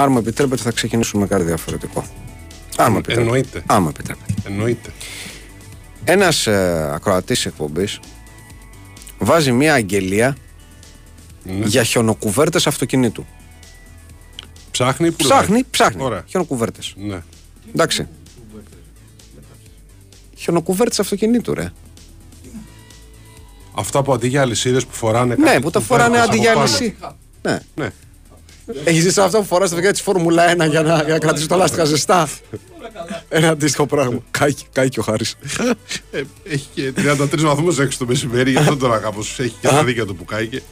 [0.00, 2.04] Αν μου επιτρέπετε, θα ξεκινήσουμε με κάτι διαφορετικό.
[2.76, 3.26] Αν μου επιτρέπετε.
[3.26, 3.62] Εννοείται.
[3.66, 4.34] Αν μου επιτρέπετε.
[4.46, 4.90] Εννοείται.
[6.04, 8.00] Ένας ε, ακροατής εκπομπής
[9.18, 10.36] βάζει μια αγγελία
[11.42, 11.66] Ναι.
[11.66, 13.26] για χιονοκουβέρτες αυτοκινήτου.
[14.70, 15.38] Ψάχνει ή πουλάει.
[15.38, 16.02] Ψάχνει, ψάχνει.
[16.02, 16.24] Ωραία.
[16.26, 16.94] Χιονοκουβέρτες.
[16.96, 17.22] Ναι.
[17.68, 18.06] Εντάξει.
[20.36, 21.72] Χιονοκουβέρτες αυτοκινήτου, ρε.
[23.74, 25.34] Αυτά που αντί για αλυσίδες που φοράνε.
[25.34, 26.64] Ναι, κάτι που τα κουβέρτες φοράνε αντί από για πάνω.
[26.66, 26.96] λύση.
[27.42, 27.58] Ναι.
[27.74, 27.90] Ναι.
[28.84, 31.48] Έχεις ζήσει αυτό που φοράς στα παιδιά της Φόρμουλα 1 για να, για να κρατήσεις
[31.48, 32.28] τα λάστιχα ζεστά.
[33.28, 34.18] Ένα αντίστοιχο πράγμα.
[34.30, 35.36] Κάει, κάει και ο Χάρης.
[36.10, 39.84] Ε, έχει και 33 βαθμούς έξω το μεσημέρι, γι' αυτό τώρα κάπως έχει και τα
[39.84, 40.62] δίκαια του που κάηκε.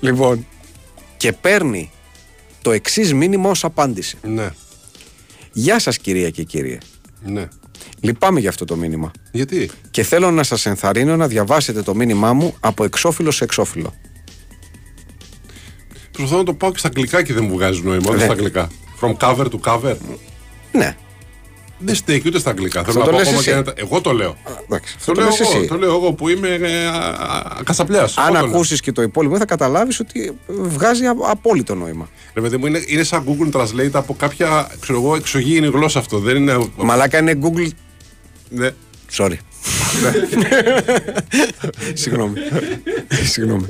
[0.00, 0.46] Λοιπόν.
[1.16, 1.90] Και παίρνει
[2.62, 4.18] το εξής μήνυμα ως απάντηση.
[4.22, 4.50] Ναι,
[5.52, 6.78] Γεια σας, κυρία και κύριε.
[7.24, 7.48] ναι.
[8.00, 9.10] Λυπάμαι για αυτό το μήνυμα.
[9.32, 13.94] Γιατί; Και θέλω να σας ενθαρρύνω να διαβάσετε το μήνυμά μου από εξώφυλλο σε εξώφυλλο.
[16.12, 18.02] Προσπαθώ να το πάω και στα αγγλικά και δεν μου βγάζει νόημα.
[18.08, 18.22] Ούτε Ναι.
[18.22, 18.68] στα αγγλικά.
[19.00, 19.96] From cover to cover.
[20.72, 20.96] Ναι.
[21.82, 22.82] Δεν στέκει ούτε στα αγγλικά.
[22.84, 23.48] Θέλω το να πω λες ακόμα εσύ.
[23.50, 24.36] και ένα- Εγώ το λέω.
[24.64, 25.66] Εντάξει, Το, αυτό το λέω λες εγώ, εσύ.
[25.68, 26.86] το λέω εγώ που είμαι ε,
[27.58, 28.08] ακασαπλιά.
[28.14, 32.08] Αν ακούσεις και το υπόλοιπο, θα καταλάβεις ότι βγάζει α- απόλυτο νόημα.
[32.34, 36.18] Ρε παιδί μου, είναι, είναι σαν Google Translate από κάποια ξέρω εγώ, εξωγήινη γλώσσα αυτό.
[36.18, 36.58] Δεν είναι.
[36.76, 37.68] Μαλάκα είναι Google.
[38.48, 38.70] Ναι.
[39.16, 39.36] Sorry.
[41.94, 42.34] Συγγνώμη.
[43.24, 43.66] Συγγνώμη.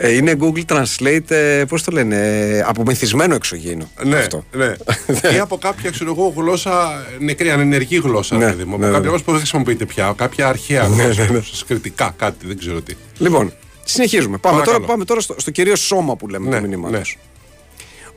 [0.00, 3.90] Ε, είναι Google Translate, ε, πώς το λένε, ε, απομυθισμένο εξωγήινο.
[4.04, 4.44] Ναι, Αυτό.
[4.52, 4.74] ναι.
[5.34, 8.36] ή από κάποια ξέρω εγώ, γλώσσα νεκρή, ανενεργή γλώσσα.
[8.36, 8.74] Ναι, παιδί μου.
[8.74, 8.92] Από ναι, ναι.
[8.92, 10.14] κάποια γλώσσα που δεν χρησιμοποιείται πια.
[10.16, 11.42] Κάποια αρχαία γλώσσα.
[11.52, 12.94] Σκριτικά κάτι, δεν ξέρω τι.
[13.18, 13.52] Λοιπόν,
[13.84, 14.38] συνεχίζουμε.
[14.38, 14.76] Πάμε Παρακαλώ.
[14.78, 16.90] τώρα, πάμε τώρα στο, στο κυρίως σώμα που λέμε Ναι, το μήνυμα.
[16.90, 17.00] ναι.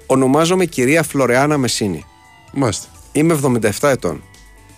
[0.06, 2.06] Ονομάζομαι κυρία Φλωρεάνα Μεσίνη.
[2.54, 2.86] Μάλιστα.
[3.12, 3.40] Είμαι
[3.80, 4.24] 77 ετών.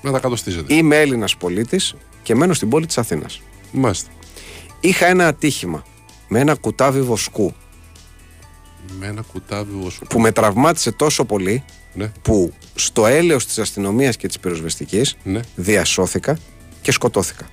[0.02, 0.74] Να τα κατοστίζετε.
[0.74, 3.42] Είμαι Έλληνας πολίτης και μένω στην πόλη της Αθήνας.
[3.72, 4.10] Μάλιστα.
[4.80, 5.84] Είχα ένα ατύχημα
[6.28, 7.54] με ένα κουτάβι βοσκού
[9.00, 10.00] Με ένα κουτάβι όσο.
[10.10, 15.40] που με τραυμάτισε τόσο πολύ Ναι, που στο έλεος της αστυνομίας και της πυροσβεστικής ναι.
[15.56, 16.38] διασώθηκα
[16.82, 17.50] και σκοτώθηκα.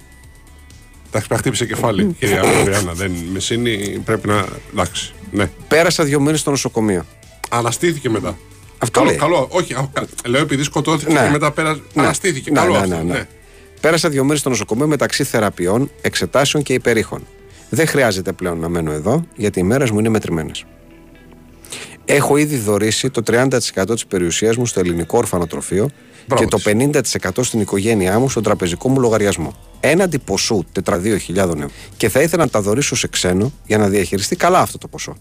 [1.11, 2.93] Τα έχεις χτύπησε κεφάλι, κυρία Ανδριάννα.
[2.93, 4.47] Δεν μεσίνη, πρέπει να.
[4.73, 5.13] Εντάξει.
[5.31, 5.51] Ναι.
[5.69, 7.05] Πέρασα δύο μήνες στο νοσοκομείο.
[7.49, 8.39] Αναστήθηκε μετά.
[8.79, 9.19] Αυτό καλό, λέει.
[9.19, 9.49] καλό.
[9.51, 11.21] Όχι, α, κα- λέω επειδή σκοτώθηκε Ναι.
[11.25, 11.81] και μετά πέρα.
[11.95, 12.51] Αναστήθηκε.
[12.51, 12.97] Ναι, καλό ναι, αυτό.
[12.97, 13.27] ναι, ναι.
[13.81, 17.27] Πέρασα δύο μέρες στο νοσοκομείο μεταξύ θεραπείων, εξετάσεων και υπερήχων.
[17.71, 20.65] Δεν χρειάζεται πλέον να μένω εδώ, γιατί οι μέρες μου είναι μετρημένες.
[22.05, 23.49] Έχω ήδη δωρήσει το 30%
[23.87, 25.91] της περιουσίας μου στο ελληνικό ορφανοτροφείο
[26.27, 27.31] Μπράβο και το της.
[27.37, 29.55] 50% στην οικογένειά μου στον τραπεζικό μου λογαριασμό.
[29.81, 31.71] Έναντι ποσού 402.000 ευρώ.
[31.97, 35.17] Και θα ήθελα να τα δωρήσω σε ξένο για να διαχειριστεί καλά αυτό το ποσό.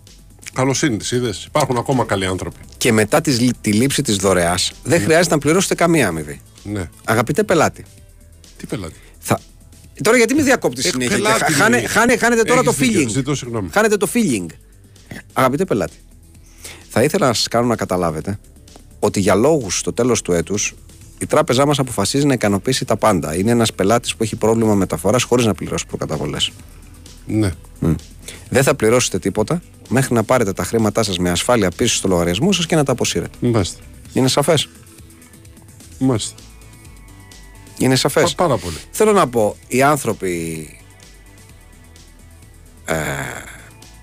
[0.54, 1.46] Καλοσύνη τη είδες.
[1.46, 2.58] Υπάρχουν ακόμα καλοί άνθρωποι.
[2.78, 6.42] Και μετά τη, τη λήψη της δωρεάς, δεν χρειάζεται να πληρώσετε καμία αμοιβή.
[6.64, 6.90] Ναι.
[7.04, 7.86] Αγαπητέ πελάτη,
[8.58, 8.94] Τι πελάτη.
[9.20, 9.40] θα...
[10.04, 11.16] Τώρα γιατί με διακόπτεις Ε, συνέχεια.
[11.16, 11.88] πελάτη και Χάνε, είναι.
[11.88, 13.08] χάνε, χάνετε τώρα Έχεις το δίκιο, feeling.
[13.10, 13.70] ζητώ συγγνώμη.
[13.72, 14.46] Χάνετε το feeling.
[15.34, 15.96] Αγαπητέ πελάτη,
[16.90, 18.40] θα ήθελα να σας κάνω να καταλάβετε
[19.00, 20.74] ότι για λόγους στο τέλος του έτους
[21.20, 23.36] η τράπεζά μας αποφασίζει να ικανοποιήσει τα πάντα.
[23.36, 26.52] Είναι ένας πελάτης που έχει πρόβλημα μεταφοράς χωρίς να πληρώσει προκαταβολές.
[27.26, 27.52] Ναι.
[28.50, 32.52] Δεν θα πληρώσετε τίποτα μέχρι να πάρετε τα χρήματά σας με ασφάλεια πίσω στο λογαριασμό
[32.52, 33.38] σας και να τα αποσύρετε.
[33.40, 33.80] Μάλιστα.
[34.14, 34.70] Είναι σαφές;
[36.00, 36.36] Μάλιστα.
[37.78, 38.36] Είναι σαφές.
[38.36, 38.76] Πα- πάρα πολύ.
[38.92, 40.70] Θέλω να πω, οι άνθρωποι.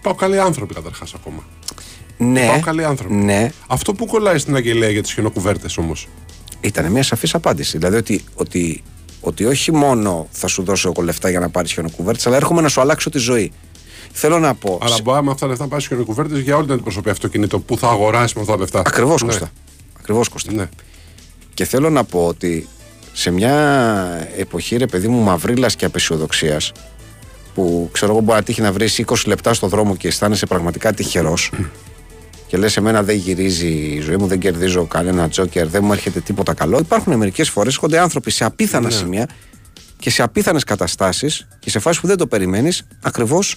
[0.02, 1.44] Πάω καλοί άνθρωποι καταρχάς ακόμα.
[2.18, 3.14] Ναι, Πάω καλοί άνθρωποι.
[3.14, 6.08] ναι, Αυτό που κολλάει στην αγγελία για τις χιονοκουβέρτες όμως.
[6.60, 7.78] ήταν μια σαφής απάντηση.
[7.78, 8.82] Δηλαδή ότι, ότι,
[9.20, 12.68] ότι όχι μόνο θα σου δώσω εγώ λεφτά για να πάρεις χιονοκουβέρτες, αλλά έρχομαι να
[12.68, 13.52] σου αλλάξω τη ζωή.
[14.12, 14.78] Θέλω να πω.
[14.82, 17.78] Αλλά μπορεί με αυτά τα λεφτά να πάρει χιονοκουβέρτες για όλη την αντιπροσωπή αυτοκίνητο που
[17.78, 18.78] θα αγοράσει με αυτά τα λεφτά.
[18.86, 19.28] Ακριβώς Ναι.
[19.28, 19.50] Κώστα.
[19.98, 20.52] Ακριβώς Κώστα.
[20.52, 20.68] Ναι.
[21.54, 22.68] Και θέλω να πω ότι
[23.16, 23.52] σε μια
[24.38, 26.72] εποχή, ρε παιδί μου, μαυρίλας και απεσιοδοξίας,
[27.54, 30.92] που ξέρω εγώ μπορεί να τύχει να βρεις 20 λεπτά στο δρόμο και αισθάνεσαι πραγματικά
[30.92, 31.50] τυχερός.
[32.46, 36.20] και λες: Εμένα δεν γυρίζει η ζωή μου, δεν κερδίζω κανένα τζόκερ, δεν μου έρχεται
[36.20, 36.78] τίποτα καλό.
[36.78, 38.94] Υπάρχουν μερικές φορές έρχονται άνθρωποι σε απίθανα Ναι.
[38.94, 39.28] σημεία
[39.98, 43.56] και σε απίθανες καταστάσεις και σε φάσεις που δεν το περιμένεις, ακριβώς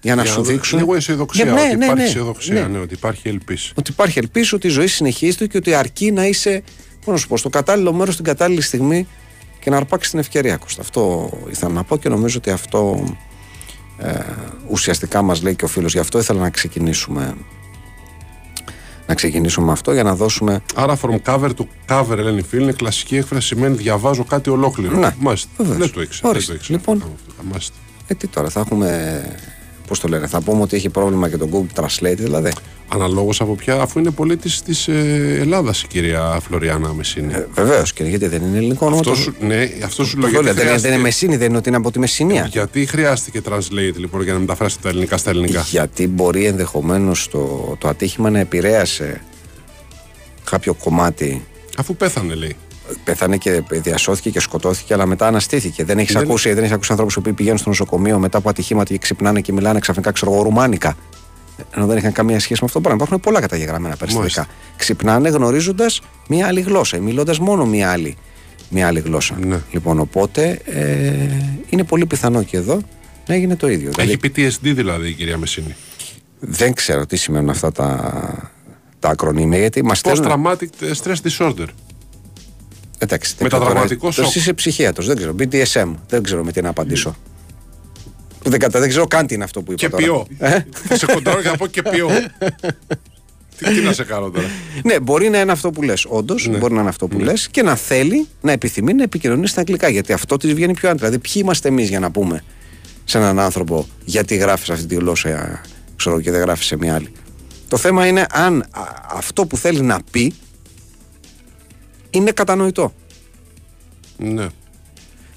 [0.00, 0.78] για να Για σου να- δείξουν.
[0.78, 1.44] Λίγο αισιοδοξία.
[1.44, 2.66] Για- ναι, ότι ναι, υπάρχει ναι, αισιοδοξία, ναι.
[2.66, 3.72] ναι, ότι υπάρχει ελπίση.
[3.74, 6.62] Ότι υπάρχει ελπίση ότι η ζωή συνεχίζεται και ότι αρκεί να είσαι
[7.06, 9.06] πώς να σου πω, στο κατάλληλο μέρος την κατάλληλη στιγμή
[9.60, 10.56] και να αρπάξει την ευκαιρία.
[10.56, 10.82] Κώστα.
[10.82, 13.04] Αυτό ήθελα να πω και νομίζω ότι αυτό
[13.98, 14.12] ε,
[14.68, 15.92] ουσιαστικά μας λέει και ο φίλος.
[15.92, 17.34] Γι' αυτό ήθελα να ξεκινήσουμε
[19.06, 22.72] να ξεκινήσουμε με αυτό για να δώσουμε Άρα, from cover to cover, Ελένη Φίλ, είναι
[22.72, 24.98] κλασική έκφραση σημαίνει διαβάζω κάτι ολόκληρο.
[24.98, 25.48] Ναι, Μάλιστα.
[25.56, 25.78] βεβαίως.
[25.78, 26.20] Δεν το ήξερα.
[26.22, 26.52] δεν Ορίστε.
[26.52, 26.78] το ήξερα.
[26.78, 27.02] Λοιπόν.
[27.50, 27.74] Μάλιστα.
[28.06, 29.22] ε, τι τώρα θα έχουμε
[29.86, 32.52] πώς το λένε θα πούμε ότι έχει πρόβλημα και το Google Translate δηλαδή
[32.88, 37.32] Αναλόγως από ποια, αφού είναι πολίτη της ε, Ελλάδας η κυρία Φλωριάννα Μεσίνη.
[37.34, 40.26] ε, βεβαίως και γιατί δεν είναι ελληνικό όνομα αυτό, το- σου, ναι, αυτό σου λέω
[40.30, 41.98] το λέω, γιατί δεν, είναι- δεν είναι χρειάστηκε, Μεσίνη δεν είναι ότι είναι από τη
[41.98, 45.64] Μεσσηνία γιατί χρειάστηκε translate λοιπόν για να μεταφράσει τα ελληνικά στα ελληνικά.
[45.70, 49.20] Γιατί μπορεί ενδεχομένως το, το ατύχημα να επηρέασε
[50.50, 51.44] κάποιο κομμάτι
[51.78, 52.56] Αφού πέθανε, λέει.
[53.04, 55.84] Πέθανε και διασώθηκε και σκοτώθηκε, αλλά μετά αναστήθηκε.
[55.84, 58.92] Δεν έχεις Δεν- ακούσει, δεν έχεις ακούσει ανθρώπους που πηγαίνουν στο νοσοκομείο μετά από ατυχήματα
[58.92, 60.96] και ξυπνάνε και μιλάνε ξαφνικά, ξέρω εγώ, ρουμάνικα.
[61.76, 63.02] Ενώ δεν είχαν καμία σχέση με αυτό το πράγμα.
[63.04, 64.40] Υπάρχουν πολλά καταγεγραμμένα περιστατικά.
[64.40, 64.46] Μάλιστα.
[64.76, 68.16] Ξυπνάνε γνωρίζοντας μία άλλη γλώσσα, μιλώντας μόνο μία άλλη,
[68.68, 69.36] μία άλλη γλώσσα.
[69.46, 69.58] Ναι.
[69.70, 71.12] Λοιπόν, οπότε ε,
[71.68, 72.80] είναι πολύ πιθανό και εδώ
[73.26, 73.90] να έγινε το ίδιο.
[73.90, 75.74] Δηλαδή, Έχει PTSD δηλαδή η κυρία Μεσίνη.
[76.40, 78.52] δεν ξέρω τι σημαίνουν αυτά τα,
[78.98, 81.66] τα ακρονίμια, γιατί μας Post traumatic stress disorder.
[82.98, 84.24] Εντάξει, Μεταδραματικό τώρα, σοκ.
[84.24, 85.34] Εσύ είσαι ψυχίατρος, δεν ξέρω.
[85.38, 87.16] BDSM, δεν ξέρω με τι να απαντήσω.
[88.42, 88.80] Που δεν, κατα...
[88.80, 89.80] δεν ξέρω καν τι είναι αυτό που είπα.
[89.80, 90.02] Και τώρα.
[90.04, 90.26] ποιό.
[90.38, 92.08] Ε; Θα σε κοντράρω και να πω και ποιό.
[93.58, 94.46] τι, τι να σε κάνω τώρα.
[94.84, 96.04] ναι, μπορεί να είναι αυτό που λες.
[96.08, 96.58] Όντως, Ναι.
[96.58, 99.88] μπορεί να είναι αυτό που λες και να θέλει να επιθυμεί να επικοινωνεί στα αγγλικά.
[99.88, 101.06] Γιατί αυτό της βγαίνει πιο άντρα.
[101.08, 102.42] Δηλαδή, ποιοι είμαστε εμείς για να πούμε
[103.04, 105.60] σε έναν άνθρωπο γιατί γράφεις αυτή τη γλώσσα,
[105.96, 107.12] ξέρω και δεν γράφεις σε μια άλλη.
[107.68, 108.82] Το θέμα είναι αν α,
[109.12, 110.34] αυτό που θέλει να πει
[112.16, 112.92] είναι κατανοητό.
[114.18, 114.46] Ναι.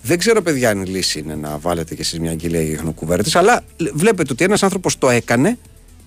[0.01, 3.39] Δεν ξέρω, παιδιά, αν η λύση είναι να βάλετε κι εσείς μια αγγελία για χνοκουβέρτε,
[3.39, 5.57] αλλά λ- βλέπετε ότι ένας άνθρωπος το έκανε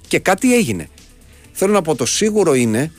[0.09, 0.89] και κάτι έγινε.
[1.53, 2.93] Θέλω να πω, το σίγουρο είναι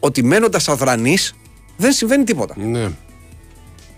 [0.00, 1.34] ότι μένοντας αδρανής
[1.76, 2.54] δεν συμβαίνει τίποτα.
[2.58, 2.88] ναι.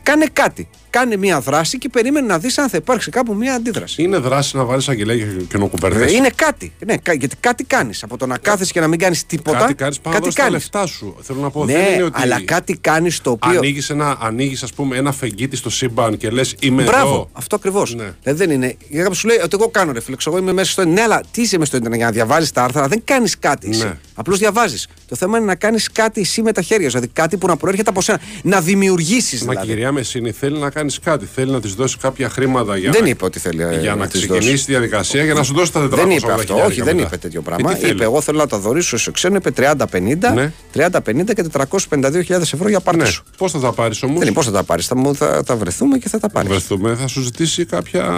[0.02, 0.68] Κάνε κάτι.
[0.92, 4.02] Κάνε μια δράση και περίμενε να δεις αν θα υπάρξει κάπου μια αντίδραση.
[4.02, 6.04] Είναι δράση να βάλεις αγγελέα και καινοκουβέρτε.
[6.04, 6.72] Ε, Είναι κάτι.
[6.86, 8.02] Ναι, κα- γιατί κάτι κάνεις.
[8.02, 9.58] Από το να κάθεσαι και να μην κάνεις τίποτα.
[9.58, 10.52] Κάτι κάνεις πάνω κάτι να τα κάνεις.
[10.58, 11.16] λεφτά σου.
[11.20, 11.64] Θέλω να πω.
[11.64, 13.50] δεν Ναι, είναι ότι αλλά κάτι κάνεις το οποίο.
[13.58, 17.28] ανοίγεις ένα, ανοίγεις, ας πούμε, ένα φεγγίτι στο σύμπαν και λες είμαι Μπράβο, εδώ.
[17.32, 17.94] αυτό ακριβώς.
[17.94, 18.12] Ναι.
[18.22, 18.76] Δηλαδή δεν είναι.
[18.88, 20.84] Για κάποιος σου λέει ότι εγώ κάνω ρε φίλε, ξέρω, εγώ είμαι μέσα στο.
[20.84, 23.68] Ναι, αλλά τι είσαι μέσα στο Ιντερνετ για να διαβάζεις τα άρθρα, δεν κάνεις κάτι.
[23.70, 23.82] εσύ.
[23.84, 23.96] Ναι.
[24.14, 24.88] Απλώς διαβάζεις.
[25.08, 26.96] Το θέμα είναι να κάνεις κάτι εσύ με τα χέρια σου.
[26.96, 28.20] Δηλαδή κάτι που να προέρχεται από σένα.
[28.42, 29.66] Να δημιουργήσεις Μα δηλαδή.
[29.66, 31.28] και η κυρία Μεσίνη θέλει να κάνει κάτι.
[31.34, 34.06] Θέλει να της δώσει κάποια χρήματα για Δεν να, είπε ότι θέλει ε, για να
[34.06, 34.64] της ξεκινήσει δώσει.
[34.64, 37.06] τη διαδικασία για να σου δώσει τα 400 Δεν είπε αυτό, χιλιάρικα όχι, δεν μετά.
[37.06, 37.72] είπε τέτοιο Ε, πράγμα.
[37.72, 40.52] τι θέλει; είπε, εγώ θέλω να τα δωρήσω σε ξένο, είπε 30-50, Ναι.
[40.74, 43.06] 30-50 και 452.000 ευρώ για πάρτι Ναι.
[43.06, 43.24] σου.
[43.36, 45.56] Πώς θα τα πάρεις όμως; Δεν είναι πώς θα τα πάρεις, θα, μου- θα, θα
[45.56, 46.48] βρεθούμε και θα τα πάρεις.
[46.50, 48.10] βρεθούμε, θα σου ζητήσει κάποια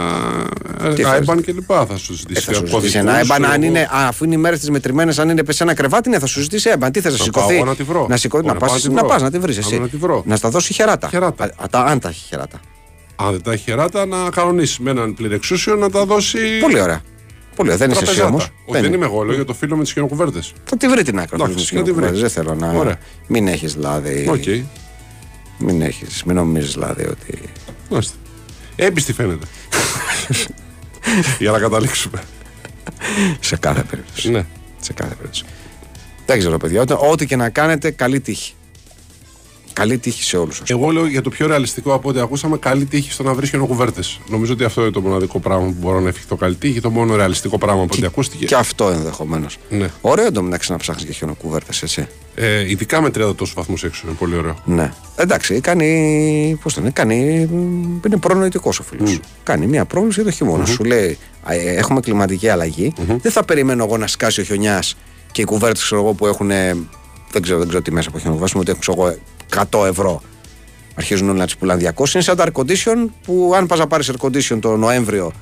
[0.94, 1.86] Τι IBAN και λοιπά.
[1.86, 3.70] Θα σου ζητήσει Ε, θα σου κωδικούς, ζητήσει ένα έμπαν, ξέρω αν εγώ.
[3.70, 6.26] είναι, α, αφού είναι οι μέρες της μετρημένες, αν είναι σε ένα κρεβάτι, ναι, θα
[6.26, 6.92] σου ζητήσει έμπαν.
[6.92, 8.06] Τι θες να πάω σηκωθεί; εγώ να τη βρω.
[8.08, 9.08] Να, σηκώ, Ωραία, να, πάω πας, να τη να βρω.
[9.12, 9.68] πας να τη βρεις εσύ.
[9.70, 10.22] Πάμε να τη βρω.
[10.26, 11.08] Να στα δώσει χεράτα.
[11.08, 11.44] Χεράτα.
[11.44, 12.53] Α, α, τα, αν τα έχει χεράτα.
[13.16, 16.58] Αν δεν τα έχει χεράτα, να κανονίσει με έναν πληρεξούσιο να τα δώσει.
[16.60, 17.02] Πολύ ωραία.
[17.56, 17.76] Πολύ ωραία.
[17.76, 18.28] Δεν είσαι εσύ τραπεζάτα.
[18.28, 18.48] όμως.
[18.66, 20.40] Όχι, δεν είμαι εγώ, λέω για το φίλο με τις χειροκουβέρτε.
[20.64, 21.34] Θα τη βρει την άκρη.
[21.42, 22.02] Εντάξει, αυτή τη να τη βρει.
[22.04, 22.20] στιγμή.
[22.20, 22.72] Δεν θέλω να.
[22.72, 22.98] Ωραία.
[23.26, 24.26] Μην έχεις δηλαδή.
[24.28, 24.66] Οκ.
[25.58, 26.24] Μην έχεις.
[26.24, 27.38] Μην νομίζεις δηλαδή ότι.
[27.90, 28.14] Μάλιστα.
[28.76, 29.46] Έμπιστη φαίνεται.
[31.38, 32.22] για να καταλήξουμε.
[33.40, 34.30] σε κάθε περίπτωση.
[34.30, 34.44] ναι.
[34.80, 35.44] Σε κάθε περίπτωση.
[36.26, 36.80] Δεν ξέρω, παιδιά.
[36.80, 38.54] Ό,τι- Ό,τι και να κάνετε, καλή τύχη.
[39.74, 40.70] Καλή τύχη σε όλους σας.
[40.70, 44.00] Εγώ λέω για το πιο ρεαλιστικό από ό,τι ακούσαμε, καλή τύχη στο να βρεις χειροκουβέρτε.
[44.28, 47.16] Νομίζω ότι αυτό είναι το μοναδικό πράγμα που μπορώ να ευχηθώ καλή τύχη, το μόνο
[47.16, 48.44] ρεαλιστικό πράγμα από ό,τι ακούστηκε.
[48.44, 49.58] Και αυτό ενδεχομένως.
[49.70, 49.90] Ναι.
[50.00, 52.06] Ωραίο εντωμεταξύ να ψάχνεις και χιονοκούβερτε, έτσι.
[52.34, 54.56] Ε, ειδικά με 30 τόσους βαθμούς έξω είναι πολύ ωραίο.
[54.64, 54.92] Ναι.
[55.16, 56.58] Εντάξει, κάνει.
[56.62, 57.46] Πώς το λένε, κάνει.
[57.52, 59.20] μ, Είναι προνοητικός ο φίλος.
[59.42, 62.92] Κάνει μια πρόβληση για το χειμωνα Σου λέει, «Α, ε, έχουμε κλιματική αλλαγή.
[63.22, 64.96] Δεν θα περιμένω εγώ να σκάσει ο χιονιάς
[65.32, 66.50] και οι κουβέρτες που έχουν.
[66.50, 66.76] ε,
[67.32, 69.16] Δεν ξέρω, δεν ξέρω τι μέσα από χιονοβάσιμο, ότι έχουν ξέρω εγώ,
[69.70, 70.22] 100 ευρώ.
[70.94, 72.14] Αρχίζουν όλοι να τι πουλάνε 200.
[72.14, 75.32] Είναι σαν τα air condition που αν πας να πάρεις air condition το Νοέμβριο,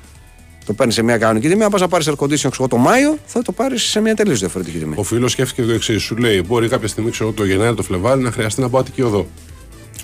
[0.66, 1.62] το παίρνεις σε μια κανονική τιμή.
[1.64, 4.38] Αν πας να πάρεις air condition ξέρω, το Μάιο, θα το πάρεις σε μια τελείως
[4.38, 4.94] διαφορετική τιμή.
[4.99, 6.02] Ο φίλος σκέφτηκε το εξής.
[6.02, 9.02] Σου λέει: Μπορεί κάποια στιγμή, ξέρω, το Γενάρη, το Φλεβάρι να χρειαστεί να πάω Αττική
[9.02, 9.26] Οδό.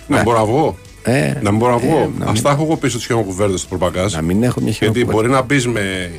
[0.07, 0.23] Να Ναι.
[0.23, 0.79] μπορώ να βγω.
[1.03, 2.13] Ε, Να μην μπορώ να βγω.
[2.19, 4.15] να Α τα έχω εγώ πίσω τι χιονοκουβέρτε του προπαγκάζ.
[4.15, 5.13] να μην έχω μια Γιατί χιονοκούβερτα.
[5.13, 6.11] μπορεί να μπει με,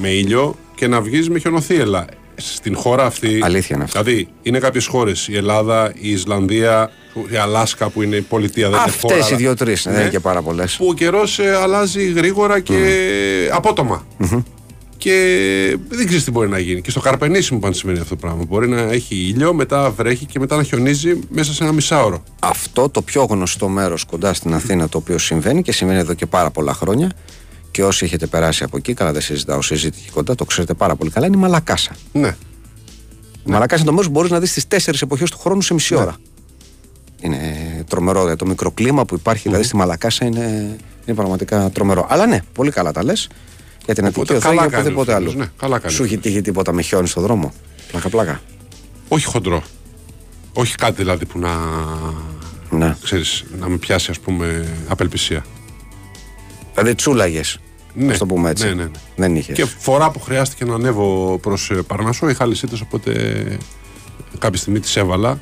[0.00, 2.06] με ήλιο και να βγεις με χιονοθύελα.
[2.36, 3.38] Στην χώρα αυτή.
[3.42, 4.02] Αλήθεια είναι αυτό.
[4.02, 5.28] Δηλαδή, είναι κάποιες χώρες.
[5.28, 6.90] Η Ελλάδα, η Ισλανδία,
[7.32, 9.14] η Αλάσκα που είναι η πολιτεία, δεν είναι χώρα.
[9.14, 10.00] Αυτές οι αλλά- δύο-τρεις, δεν Ναι.
[10.00, 10.76] είναι και πάρα πολλές.
[10.76, 14.06] Που ο καιρός αλλάζει γρήγορα και απότομα.
[14.98, 16.80] Και δεν ξέρεις τι μπορεί να γίνει.
[16.80, 18.44] Και στο Καρπενήσι μου συμβαίνει αυτό το πράγμα.
[18.48, 22.22] Μπορεί να έχει ήλιο, μετά βρέχει και μετά να χιονίζει μέσα σε ένα μισάωρο.
[22.40, 26.26] Αυτό το πιο γνωστό μέρος κοντά στην Αθήνα το οποίο συμβαίνει και συμβαίνει εδώ και
[26.26, 27.10] πάρα πολλά χρόνια
[27.76, 30.96] και όσοι έχετε περάσει από εκεί, καλά δεν συζητάω, συζήτηση εκεί κοντά, το ξέρετε πάρα
[30.96, 31.96] πολύ καλά, είναι η Μαλακάσα.
[32.12, 32.36] Ναι.
[33.46, 35.74] Η Μαλακάσα είναι το μέρος που μπορείς να δεις τι τέσσερις εποχές του χρόνου σε
[35.74, 36.16] μισή ώρα.
[37.20, 37.38] Είναι
[37.88, 38.18] τρομερό.
[38.20, 42.06] δηλαδή, Το μικροκλίμα που υπάρχει δηλαδή στη Μαλακάσα είναι, είναι πραγματικά τρομερό.
[42.08, 43.28] Αλλά ναι, πολύ καλά τα λες.
[43.84, 45.42] Για την Αττική Οπότε Οδό καλά ή κάνει ο οπουδήποτε φίλος, άλλο.
[45.42, 47.52] ναι, καλά κάνει Σου ο έχει τύχει τίποτα με χιόνι στο δρόμο.
[47.90, 48.40] Πλάκα, πλάκα.
[49.08, 49.62] Όχι χοντρό.
[50.52, 51.50] Όχι κάτι δηλαδή που να,
[52.70, 52.96] Ναι.
[53.02, 55.44] ξέρεις, να με πιάσει ας πούμε απελπισία.
[56.74, 57.58] Δηλαδή τσούλαγες.
[57.96, 58.64] Ναι, Α το πούμε έτσι.
[58.66, 58.90] ναι, ναι, ναι.
[59.16, 59.56] Δεν είχες.
[59.56, 63.42] Και φορά που χρειάστηκε να ανέβω προς ε, Παρνασσό είχα λυσίτες οπότε
[64.38, 65.40] κάποια στιγμή τις εβαλα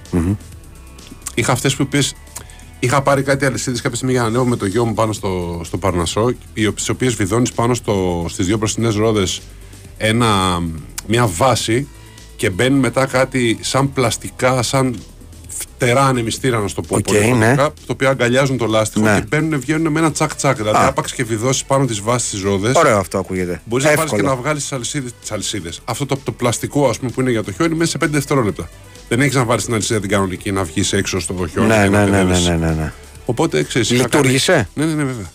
[1.35, 2.15] Είχα αυτές που είπες
[2.85, 5.61] Είχα πάρει κάτι αλυσίδες κάποια στιγμή για να ανέβω με το γιο μου πάνω στο,
[5.65, 6.35] στο Παρνασσό,
[6.75, 9.43] τις οποίες βιδώνεις πάνω στο, στις δύο μπροστινές ρόδες
[11.07, 11.89] μια βάση
[12.37, 14.97] και μπαίνει μετά κάτι σαν πλαστικά, σαν
[15.59, 16.97] φτερά ανεμιστήρα, να σου το πω.
[16.97, 17.27] Οκ, πολύ ναι.
[17.47, 19.19] χοντρικά, Το οποίο αγκαλιάζουν το λάστιχο Ναι.
[19.19, 20.57] και μπαίνουν, βγαίνουν με ένα τσακ-τσακ.
[20.57, 20.87] Δηλαδή, Α.
[20.87, 22.75] άπαξ και βιδώσεις πάνω τις βάσεις στις ρόδες.
[22.75, 23.61] Ωραίο αυτό ακούγεται.
[23.65, 24.35] Μπορείς να πάρεις και Εύκολο.
[24.35, 24.73] να βγάλεις
[25.21, 25.81] τις αλυσίδες.
[25.85, 28.69] Αυτό το, το πλαστικό, ας πούμε, που είναι για το χιόνι, μέσα σε 5 δευτερόλεπτα.
[29.09, 31.69] Δεν έχεις να βάλεις την αλυσίδα την κανονική να βγεις έξω στο χιόνι.
[31.69, 32.47] Ναι, και να ναι, ναι, ναι, παιδεύεις.
[32.49, 32.93] ναι, ναι, ναι.
[33.25, 33.91] Οπότε ξέρεις.
[33.91, 35.31] Λειτούργησε; Ναι, ναι, ναι, βέβαια.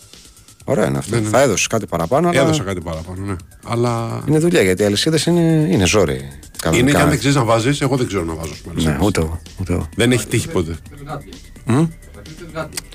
[0.69, 1.17] Ωραίο είναι αυτό.
[1.17, 2.29] Θα έδωσες κάτι παραπάνω.
[2.29, 3.35] αλλά Έδωσα κάτι παραπάνω, ναι.
[3.67, 4.23] Αλλά.
[4.27, 6.13] Είναι δουλειά γιατί οι αλυσίδες είναι, είναι ζόρι.
[6.13, 6.27] Είναι
[6.61, 6.91] κανονικά.
[6.97, 8.97] και αν δεν ξέρεις να βάζεις, εγώ δεν ξέρω να βάζω στις Ναι, αλυσίδες.
[9.07, 9.41] ούτε εγώ.
[9.59, 9.87] Ούτε εγώ.
[9.95, 10.75] Δεν έχει τύχει ποτέ.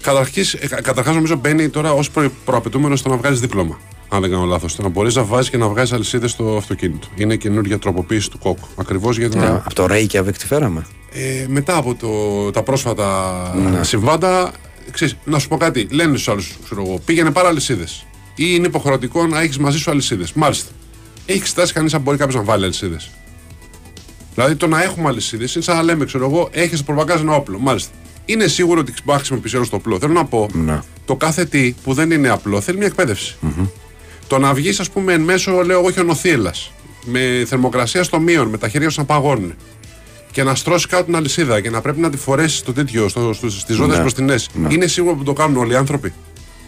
[0.03, 3.79] Καταρχάς, ε, κα- καταρχάς νομίζω μπαίνει τώρα ως προ, προαπαιτούμενος στο να βγάλεις δίπλωμα.
[4.09, 4.75] Αν δεν κάνω λάθος.
[4.77, 7.07] Το να μπορείς να βάζεις και να βγάζει αλυσίδες στο αυτοκίνητο.
[7.17, 8.69] Είναι καινούργια τροποποίηση του κόκκου.
[8.77, 9.37] Ακριβώς για να.
[9.41, 10.87] Ναι, Από το Reykjavik τη φέραμε.
[11.13, 13.35] Ε, μετά από το, τα πρόσφατα
[13.81, 14.51] συμβάντα,
[14.91, 15.87] ξέρεις, να σου πω κάτι.
[15.91, 18.07] Λένε στους άλλους, ξέρω εγώ, πήγαινε πάρα αλυσίδες.
[18.35, 20.33] Ή είναι υποχρεωτικό να έχεις μαζί σου αλυσίδες.
[20.33, 20.71] Μάλιστα.
[21.27, 23.11] Έχει εξετάσει κανείς αν μπορεί κάποιος να βάλει αλυσίδες.
[24.35, 27.35] Δηλαδή το να έχουμε αλυσίδες είναι σαν να λέμε, ξέρω εγώ, έχεις στο προβακάζ ένα
[27.35, 27.59] όπλο.
[27.59, 27.91] Μάλιστα.
[28.25, 29.99] Είναι σίγουρο ότι μπορεί να χρησιμοποιήσει όλο το όπλο.
[29.99, 30.81] Θέλω να πω, Ναι.
[31.05, 33.37] το κάθε τι που δεν είναι απλό θέλει μια εκπαίδευση.
[34.27, 36.73] Το να βγεις, ας πούμε, εν μέσω, λέω εγώ, χιονοθύελας,
[37.05, 39.55] με θερμοκρασία στο μείον, με τα χέρια σου να παγώνουν
[40.35, 43.33] και να στρώσει κάτω την αλυσίδα και να πρέπει να τη φορέσεις το τέτοιο στο,
[43.33, 44.01] στο, στις ζώνες Ναι.
[44.01, 44.35] μπροστινέ.
[44.69, 46.13] Είναι σίγουρο που το κάνουν όλοι οι άνθρωποι;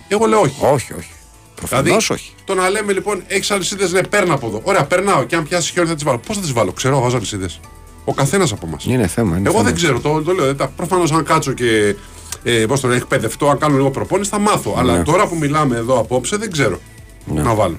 [0.08, 0.54] Εγώ λέω όχι.
[0.60, 1.10] Όχι, όχι.
[1.54, 2.32] Προφανώς Δηλαδή, όχι.
[2.44, 4.60] το να λέμε λοιπόν, έχεις αλυσίδες, ναι, παίρνω από εδώ.
[4.64, 6.18] Ωραία, περνάω και αν πιάσεις χιόνι θα τις βάλω.
[6.18, 7.60] Πώς θα τις βάλω, ξέρω, βάζω αλυσίδες.
[8.04, 8.84] Ο καθένας από εμάς.
[8.84, 9.36] Είναι θέμα.
[9.36, 9.68] Είναι Εγώ θέμα.
[9.68, 10.54] δεν ξέρω, το, το λέω.
[10.76, 11.94] Προφανώς αν κάτσω και
[12.42, 14.70] ε, πώς το λένε, εκπαιδευτώ, αν κάνω λίγο προπόνηση, θα μάθω.
[14.74, 14.80] Ναι.
[14.80, 16.80] Αλλά τώρα που μιλάμε εδώ απόψε δεν ξέρω
[17.24, 17.76] να βάλω.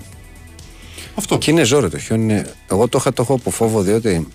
[1.16, 1.38] Αυτό.
[1.38, 2.24] Και είναι ζόρι το χιόνι.
[2.24, 4.28] είναι- Εγώ το είχα το έχω από φόβο διότι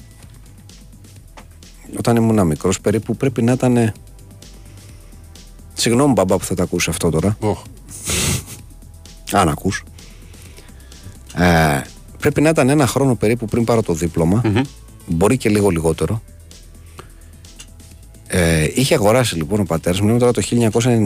[1.99, 3.93] όταν ήμουν μικρός περίπου πρέπει να ήταν.
[5.75, 7.37] Συγγνώμη μπαμπά που θα τα ακούσει αυτό τώρα.
[7.41, 7.63] Οχ.
[9.41, 9.85] Αν ακούς.
[11.35, 11.81] Ε,
[12.19, 14.43] πρέπει να ήταν ένα χρόνο περίπου πριν πάρω το δίπλωμα
[15.07, 16.23] Μπορεί και λίγο λιγότερο.
[18.27, 20.43] Ε, είχε αγοράσει λοιπόν ο πατέρας μου, λέμε τώρα το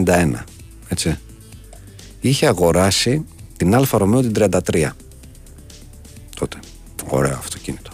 [0.05, 0.33] 1991.
[0.87, 1.17] Έτσι.
[2.21, 3.25] Είχε αγοράσει
[3.57, 4.89] την Alfa Romeo την 33.
[6.35, 6.59] Τότε.
[7.07, 7.91] Ωραίο αυτοκίνητο.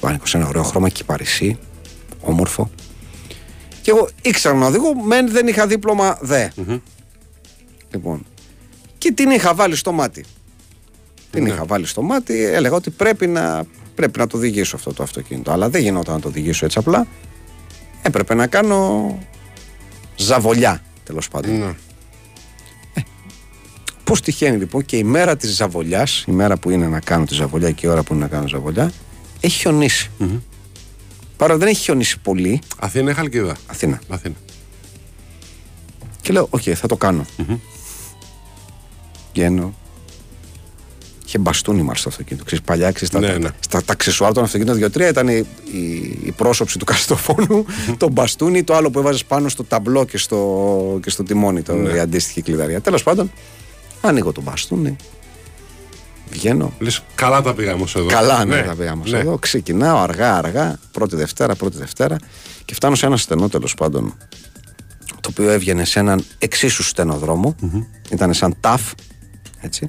[0.00, 1.58] Πάνικο σε ένα ωραίο χρώμα και παρισί.
[2.26, 2.70] Όμορφο.
[3.82, 6.48] Και εγώ ήξερα να οδηγώ, μεν δεν είχα δίπλωμα δε.
[7.90, 8.26] Λοιπόν.
[8.98, 10.24] Και την είχα βάλει στο μάτι.
[11.30, 13.64] Την είχα βάλει στο μάτι, έλεγα ότι πρέπει να,
[13.94, 15.50] πρέπει να το οδηγήσω αυτό το αυτοκίνητο.
[15.50, 17.06] Αλλά δεν γινόταν να το οδηγήσω έτσι απλά.
[18.02, 19.18] Έπρεπε να κάνω
[20.16, 21.58] ζαβολιά, τέλος πάντων.
[21.58, 21.74] Ναι.
[24.04, 27.34] Πώς τυχαίνει λοιπόν και η μέρα της ζαβολιάς, η μέρα που είναι να κάνω τη
[27.34, 28.92] ζαβολιά και η ώρα που είναι να κάνω ζαβολιά,
[29.40, 30.10] έχει χιονίσει.
[31.36, 33.56] Παρά δεν έχει χιονίσει πολύ, Αθήνα ή Χαλκίδα.
[33.66, 34.00] Αθήνα.
[34.08, 34.34] Αθήνα.
[36.20, 37.24] Και λέω, Οκ, θα το κάνω.
[39.32, 39.74] Βγαίνω.
[41.26, 42.44] Είχε μπαστούνι μάλιστα το αυτοκίνητο.
[42.44, 43.48] Ξέρεις, παλιά, ξέρεις, τα, Ναι, τα, ναι.
[43.60, 47.64] στα, τα αξεσουάρ των αυτοκίνητων 2-3 ήταν η, η, η πρόσωψη του καστοφόνου,
[47.96, 51.74] το μπαστούνι, το άλλο που έβαζες πάνω στο ταμπλό και στο, και στο τιμόνι, το,
[51.74, 51.90] Ναι.
[51.90, 52.80] η αντίστοιχη κλειδαριά.
[52.80, 53.30] Τέλος πάντων,
[54.00, 54.96] ανοίγω το μπαστούνι.
[56.30, 56.72] Βγαίνω.
[56.78, 58.06] Λες, καλά τα πήγαμε όμως εδώ.
[58.06, 59.18] Καλά, ναι, τα πήγαμε ναι.
[59.18, 59.38] εδώ.
[59.38, 62.16] Ξεκινάω αργά-αργά, πρώτη Δευτέρα, πρώτη Δευτέρα
[62.64, 64.14] και φτάνω σε ένα στενό τέλος πάντων.
[65.20, 67.54] Το οποίο έβγαινε σε έναν εξίσου στενό δρόμο.
[68.10, 68.92] Ήταν σαν ταφ.
[69.60, 69.88] Έτσι.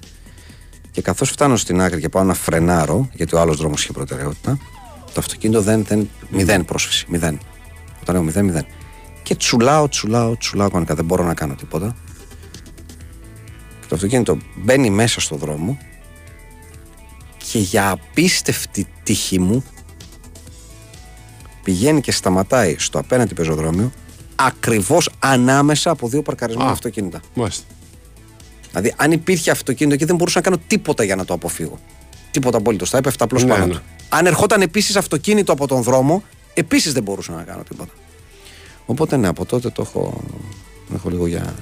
[0.92, 4.58] Και καθώς φτάνω στην άκρη και πάω να φρενάρω, γιατί ο άλλος δρόμος είχε προτεραιότητα,
[5.06, 5.84] το αυτοκίνητο δεν.
[5.84, 7.06] δεν μηδέν πρόσφυση.
[7.10, 7.40] Μηδέν.
[8.02, 8.66] Όταν λέω μηδέν, μηδέν.
[9.24, 10.96] Και τσουλάω, τσουλάω, τσουλάω κανονικά.
[10.96, 11.96] Δεν μπορώ να κάνω τίποτα.
[13.80, 15.78] Και το αυτοκίνητο μπαίνει μέσα στο δρόμο
[17.52, 19.64] και για απίστευτη τύχη μου
[21.64, 23.92] πηγαίνει και σταματάει στο απέναντι πεζοδρόμιο
[24.36, 26.72] ακριβώς ανάμεσα από δύο παρκαρισμένα Α.
[26.72, 27.22] αυτοκίνητα.
[27.34, 27.64] Μάλιστα.
[28.70, 31.80] Δηλαδή, αν υπήρχε αυτοκίνητο εκεί, δεν μπορούσα να κάνω τίποτα για να το αποφύγω.
[32.32, 32.86] Τίποτα απόλυτο.
[32.86, 33.74] Θα έπεφτα απλώς Ναι, πάνω ναι.
[33.74, 33.82] του.
[34.10, 36.24] Αν ερχόταν επίσης αυτοκίνητο από τον δρόμο,
[36.54, 37.92] επίσης δεν μπορούσα να κάνω τίποτα.
[38.86, 40.24] Οπότε ναι, από τότε το έχω,
[40.96, 41.56] έχω λίγο για.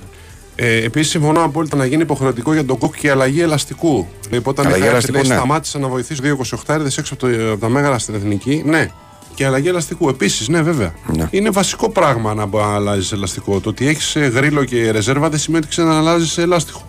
[0.55, 4.07] Ε, Επίσης, συμφωνώ απόλυτα να γίνει υποχρεωτικό για τον κόκκι και η αλλαγή ελαστικού.
[4.27, 5.35] Δηλαδή, όταν Αλλαγή είχα έρθει, ελαστικού, λέει, ναι.
[5.35, 8.63] σταμάτησα να βοηθήσω δύο 28 έξω από, το, από τα μέγαρα στην εθνική.
[8.65, 8.89] Ναι.
[9.35, 10.09] Και αλλαγή ελαστικού.
[10.09, 10.93] Επίσης, ναι, βέβαια.
[11.15, 11.27] Ναι.
[11.31, 13.59] Είναι βασικό πράγμα να αλλάζεις ελαστικό.
[13.59, 16.81] Το ότι έχεις γρίλο και ρεζέρβα δεν σημαίνει ότι ξαναλάζεις ελάστιχο.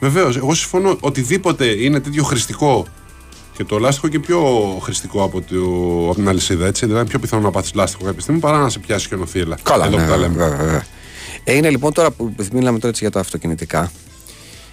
[0.00, 0.36] Βεβαίως.
[0.36, 0.96] Εγώ συμφωνώ.
[1.00, 2.86] Οτιδήποτε είναι τέτοιο χρηστικό
[3.56, 4.40] και το λάστιχο και πιο
[4.82, 5.56] χρηστικό από, το,
[6.06, 6.66] από την αλυσίδα.
[6.66, 6.84] Έτσι.
[6.84, 9.58] Δηλαδή, είναι πιο πιθανό να πάθεις λάστιχο κάποια στιγμή παρά να σε πιάσει χιονοθύελα.
[9.62, 10.34] Καλά, Εδώ ναι, που τα λέμε.
[10.34, 10.86] βέβαια, βέβαια.
[11.44, 13.92] Έγινε λοιπόν τώρα που μιλάμε τώρα έτσι για τα αυτοκινητικά.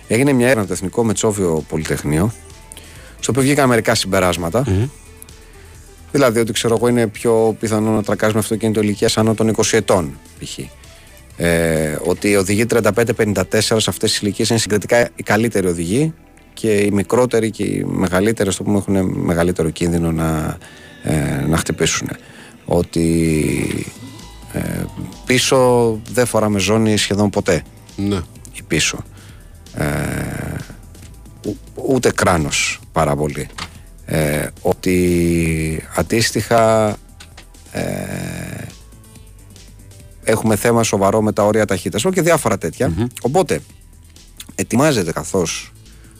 [0.08, 2.34] Έγινε μια έρευνα από το Εθνικό Μετσόβιο Πολυτεχνείο,
[3.20, 4.90] στο οποίο βγήκαν μερικά συμπεράσματα.
[6.12, 9.64] Δηλαδή ότι ξέρω εγώ είναι πιο πιθανό να τρακάζει με αυτοκίνητο ηλικίας άνω των 20
[9.72, 10.58] ετών π.χ.
[11.38, 16.14] Ε, ότι οι οδηγοί 35-54 σε αυτές τις ηλικίες είναι συγκριτικά οι καλύτεροι οδηγοί
[16.54, 20.58] και οι μικρότεροι και οι μεγαλύτεροι στο πούμε έχουν μεγαλύτερο κίνδυνο να,
[21.04, 22.10] ε, να χτυπήσουν.
[22.66, 23.94] Ότι
[24.56, 24.86] ε,
[25.26, 27.64] πίσω δεν φοράμε ζώνη σχεδόν ποτέ.
[27.96, 28.22] Ναι.
[28.54, 28.98] Η πίσω.
[29.74, 29.86] Ε,
[31.46, 33.48] ου- ούτε κράνος πάρα πολύ.
[34.06, 36.90] Ε, ότι αντίστοιχα
[37.72, 37.84] ε,
[40.24, 43.10] έχουμε θέμα σοβαρό με τα όρια ταχύτητας και διάφορα τέτοια.
[43.22, 43.60] Οπότε
[44.56, 45.72] ετοιμάζεται καθώς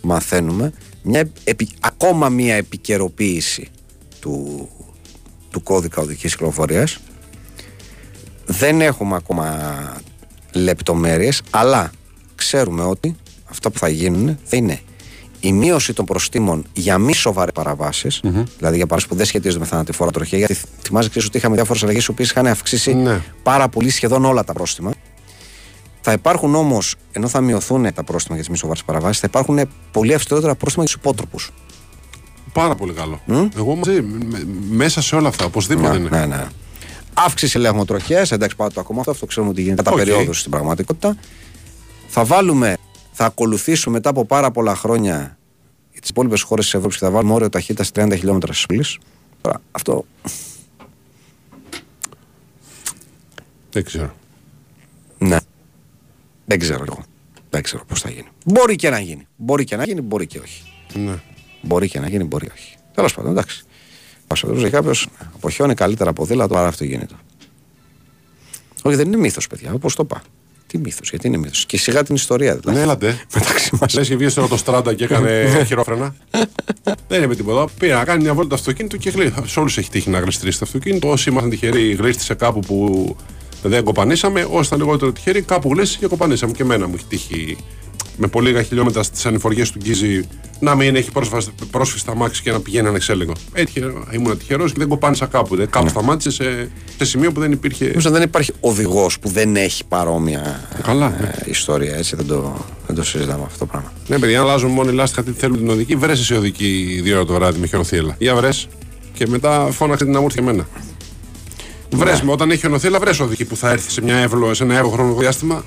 [0.02, 0.72] μαθαίνουμε
[1.04, 3.68] μια, επι- ακόμα μια επικαιροποίηση
[4.20, 4.70] του,
[5.50, 7.00] του κώδικα οδικής κυκλοφορίας
[8.46, 9.58] δεν έχουμε ακόμα
[10.52, 11.92] λεπτομέρειες αλλά
[12.36, 13.16] ξέρουμε ότι
[13.50, 14.80] αυτά που θα γίνουν θα είναι
[15.40, 18.20] η μείωση των προστήμων για μη σοβαρές παραβάσεις,
[18.58, 21.84] δηλαδή για παραβάσεις που δεν σχετίζονται με θανατηφόρα τροχιά, γιατί θυμάσαι ξέρεις ότι είχαμε διάφορες
[21.84, 23.22] αλλαγές οι οποίες είχαν αυξήσει Ναι.
[23.44, 24.92] πάρα πολύ σχεδόν όλα τα πρόστιμα.
[26.02, 29.60] Θα υπάρχουν όμως, ενώ θα μειωθούν τα πρόστιμα για τις μη σοβαρές παραβάσεις, θα υπάρχουν
[29.92, 31.52] πολύ αυστηρότερα πρόστιμα για τους υπότροπους.
[32.54, 33.20] Πάρα πολύ καλό.
[33.58, 36.10] Εγώ μαζί, με- μέσα σε όλα αυτά, οπωσδήποτε είναι.
[36.10, 36.46] Ναι, ναι.
[37.18, 40.04] Αύξηση ελέγχων τροχαία, εντάξει, πάω το ακόμα αυτό, αυτό ξέρουμε ότι γίνεται κατά Οκ.
[40.04, 41.18] περιόδους στην πραγματικότητα.
[42.08, 42.78] Θα βάλουμε,
[43.12, 45.38] θα ακολουθήσουμε μετά από πάρα πολλά χρόνια
[46.02, 48.86] τις υπόλοιπες χώρες της Ευρώπης και θα βάλουμε όριο ταχύτητας 30 χιλιόμετρα στις πόλεις.
[49.42, 50.06] Τώρα, αυτό
[53.72, 54.14] Δεν ξέρω.
[55.18, 55.38] ναι.
[56.46, 57.04] Δεν ξέρω εγώ.
[57.50, 58.28] Δεν ξέρω πώς θα γίνει.
[58.46, 59.28] Μπορεί και να γίνει.
[59.36, 60.62] Μπορεί και να γίνει, μπορεί και όχι.
[60.94, 61.16] Ναι.
[61.62, 62.76] Μπορεί και να γίνει, μπορεί όχι.
[62.94, 63.64] Τέλος πάντων, εντάξει.
[64.28, 67.16] Πασοδρούσε κάποιος αποχιώνει καλύτερα ποδήλατο παρά αυτοκίνητο.
[68.84, 70.22] Όχι, δεν είναι μύθος, παιδιά, όπως το είπα.
[70.68, 71.66] Τι μύθος, γιατί είναι μύθος.
[71.66, 72.78] Και σιγά την ιστορία δηλαδή.
[72.78, 73.20] Ναι, έλατε.
[73.34, 73.94] Μεταξύ μας.
[73.94, 76.16] Λες και βγήκες τώρα το Στράντα και έκανε χειρόφρενα.
[77.08, 77.72] Δεν είναι με τίποτα.
[77.80, 79.34] Πήρε να κάνει μια βόλτα το αυτοκίνητο και γλύ.
[79.46, 81.10] Σε όλους έχει τύχει να γλιστρήσει το αυτοκίνητο.
[81.10, 83.16] Όσοι ήμασταν τυχεροί, γλίστησε κάπου που
[83.64, 84.48] δεν κοπανίσαμε.
[84.50, 86.52] Όσοι ήταν λιγότερο τυχεροί, κάπου γλίστησε και κοπανίσαμε.
[86.52, 87.58] Και εμένα μου έχει τύχει
[88.18, 90.28] με πολύ λίγα χιλιόμετρα στις ανηφοριές του Γκίζη
[90.60, 93.34] να μην έχει πρόσφαση- πρόσφυση στα μάξι και να πηγαίνει ανεξέλεγγο.
[93.54, 95.56] Έτυχε, ήμουν τυχερός και δεν κοπάνισα κάπου.
[95.56, 97.86] Δεν, κάπου σταμάτησε σε, σε σημείο που δεν υπήρχε.
[97.86, 101.28] Νομίζω δεν υπάρχει οδηγός που δεν έχει παρόμοια Καλά, ναι.
[101.46, 101.96] ε, ιστορία.
[101.96, 103.94] Έτσι δεν το, δεν το συζητάμε αυτό το πράγμα.
[104.08, 107.16] Ναι, παιδιά, αν αλλάζουν μόνο οι λάστιχα τι θέλουν την οδική, βρες εσύ οδική δύο
[107.16, 108.16] ώρα το βράδυ με χιονοθύελα.
[108.20, 108.68] Για βρες
[109.14, 110.68] και μετά φώναξε την να μου έρθει και εμένα.
[111.92, 114.78] Βρες με, όταν έχει χιονοθύελα, βρες οδική που θα έρθει σε, μια εύλο, σε ένα
[114.78, 115.64] εύλο χρονικό διάστημα.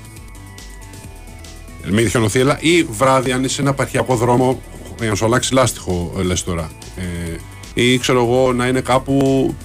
[1.85, 4.61] Με χιονοθύελα ή βράδυ, αν είσαι σε ένα επαρχιακό δρόμο,
[4.99, 6.71] για να σου αλλάξει λάστιχο, λες τώρα.
[6.95, 9.17] Ε, ή ξέρω εγώ να είναι κάπου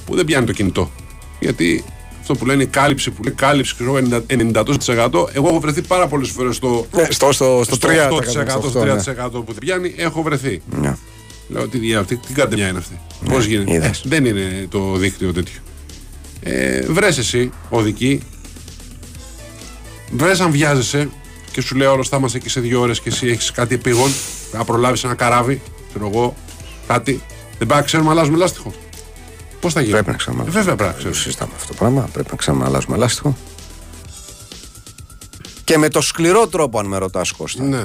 [0.06, 0.90] που δεν πιάνει το κινητό.
[1.40, 1.84] Γιατί
[2.20, 5.28] αυτό που λένε η κάλυψη, που λέει κάλυψη, ξέρω εγώ, 90%.
[5.32, 7.92] Εγώ έχω βρεθεί πάρα πολλές φορές στο, Ναι, στο, στο, στο, στο 3%.
[8.12, 10.62] 8%, στο 3% που δεν πιάνει, έχω βρεθεί.
[10.80, 10.96] Ναι.
[11.48, 14.02] Λέω τι διά, τι, τι καρτεμιά είναι αυτή; Πώς γίνεται; είδες.
[14.04, 15.60] Δεν είναι το δίκτυο τέτοιο.
[16.42, 18.20] Ε, βρες εσύ, οδική.
[20.10, 21.08] Βρες αν βιάζεσαι
[21.54, 24.10] και σου λέει όλο θα είμαστε εκεί σε δύο ώρες και εσύ έχεις κάτι επίγον.
[24.52, 26.34] Να προλάβεις ένα καράβι, ξέρω εγώ,
[26.86, 27.22] κάτι.
[27.58, 28.74] Δεν πάει να ξέρουμε να αλλάζουμε λάστιχο.
[29.60, 30.42] Πώς θα γίνει; Πρέπει να ξέρουμε.
[30.46, 31.16] Ε, Βέβαια πρέπει να Το ξέρουμε.
[31.20, 32.08] συζητάμε αυτό το πράγμα.
[32.12, 33.36] Πρέπει να ξέρουμε να αλλάζουμε λάστιχο.
[35.64, 37.62] Και με το σκληρό τρόπο, αν με ρωτάς, Κώστα.
[37.64, 37.84] Ναι.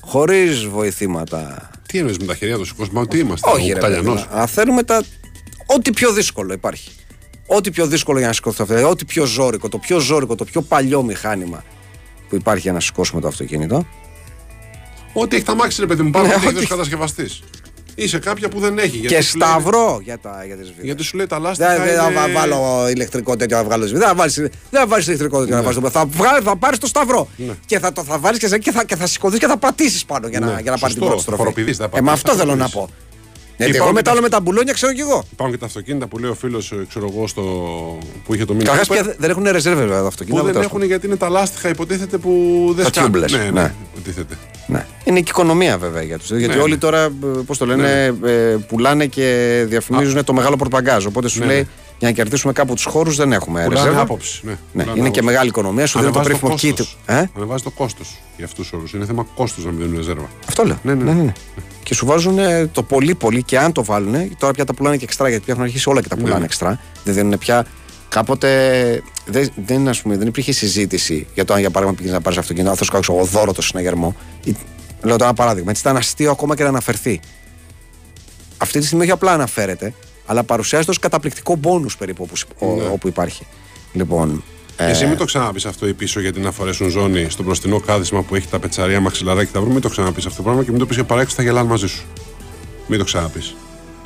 [0.00, 1.70] Χωρίς βοηθήματα.
[1.88, 3.80] Τι εννοείς με τα χέρια του σηκώσμα, τι είμαστε, Όχι, ο ρε.
[3.80, 4.26] παιδί Κουταλιανός.
[4.32, 4.38] μου.
[4.40, 5.02] Αν θέλουμε τα.
[5.66, 6.90] Ό,τι πιο δύσκολο υπάρχει.
[7.46, 8.88] Ό,τι πιο δύσκολο για να σηκωθεί αυτό.
[8.88, 11.64] Ό,τι πιο ζώρικο, το πιο ζώρικο, το πιο παλιό μηχάνημα
[12.30, 13.86] που υπάρχει για να σηκώσουμε το αυτοκίνητο.
[15.12, 17.26] Ό,τι έχει τα μάξι, ρε παιδί μου, πάνω Ναι, από ό,τι- ό,τι έχει κατασκευαστή.
[17.94, 18.96] Είσαι κάποια που δεν έχει.
[18.96, 20.84] γιατί και σου λέει- σταυρό για, τα, για τις βίδες.
[20.84, 21.68] Γιατί σου λέει τα λάστιχα.
[21.76, 23.86] Δεν δεν θα είναι- βα- βάλω ηλεκτρικό τέτοιο να βγάλω.
[23.88, 25.78] Δεν θα βάλει δεν θα βάλεις ηλεκτρικό τέτοιο να βάλει.
[25.90, 27.28] Θα, βγάλει- θα πάρεις το σταυρό.
[27.66, 30.04] Και θα, το, θα βάλεις και, σε- και θα, και θα σηκωθείς και θα πατήσεις
[30.04, 31.06] πάνω για να, Ναι, για να πάρεις την σωστό.
[31.06, 31.38] πρώτη στροφή.
[31.42, 32.96] Φοροπηδείς, θα Ε, πατήσεις, με αυτό θα θέλω να φοροπηδείς.
[32.96, 33.09] πω.
[33.64, 35.24] Γιατί Υπάρχουν εγώ μετά και όλο με τα μπουλόνια ξέρω κι εγώ.
[35.32, 37.42] Υπάρχουν και τα αυτοκίνητα που λέει ο φίλος, ξέρω εγώ, στο...
[38.24, 38.76] που είχε το μήνυμα.
[38.76, 40.40] Καταρχά πια δεν έχουν ρεζέρβε βέβαια τα αυτοκίνητα.
[40.40, 42.30] Που δεν τέλος έχουν γιατί είναι τα λάστιχα, υποτίθεται που
[42.76, 43.18] δεν Τα σκάνε.
[43.18, 43.74] tubeless, Ναι, ναι, ναι.
[43.94, 44.34] υποτίθεται.
[44.66, 44.86] Ναι.
[45.04, 46.30] Είναι και οικονομία βέβαια για τους.
[46.30, 46.78] Γιατί Ναι, όλοι ναι.
[46.78, 47.10] τώρα,
[47.46, 48.32] πώς το λένε, ε,
[48.68, 51.04] πουλάνε και διαφημίζουν το μεγάλο προπαγκάζ.
[51.06, 51.66] Οπότε σου Ναι, λέει ναι.
[51.98, 54.00] για να κερδίσουμε κάπου τους χώρους δεν έχουμε Πουλάνε ρεζέρβα.
[54.00, 54.40] άποψη.
[54.44, 55.24] Ναι, Ναι, Πουλάνε είναι και άποψη.
[55.24, 55.86] μεγάλη οικονομία.
[55.86, 56.76] Σου δίνει το Ανεβάζει περίφημο kit.
[56.76, 56.98] κόστος.
[57.06, 58.92] Ε; Ανεβάζει το κόστος για αυτούς τους όρους.
[58.92, 60.28] Είναι θέμα κόστου να μην δίνουν ρεζέρβα.
[60.48, 60.78] Αυτό λέω.
[60.82, 61.32] Ναι, ναι.
[61.82, 64.36] Και σου βάζουν ε, το πολύ πολύ και αν το βάλουν.
[64.38, 66.38] Τώρα πια τα πουλάνε και εξτρά γιατί πια έχουν αρχίσει όλα και τα Ναι, πουλάνε
[66.40, 66.44] ναι.
[66.44, 66.80] εξτρά.
[67.04, 67.66] Δεν δίνουν πια.
[68.08, 72.20] Κάποτε δεν, δεν, ας πούμε, δεν υπήρχε συζήτηση για το αν για παράδειγμα πήγες να
[72.20, 74.16] πάρεις αυτοκίνητο, αν θα σου κάνω εγώ δώρο το συναγερμό.
[74.44, 74.54] Ή-
[75.02, 75.70] Λέω τώρα ένα παράδειγμα.
[75.70, 77.20] Έτσι ήταν αστείο ακόμα και να αναφερθεί.
[78.56, 79.92] Αυτή τη στιγμή όχι απλά αναφέρεται,
[80.26, 82.88] αλλά παρουσιάζεται ως καταπληκτικό μπόνους περίπου όπου, Ναι.
[82.92, 83.46] όπου υπάρχει.
[83.92, 84.44] Λοιπόν.
[84.86, 88.22] Ε, Εσύ μην το ξαναπείς αυτό ή πίσω γιατί να φορέσουν ζώνη στο μπροστινό κάθισμα
[88.22, 89.72] που έχει τα πετσαρία μαξιλαράκι τα βρούμε.
[89.72, 91.86] Μην το ξαναπείς αυτό το πράγμα και μην το πεις και παράξι θα γελάνε μαζί
[91.86, 92.04] σου.
[92.86, 93.54] Μην το ξαναπείς.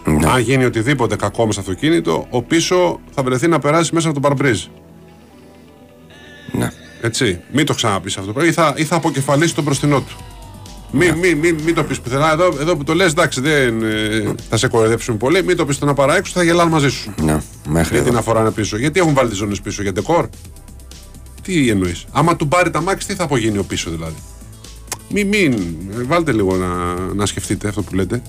[0.04, 0.26] ναι.
[0.30, 4.20] Αν γίνει οτιδήποτε κακό με στο αυτοκίνητο, ο πίσω θα βρεθεί να περάσει μέσα από
[4.20, 4.64] τον παρμπρίζ.
[6.52, 6.68] ναι.
[7.00, 7.40] Έτσι.
[7.52, 10.16] Μην το ξαναπείς αυτό το πράγμα ή θα, ή θα αποκεφαλίσει τον μπροστινό του.
[10.90, 12.30] Μην μη, μη, μη το πεις πουθενά.
[12.32, 15.42] Εδώ, εδώ που το λες, εντάξει, δεν, ε, θα σε κοροϊδέψουν πολύ.
[15.44, 17.14] Μην το πεις το να παρά έξω, θα γελάνε μαζί σου.
[17.22, 17.40] ναι.
[17.68, 18.16] Μέχρι Γιατί εδώ.
[18.16, 20.28] να φοράνε πίσω; Γιατί έχουν βάλει τις ζώνες πίσω, για ντεκόρ;
[21.44, 24.16] Τι εννοείς; Άμα του πάρει το αμάξι, τι θα απογίνει ο πίσω δηλαδή.
[25.08, 25.76] Μην, μην.
[26.06, 28.22] Βάλτε λίγο να, να σκεφτείτε αυτό που λέτε.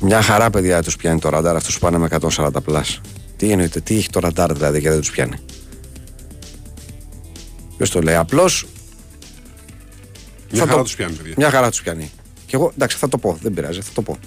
[0.00, 1.56] Μια χαρά, παιδιά, τους πιάνει το ραντάρ.
[1.56, 3.00] Αυτούς πάνε με 140 plus.
[3.36, 5.36] Τι εννοείτε, τι έχει το ραντάρ δηλαδή και δεν τους πιάνει;
[7.76, 8.66] Ποιος το λέει, απλώς.
[10.52, 11.34] Μια χαρά τους πιάνει, παιδιά.
[11.36, 12.10] Μια χαρά τους πιάνει.
[12.46, 14.18] Και εγώ, εντάξει, θα το πω, δεν πειράζει, θα το πω.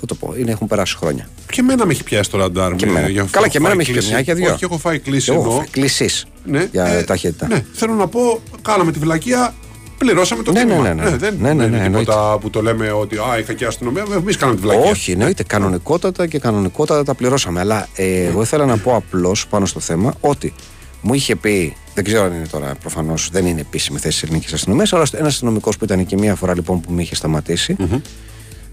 [0.00, 0.34] Θα το πω.
[0.38, 1.28] Είναι, έχουν περάσει χρόνια.
[1.52, 2.74] Και εμένα με έχει πιάσει το ραντάρ.
[2.74, 3.08] Και με- εμένα.
[3.08, 4.08] για- Καλά, έχω και εμένα φάει με έχει κλίση.
[4.08, 4.52] πιάσει μια και δύο.
[4.54, 5.64] Όχι, έχω φάει κλίση Εγώ, εδώ.
[5.70, 6.08] κλεισί
[6.44, 7.46] Ναι, για ε, ταχύτητα.
[7.46, 9.54] Ναι, θέλω να πω, κάναμε τη βλακεία,
[9.98, 10.82] πληρώσαμε το Ναι, τίμημα.
[10.82, 11.16] ναι, ναι, ναι.
[11.16, 14.04] δεν Ναι, ναι, δεν ναι, είναι τίποτα που το λέμε ότι α, είχα και αστυνομία.
[14.14, 14.90] Εμείς κάναμε τη βλακεία.
[14.90, 17.60] Όχι, εννοείται κανονικότατα και κανονικότατα τα πληρώσαμε.
[17.60, 20.52] Αλλά ε, εγώ ήθελα να πω απλώς πάνω στο θέμα ότι
[21.00, 24.52] μου είχε πει, δεν ξέρω αν είναι τώρα προφανώς, δεν είναι επίσημη θέση της ελληνικής
[24.52, 27.76] αστυνομίας, αλλά ένας αστυνομικός που ήταν εκεί μία φορά λοιπόν που με είχε σταματήσει,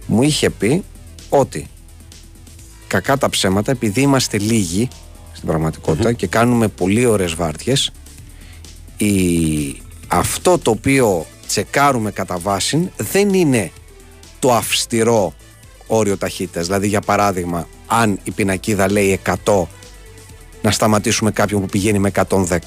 [0.05, 0.83] μου είχε πει
[1.39, 1.67] ότι
[2.87, 4.87] κακά τα ψέματα, επειδή είμαστε λίγοι
[5.33, 7.91] στην πραγματικότητα και κάνουμε πολύ ωραίες βάρδιες,
[8.97, 9.13] η...
[10.07, 13.71] αυτό το οποίο τσεκάρουμε κατά βάση δεν είναι
[14.39, 15.33] το αυστηρό
[15.87, 16.65] όριο ταχύτητας.
[16.65, 19.63] Δηλαδή, για παράδειγμα, αν η πινακίδα λέει 100,
[20.61, 22.57] να σταματήσουμε κάποιον που πηγαίνει με 110.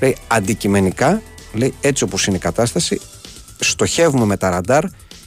[0.00, 3.00] Λέει, αντικειμενικά, λέει, έτσι όπως είναι η κατάσταση,
[3.60, 4.84] στοχεύουμε με τα ραντάρ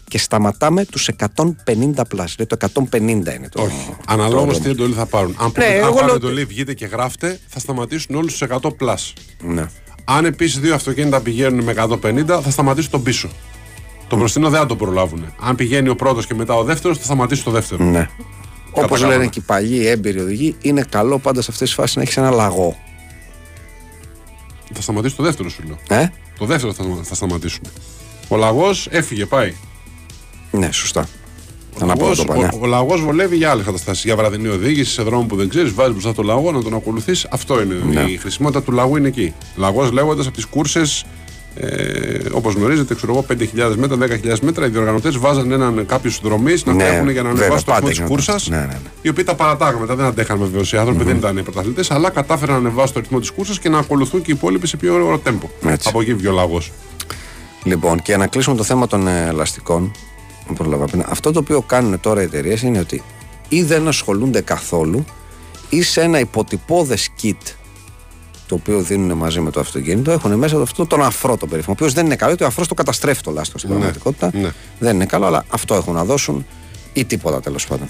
[0.08, 2.36] και σταματάμε τους 150 πλάς.
[2.38, 2.58] Λέει, το
[2.92, 3.62] 150 είναι το...
[3.62, 3.86] Όχι.
[3.90, 4.60] το Αναλόγω όριο.
[4.60, 5.36] τι εντολή θα πάρουν.
[5.40, 8.48] Αν, Ναι, ναι, αν εγώ πάρουν λέω εντολή, βγείτε και γράφτε, θα σταματήσουν όλους τους
[8.64, 9.14] 100 πλάσ.
[9.42, 9.66] Ναι.
[10.06, 13.30] Αν επίσης δύο αυτοκίνητα πηγαίνουν με 150, θα σταματήσουν τον πίσω.
[14.08, 15.34] Το μπροστινό δεν θα το προλάβουν.
[15.40, 17.84] Αν πηγαίνει ο πρώτος και μετά ο δεύτερος, θα σταματήσει το δεύτερο.
[17.84, 18.10] Ναι.
[18.72, 19.14] Όπως Καταλάβαμε.
[19.18, 22.18] λένε και οι παλιοί έμπειροι οδηγοί, είναι καλό πάντα σε αυτές τις φάσεις να έχεις
[22.18, 22.78] ένα λαγό.
[24.74, 26.00] Θα σταματήσει το δεύτερο, σου λέω.
[26.00, 27.62] Ε; Το δεύτερο θα, θα σταματήσουν.
[28.28, 29.54] Ο λαγός έφυγε, πάει.
[30.58, 31.02] Ναι, σωστά.
[31.76, 32.50] Ο Θα να πω λαγός- το πανιά.
[32.54, 34.04] ο, ο λαγός βολεύει για άλλες καταστάσεις.
[34.04, 37.26] Για βραδινή οδήγηση σε δρόμο που δεν ξέρεις, βάζεις μπροστά το λαγό να τον ακολουθείς.
[37.30, 37.76] Αυτό είναι.
[37.92, 38.02] Ναι.
[38.02, 39.34] Η χρησιμότητα του λαγού είναι εκεί.
[39.56, 41.06] Λαγός λέγοντας από τις κούρσες,
[41.56, 44.66] ε, όπως γνωρίζετε, ξέρω εγώ, 5.000 μέτρα, 10.000 μέτρα.
[44.66, 47.88] Οι διοργανωτές βάζαν έναν κάποιους δρομή να Ναι, τρέχουν για να βέβαια, ανεβάσουν το πάντα
[47.88, 48.36] ρυθμό τη γινόταν κούρσας.
[48.36, 48.52] αυτό.
[48.56, 48.90] Ναι, ναι, ναι.
[49.02, 52.62] Οι οποίοι τα παρατάγαν μετά, δεν αντέχαν βεβαίως οι άνθρωποι, δεν ήταν πρωταθλητές, αλλά κατάφεραν
[52.62, 55.18] να ανεβάσουν το ρυθμό της κούρσας και να ακολουθούν και οι υπόλοιποι σε πιο ωραίο
[55.20, 55.50] τέμπο.
[55.66, 55.90] Έτσι.
[55.90, 56.72] Από εκεί βγει ο λαγός.
[57.64, 59.92] Λοιπόν, και για να κλείσουμε το θέμα των ε, ελαστικών,
[60.48, 63.04] δεν πρόλαβα πριν, αυτό το οποίο κάνουν τώρα οι εταιρείες είναι ότι
[63.50, 65.06] ή δεν ασχολούνται καθόλου
[65.70, 67.56] ή σε ένα υποτυπώδες kit
[68.48, 71.76] το οποίο δίνουν μαζί με το αυτοκίνητο έχουν μέσα αυτό τον αφρό το περίφημο.
[71.80, 74.32] Ο οποίος δεν είναι καλό, γιατί ο αφρός το καταστρέφει το λάστιχο στην πραγματικότητα.
[74.34, 74.50] ναι.
[74.80, 76.46] Δεν είναι καλό, αλλά αυτό έχουν να δώσουν
[76.94, 77.90] ή τίποτα τέλος πάντων.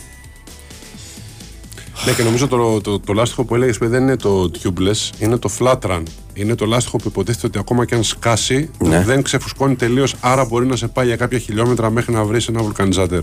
[2.06, 5.50] Ναι, και νομίζω το, το, το λάστιχο που έλεγες δεν είναι το tubeless, είναι το
[5.60, 6.04] flat run.
[6.40, 9.04] Είναι το λάστιχο που υποτίθεται ότι ακόμα και αν σκάσει Ναι.
[9.04, 12.62] δεν ξεφουσκώνει τελείως, άρα μπορεί να σε πάει για κάποια χιλιόμετρα μέχρι να βρεις ένα
[12.62, 13.22] βουλκανιζάτερ.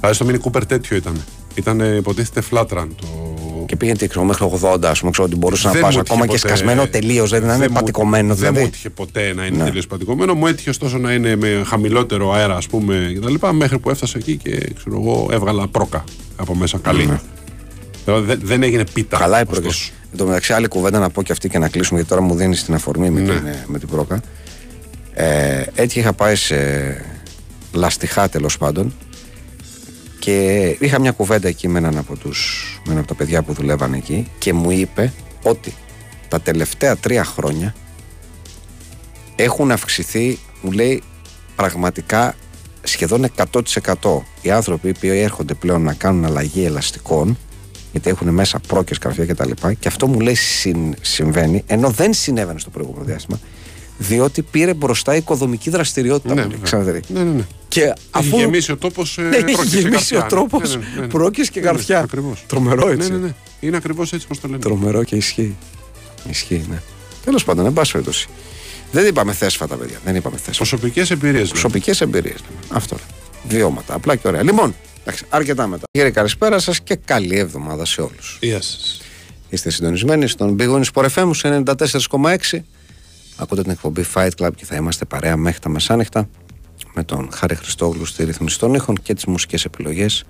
[0.00, 1.24] Δηλαδή στο Mini Cooper τέτοιο ήταν.
[1.54, 2.86] Ήταν ε, υποτίθεται flat run.
[3.00, 3.06] Το...
[3.66, 6.00] Και πήγαινε τι, ξέρω, μέχρι 80, ας πούμε, ξέρω ότι μπορούσε να Δεν πας μου
[6.00, 8.60] ακόμα έτυχε και ποτέ- σκασμένο τελείως, δεν είναι δεν μου- πατικωμένο Δεν μου δηλαδή.
[8.60, 9.64] έτυχε ποτέ να είναι Ναι.
[9.64, 10.34] τελείως πατικωμένο.
[10.34, 13.34] Μου έτυχε ωστόσο να είναι με χαμηλότερο αέρα, ας πούμε, κτλ.
[13.52, 16.04] Μέχρι που έφτασε εκεί και ξέρω εγώ, έβγαλα πρόκα
[16.36, 17.18] από μέσα καλή.
[18.04, 19.16] Δηλαδή, δεν, δεν έγινε πίτα.
[19.18, 19.22] Ναι.
[19.24, 19.60] Καλά η ωστόσο.
[19.60, 19.92] πρόκριση.
[20.14, 22.34] Εν τω μεταξύ, άλλη κουβέντα να πω και αυτή και να κλείσουμε, γιατί τώρα μου
[22.34, 23.34] δίνεις την αφορμή με, Ναι.
[23.34, 24.20] την, ε, με την πρόκα.
[25.12, 26.56] Ε, έτσι είχα πάει σε
[27.72, 28.94] λαστιχά τέλος πάντων
[30.18, 33.52] και είχα μια κουβέντα εκεί με έναν από, τους, με ένα από τα παιδιά που
[33.52, 35.74] δουλεύαν εκεί και μου είπε ότι
[36.28, 37.74] τα τελευταία τρία χρόνια
[39.36, 41.02] έχουν αυξηθεί, μου λέει,
[41.56, 42.34] πραγματικά
[42.82, 47.38] σχεδόν 100% οι άνθρωποι που έρχονται πλέον να κάνουν αλλαγή ελαστικών
[47.94, 49.50] γιατί έχουν μέσα πρόκειες, καρφιά κτλ.
[49.50, 53.38] Και, και αυτό μου λέει συν- συμβαίνει, ενώ δεν συνέβαινε στο προηγούμενο διάστημα,
[53.98, 56.34] διότι πήρε μπροστά η οικοδομική δραστηριότητα.
[56.34, 56.64] Ναι, μου λέει, βέβαια.
[56.64, 57.00] Ξαναδεί.
[57.08, 57.44] Ναι, ναι, ναι.
[57.68, 59.18] Και Έχει αφού γεμίσει ο τόπος.
[59.30, 60.60] ναι, έχει γεμίσει ο τρόπο
[61.08, 61.98] πρόκειες και καρφιά.
[61.98, 62.44] Ακριβώς.
[62.46, 63.10] Τρομερό έτσι.
[63.10, 63.34] Ναι, ναι, ναι.
[63.60, 64.60] Είναι ακριβώς έτσι όπως το λένε.
[64.60, 65.56] Τρομερό και ισχύει.
[66.30, 66.80] Ισχύει, ναι.
[67.24, 68.26] Τέλος πάντων, εν πάση περιπτώσει.
[68.92, 69.96] Δεν είπαμε θέσφατα, παιδιά.
[70.04, 70.56] Δεν είπαμε θέσφατα.
[70.56, 71.48] Προσωπικές εμπειρίες.
[71.48, 72.38] Προσωπικές εμπειρίες.
[72.68, 72.96] Αυτό.
[72.96, 73.56] λέμε.
[73.58, 73.94] Βιώματα.
[73.94, 74.42] Απλά και ωραία.
[74.42, 74.74] Λοιπόν,
[75.04, 75.82] εντάξει, αρκετά μετά.
[75.90, 78.38] Κύριε, καλησπέρα σας και καλή εβδομάδα σε όλους.
[78.40, 79.00] Γεια σας.
[79.48, 82.64] Είστε συντονισμένοι στον Big Win Sport FM σε 94,6.
[83.36, 86.28] Ακούτε την εκπομπή Fight Club και θα είμαστε παρέα μέχρι τα μεσάνυχτα
[86.94, 90.24] με τον Χάρη Χριστόγλου στη ρύθμιση των ήχων και τις μουσικές επιλογές.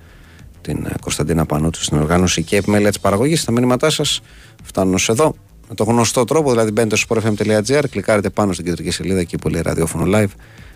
[0.60, 3.44] Την ε, Κωνσταντίνα Πανούτου στην οργάνωση και επιμέλεια της παραγωγής.
[3.44, 4.20] Τα μήνυματά σας
[4.62, 5.34] φτάνουν ως εδώ
[5.68, 9.60] με το γνωστό τρόπο, δηλαδή μπαίνετε στο sportfm.gr, κλικάρετε πάνω στην κεντρική σελίδα και πολύ
[9.60, 10.30] ραδιόφωνο live.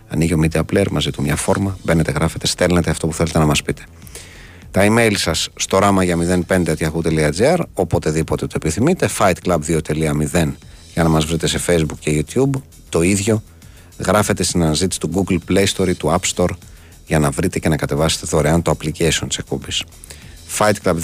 [0.08, 1.78] Ανοίγει ο Media Player μαζί του μια φόρμα.
[1.82, 3.82] Μπαίνετε, γράφετε, στέλνετε αυτό που θέλετε να μας πείτε.
[4.70, 9.08] Τα email σας στο ράμα για 05.yahoo.gr, οποτεδήποτε το επιθυμείτε.
[9.18, 10.52] fightclub2.0
[10.92, 12.50] για να μας βρείτε σε Facebook και YouTube.
[12.88, 13.42] Το ίδιο.
[13.98, 16.50] Γράφετε στην αναζήτηση του Google Play Store ή του App Store
[17.06, 19.84] για να βρείτε και να κατεβάσετε δωρεάν το application της εκπομπής.
[20.58, 20.96] Fight Club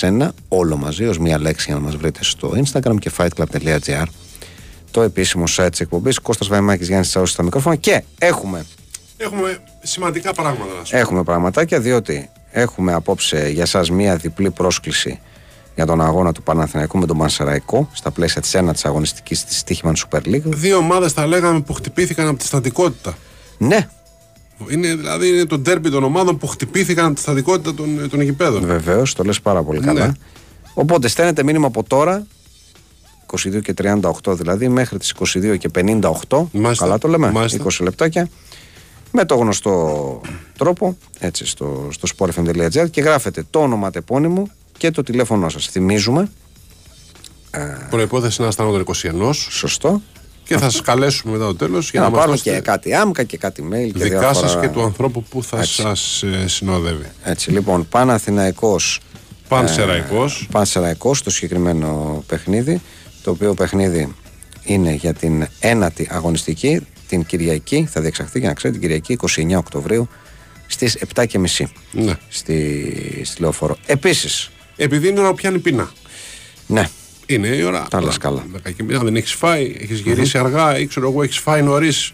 [0.00, 4.04] 2001, όλο μαζί, ως μία λέξη για να μας βρείτε στο Instagram και fightclub.gr
[4.94, 6.18] το επίσημο site της εκπομπής.
[6.18, 7.76] Κώστας Βαϊμάκης Γιάννης Τσαούση στα μικρόφωνα.
[7.76, 8.64] Και έχουμε,
[9.16, 10.98] Έχουμε σημαντικά πράγματα να σου πω.
[10.98, 15.20] έχουμε πραγματάκια διότι έχουμε απόψε για σας μία διπλή πρόσκληση
[15.74, 19.94] για τον αγώνα του Παναθηναϊκού με τον Μανσεραϊκό στα πλαίσια της ένατης αγωνιστικής της Στίχημαν
[19.96, 20.42] Super League.
[20.44, 23.14] Δύο ομάδες τα λέγαμε που χτυπήθηκαν από τη στατικότητα.
[23.58, 23.88] Ναι,
[24.68, 28.66] Είναι, δηλαδή είναι το ντέρμπι των ομάδων που χτυπήθηκαν από τη στατικότητα των, των γηπέδων.
[28.66, 30.06] βεβαίως, το λες πάρα πολύ καλά.
[30.06, 30.12] Ναι.
[30.74, 32.26] Οπότε στέλνετε μήνυμα από τώρα,
[33.34, 36.00] 22 και 38 δηλαδή, μέχρι τις 22 και 58.
[36.52, 36.84] Μάλιστα.
[36.84, 37.64] Καλά το λέμε, Μάλιστα.
[37.64, 38.28] 20 λεπτάκια.
[39.12, 40.20] Με το γνωστό
[40.58, 45.66] τρόπο, έτσι, στο, στο sportfm.gr και γράφετε το όνομα τεπώνυμο και το τηλέφωνό σας.
[45.66, 46.30] Θυμίζουμε,
[47.90, 50.02] Προπόθεση να αισθάνονται 21 σωστό,
[50.44, 52.62] και θα σας καλέσουμε μετά το τέλος για για να, να μα πάρουμε δώσετε και
[52.62, 54.48] κάτι άμκα και κάτι mail και δικά διάφορα...
[54.48, 55.72] σας και του ανθρώπου που θα Έτσι.
[55.72, 57.10] σας συνοδεύει.
[57.24, 59.00] Έτσι, λοιπόν, Παναθηναϊκός
[59.48, 60.48] Πανσεραϊκός.
[60.50, 62.80] Πανσεραϊκός το συγκεκριμένο παιχνίδι
[63.24, 64.14] το οποίο παιχνίδι
[64.64, 69.18] είναι για την ένατη αγωνιστική την Κυριακή, θα διεξαχθεί για να ξέρετε την Κυριακή
[69.54, 70.08] 29 Οκτωβρίου
[70.66, 72.14] στις 7.30 Ναι.
[72.28, 73.76] στη, στη Λεωφόρο.
[73.86, 75.92] Επίσης, Επειδή είναι ώρα που πιάνει πείνα.
[76.66, 76.88] ναι,
[77.26, 77.86] Είναι η ώρα.
[77.90, 78.44] Τα λες καλά.
[78.52, 81.62] Δέκα και μία, Αν δεν έχεις φάει, έχεις γυρίσει αργά ή ξέρω εγώ, έχεις φάει
[81.62, 82.12] νωρίς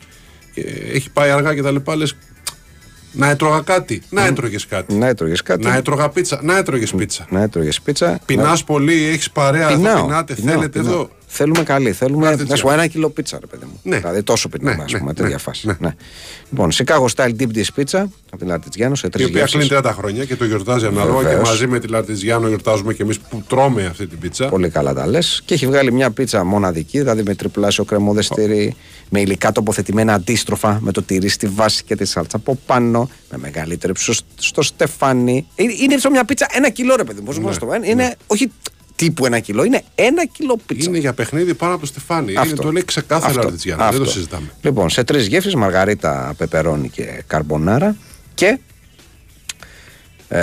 [0.55, 0.61] και
[0.93, 1.93] έχει πάει αργά κτλ.
[1.97, 2.15] Λες
[3.13, 4.03] να έτρωγα κάτι.
[4.11, 4.95] Να έτρωγες κάτι.
[4.95, 6.41] να έτρωγες κάτι, Να έτρωγα πίτσα.
[6.43, 7.27] Να έτρωγες πίτσα.
[7.31, 8.21] να έτρωγες πίτσα.
[8.27, 9.71] Πεινάς πολύ, έχεις παρέα, να...
[9.71, 10.95] θα Πεινάω, πεινάτε, πεινάω, θέλετε πεινάω.
[10.95, 11.11] εδώ.
[11.33, 11.93] Θέλουμε καλή.
[11.93, 13.81] Θέλουμε Πάρτε να σου πω ένα κιλό πίτσα, ρε παιδί μου.
[13.83, 13.97] Ναι.
[13.99, 15.67] Δηλαδή τόσο πεινάμε, Ναι, ας ναι, πούμε, ναι, τέτοια ναι, φάση.
[15.67, 15.75] ναι.
[15.79, 15.95] Ναι.
[16.51, 19.91] Λοιπόν, Chicago Style Deep Dish Pizza από την Λαρτιτζιάνο σε Η τρει οποία κλείνει 30
[19.97, 21.49] χρόνια και το γιορτάζει ανάλογα και Βεβαίως.
[21.49, 24.49] μαζί με τη Λαρτιζιάνο γιορτάζουμε και εμείς που τρώμε αυτή την πίτσα.
[24.49, 25.43] Πολύ καλά τα λες.
[25.45, 28.77] Και έχει βγάλει μια πίτσα μοναδική, δηλαδή με τριπλάσιο κρεμόδε τυρί,
[29.09, 33.39] με υλικά τοποθετημένα αντίστροφα, με το τυρί στη βάση και τη σάλτσα από πάνω, με
[33.39, 35.47] μεγαλύτερο ύψος στο στεφάνι.
[35.55, 37.25] Είναι, είναι σαν μια πίτσα ένα κιλό, ρε παιδί μου.
[37.27, 37.73] Πώς Ναι, να το πω.
[37.83, 38.51] Είναι όχι
[39.01, 40.89] τύπου ένα κιλό, είναι ένα κιλό πίτσα.
[40.89, 42.31] Είναι για παιχνίδι πάνω από το στεφάνι.
[42.31, 42.63] Είναι, Αυτό.
[42.63, 43.41] το λέει ξεκάθαρα Αυτό.
[43.41, 43.83] η Λαρτιζιάνο.
[43.83, 44.13] Δεν το Αυτό.
[44.13, 44.47] συζητάμε.
[44.63, 47.97] Λοιπόν, σε τρεις γεύσεις, μαργαρίτα, πεπερώνι και καρμπονάρα.
[48.35, 48.59] Και
[50.29, 50.41] ε,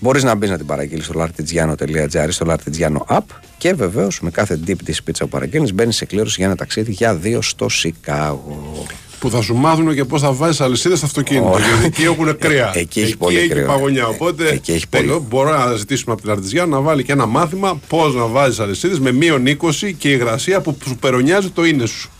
[0.00, 3.24] μπορείς να μπεις να την παραγγείλεις στο lartigiano.gr στο lartigiano app.
[3.58, 6.92] Και βεβαίως με κάθε deep dish pizza που παραγγέλνεις, μπαίνεις σε κλήρωση για ένα ταξίδι
[6.92, 8.86] για δύο στο Σικάγο.
[9.24, 11.50] Που θα σου μάθουν και πώς θα βάζεις αλυσίδες στο αυτοκίνητο.
[11.50, 11.66] Ωραία.
[11.66, 12.70] Γιατί εκεί έχουν κρύα.
[12.74, 13.66] Εκεί έχει πολύ κρύο.
[13.66, 14.02] παγωνιά.
[14.02, 15.26] Ε, Οπότε εκεί έχει θέλω, πολύ.
[15.28, 18.98] μπορώ να ζητήσουμε από την Αρτιζιάνο να βάλει και ένα μάθημα πώς να βάζεις αλυσίδες
[19.00, 22.10] με μείον 20 και υγρασία που σου περονιάζει το είναι σου.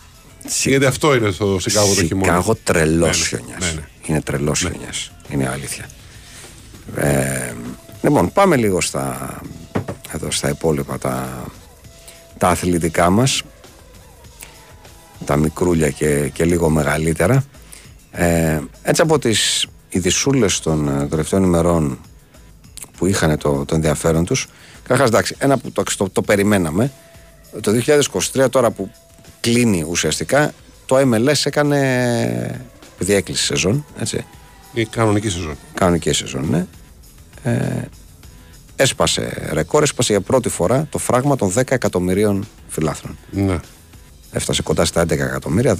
[0.63, 2.25] Γιατί αυτό είναι στο Σικάγο το χειμώνα.
[2.25, 3.73] Σικάγο τρελός Ναι, ναι, χιονιάς.
[3.73, 3.87] ναι, ναι.
[4.05, 5.11] Είναι τρελός χιονιάς.
[5.29, 5.85] Είναι αλήθεια.
[6.95, 7.53] Ε,
[8.01, 9.37] λοιπόν, πάμε λίγο στα,
[10.11, 11.43] εδώ στα υπόλοιπα τα,
[12.37, 13.41] τα αθλητικά μας
[15.25, 17.43] τα μικρούλια και, και λίγο μεγαλύτερα
[18.11, 21.99] ε, έτσι από τις ειδισούλες των ε, τελευταίων ημερών
[22.97, 24.47] που είχαν το, το ενδιαφέρον τους
[24.83, 26.91] καταρχάς εντάξει ένα που το, το, το περιμέναμε
[27.61, 27.71] το
[28.33, 28.91] 2023 τώρα που
[29.39, 30.53] κλείνει ουσιαστικά
[30.85, 31.79] το MLS έκανε
[32.95, 34.25] επειδή έκλεισε σεζόν έτσι,
[34.73, 35.57] Η κανονική σεζόν.
[35.73, 36.65] κανονική σεζόν ναι
[37.51, 37.81] ε,
[38.75, 43.59] έσπασε ρεκόρ έσπασε για πρώτη φορά το φράγμα των 10 εκατομμυρίων φιλάθλων Ναι.
[44.35, 45.75] Έφτασε κοντά στα 11 εκατομμύρια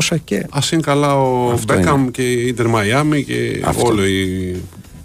[0.00, 3.86] 1900 και Α είναι καλά ο Αυτό Μπέκαμ και η Ιντερ Μαϊάμι και Αυτό.
[3.86, 4.62] όλο η,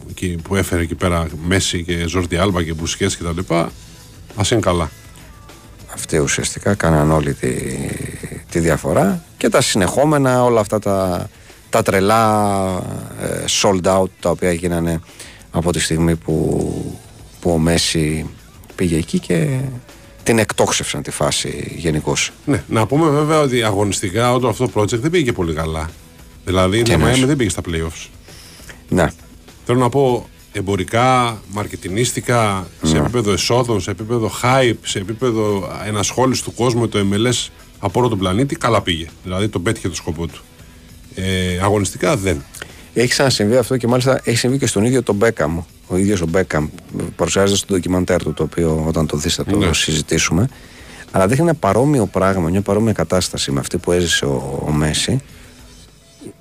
[0.10, 3.60] εκεί που έφερε εκεί πέρα Μέση και Ζόρτι Άλμπα και Μπουσκέτ και τα λοιπά.
[4.36, 4.90] Α είναι καλά.
[5.94, 7.52] αυτοί ουσιαστικά κάναν όλη τη,
[8.50, 11.30] τη διαφορά και τα συνεχόμενα όλα αυτά τα,
[11.70, 12.66] τα τρελά
[13.22, 15.02] ε, sold out τα οποία γίνανε
[15.52, 17.00] από τη στιγμή που,
[17.40, 18.30] που ο Μέση
[18.76, 19.60] πήγε εκεί και
[20.24, 22.32] την εκτόξευσαν τη φάση γενικώς.
[22.46, 25.90] Ναι, να πούμε βέβαια ότι αγωνιστικά όλο αυτό το project δεν πήγε και πολύ καλά.
[26.46, 28.08] Δηλαδή η Τι Ιντερ εννοείς; Μαϊάμι δεν πήγε στα playoffs.
[28.90, 29.08] Ναι,
[29.66, 36.54] Θέλω να πω εμπορικά, μαρκετινίστικα, σε επίπεδο εσόδων, σε επίπεδο hype, σε επίπεδο ενασχόληση του
[36.54, 37.48] κόσμου με το MLS
[37.80, 39.08] από όλο τον πλανήτη, καλά πήγε.
[39.24, 40.42] Δηλαδή τον πέτυχε το σκοπό του.
[41.16, 42.44] Ε, αγωνιστικά δεν.
[42.94, 45.62] Έχει ξανασυμβεί αυτό και μάλιστα έχει συμβεί και στον ίδιο τον Μπέκαμ.
[45.88, 46.68] Ο ίδιος ο Μπέκαμ
[47.16, 49.74] παρουσιάζεται στο ντοκιμαντέρ του, το οποίο όταν το δεις θα το Ναι.
[49.74, 50.48] συζητήσουμε.
[51.12, 55.20] Αλλά δείχνει ένα παρόμοιο πράγμα, μια παρόμοια κατάσταση με αυτή που έζησε ο, ο Μέση.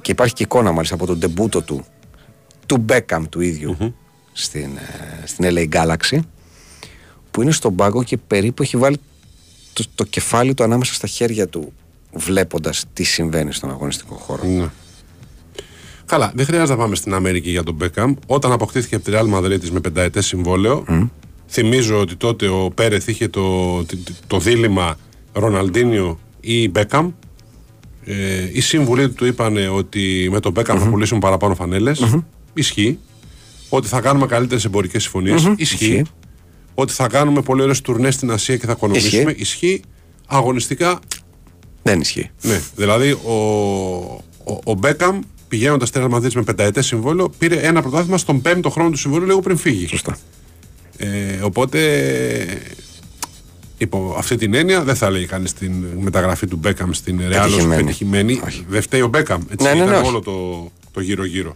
[0.01, 1.85] Και υπάρχει και εικόνα μάλιστα από τον τεμπούτο του,
[2.67, 3.77] του Μπέκαμ του ιδιου
[4.33, 6.19] στην, ε, στην LA Galaxy,
[7.31, 8.97] που είναι στον πάγκο και περίπου έχει βάλει
[9.73, 11.73] το, το κεφάλι του ανάμεσα στα χέρια του,
[12.13, 14.45] βλέποντας τι συμβαίνει στον αγωνιστικό χώρο.
[14.45, 14.69] Ναι.
[16.11, 18.14] Καλά, δεν χρειάζεται να πάμε στην Αμερική για τον Μπέκαμ.
[18.27, 20.85] Όταν αποκτήθηκε από τη Real Madrid με πενταετές συμβόλαιο,
[21.49, 23.96] θυμίζω ότι τότε ο Πέρεθ είχε το, το,
[24.27, 24.96] το δίλημα
[25.33, 27.11] Ροναλντίνιο ή Μπέκαμ.
[28.05, 32.23] Ε, οι σύμβουλοι του είπαν ότι με τον μπεκαμ θα πουλήσουμε παραπάνω φανέλες.
[32.55, 32.99] Ισχύει.
[33.68, 35.42] Ότι θα κάνουμε καλύτερες εμπορικές συμφωνίες.
[35.57, 35.85] Ισχύει.
[35.85, 36.03] Ισχύει.
[36.75, 39.35] Ότι θα κάνουμε πολύ ωραίες τουρνές στην Ασία και θα οικονομήσουμε.
[39.37, 39.83] Ισχύει.
[40.27, 40.99] Αγωνιστικά
[41.83, 42.31] Δεν ισχύει.
[42.42, 43.33] Ναι, δηλαδή ο,
[44.44, 45.20] ο, ο Μπέκαμ
[45.51, 49.27] πηγαίνοντας στη Real Madrid με πενταετές συμβόλαιο πήρε ένα πρωτάθλημα στον πέμπτο χρόνο του συμβόλαιου
[49.27, 49.87] λίγο πριν φύγει.
[49.87, 50.19] Σωστά.
[50.97, 51.09] Ε,
[51.43, 51.79] οπότε
[53.79, 57.51] υπό αυτή την έννοια δεν θα έλεγε κανείς την μεταγραφή του Μπέκαμ στην Real ως
[57.51, 57.83] Πετυχημένη.
[57.83, 58.41] πετυχημένη.
[58.69, 59.41] Δεν φταίει ο Μπέκαμ.
[59.51, 60.09] Έτσι, Ναι, ναι, ήταν ναι, όχι.
[60.09, 61.55] όλο το, το γύρω-γύρω.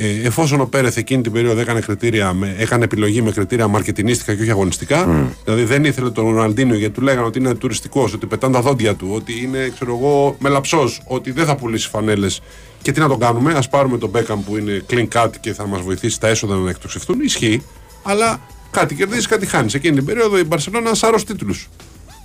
[0.00, 4.34] Ε, εφόσον ο Πέρεθ εκείνη την περίοδο έκανε, κριτήρια με, έκανε επιλογή με κριτήρια μαρκετινίστικα
[4.34, 8.26] και όχι αγωνιστικά, δηλαδή δεν ήθελε τον Ροναλντίνο γιατί του λέγανε ότι είναι τουριστικός, ότι
[8.26, 12.40] πετάνε τα δόντια του, ότι είναι ξέρω εγώ, μελαψός, ότι δεν θα πουλήσει φανέλες.
[12.82, 15.66] Και τι να τον κάνουμε, ας πάρουμε τον Μπέκαμ που είναι clean cut και θα
[15.66, 17.20] μας βοηθήσει τα έσοδα να εκτοξευτούν.
[17.20, 17.62] Ισχύει,
[18.02, 19.74] αλλά κάτι κερδίζεις, κάτι χάνεις.
[19.74, 21.68] Εκείνη την περίοδο η Μπαρσελόνα σάρω τίτλους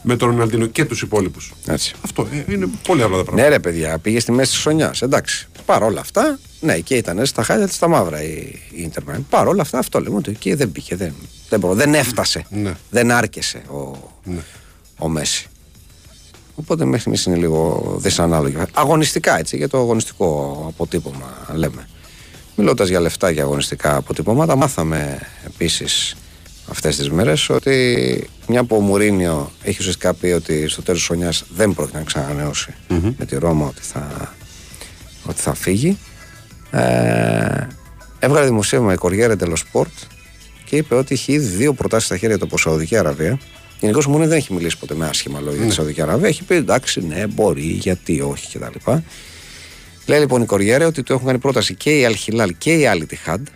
[0.01, 1.53] με τον Ροναλντίνο και τους υπόλοιπους.
[1.65, 1.93] Έτσι.
[2.05, 3.49] Αυτό ε, είναι πολύ απλά τα πράγματα.
[3.49, 5.01] Ναι, ρε παιδιά, πήγε στη μέση της χρονιάς.
[5.01, 5.47] Εντάξει.
[5.65, 8.29] Παρ' όλα αυτά, ναι, και ήταν στα χάλια της στα μαύρα η,
[8.71, 9.03] η Ιντερ.
[9.29, 10.95] Παρ' όλα αυτά, αυτό λέμε ότι εκεί δεν πήγε.
[10.95, 11.13] Δεν,
[11.49, 12.45] δεν, μπορώ, δεν έφτασε.
[12.49, 12.73] Ναι.
[12.89, 14.39] Δεν άρκεσε ο, Ναι.
[14.97, 15.47] ο Μέση.
[16.55, 18.55] Οπότε μέχρι στιγμής είναι λίγο δυσανάλογη.
[18.73, 21.87] Αγωνιστικά έτσι, για το αγωνιστικό αποτύπωμα λέμε.
[22.55, 26.15] Μιλώντας για λεφτά και αγωνιστικά αποτυπώματα, μάθαμε επίσης
[26.69, 31.07] αυτές τις μέρες ότι μια που ο Μουρίνιο έχει ουσιαστικά πει ότι στο τέλος της
[31.09, 32.73] χρονιάς δεν πρόκειται να ξανανεωσει
[33.17, 34.33] με τη Ρώμα ότι θα,
[35.25, 35.97] ότι θα φύγει.
[36.71, 37.67] Ε,
[38.19, 40.07] έβγαλε δημοσίευμα η Κοριέρα dello Sport
[40.65, 43.39] και είπε ότι έχει ήδη δύο προτάσεις στα χέρια του από Σαουδική Αραβία.
[43.79, 46.27] Γενικώ ο Μουρίνιο δεν έχει μιλήσει ποτέ με άσχημα λόγια για τη Σαουδική Αραβία.
[46.27, 48.91] Έχει πει εντάξει, ναι, μπορεί, γιατί όχι κτλ.
[50.05, 52.87] Λέει λοιπόν η Corriere ότι του έχουν κάνει πρόταση και η Αλ Χιλάλ και η
[52.87, 53.47] Αλ Ιτιχάντ.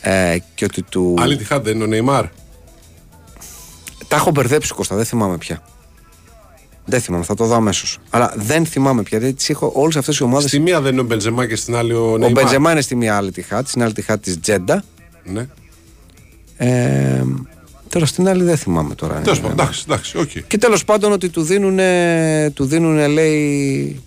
[0.00, 1.14] Ε, και ότι του.
[1.18, 2.24] Αλ Ιτιχάντ είναι ο Νεϊμάρ.
[4.08, 5.62] Τα έχω μπερδέψει Κώστα, δεν θυμάμαι πια.
[6.84, 7.98] Δεν θυμάμαι, θα το δω αμέσως.
[8.10, 9.18] Αλλά δεν θυμάμαι πια.
[9.18, 10.48] Γιατί τις έχω όλες αυτές οι ομάδες.
[10.48, 12.42] Στη μία δεν είναι ο Μπεντζεμά και στην άλλη ο Ο Νεϊμάρ.
[12.42, 14.84] Μπεντζεμά είναι στη μία Αλ Ιτιχάντ, στην Αλ Ιτιχάντ της Τζέντα.
[15.24, 15.46] Ναι.
[16.56, 17.22] Ε,
[17.88, 19.14] τώρα στην άλλη δεν θυμάμαι τώρα.
[19.20, 20.30] Τέλος Ε, πάντων, εντάξει, εντάξει, οκ.
[20.46, 21.78] Και τέλος πάντων ότι του δίνουν,
[22.54, 24.02] του δίνουνε, λέει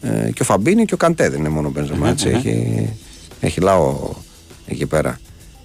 [0.00, 2.08] ε, και ο Φαμπίνη και ο Καντέ δεν είναι μόνο ο Μπεντζεμά.
[2.08, 2.88] έτσι, έχει,
[3.40, 4.10] έχει λαό
[4.66, 5.20] εκεί πέρα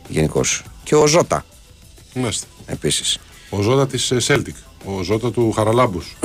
[0.08, 0.64] γενικώς.
[0.84, 1.46] Και ο Ζώτα
[2.14, 2.46] Μάλιστα.
[2.66, 3.18] επίσης.
[3.50, 4.54] Ο Ζώτα της Celtic.
[4.86, 6.16] Ο Ζώτα του Χαραλάμπους.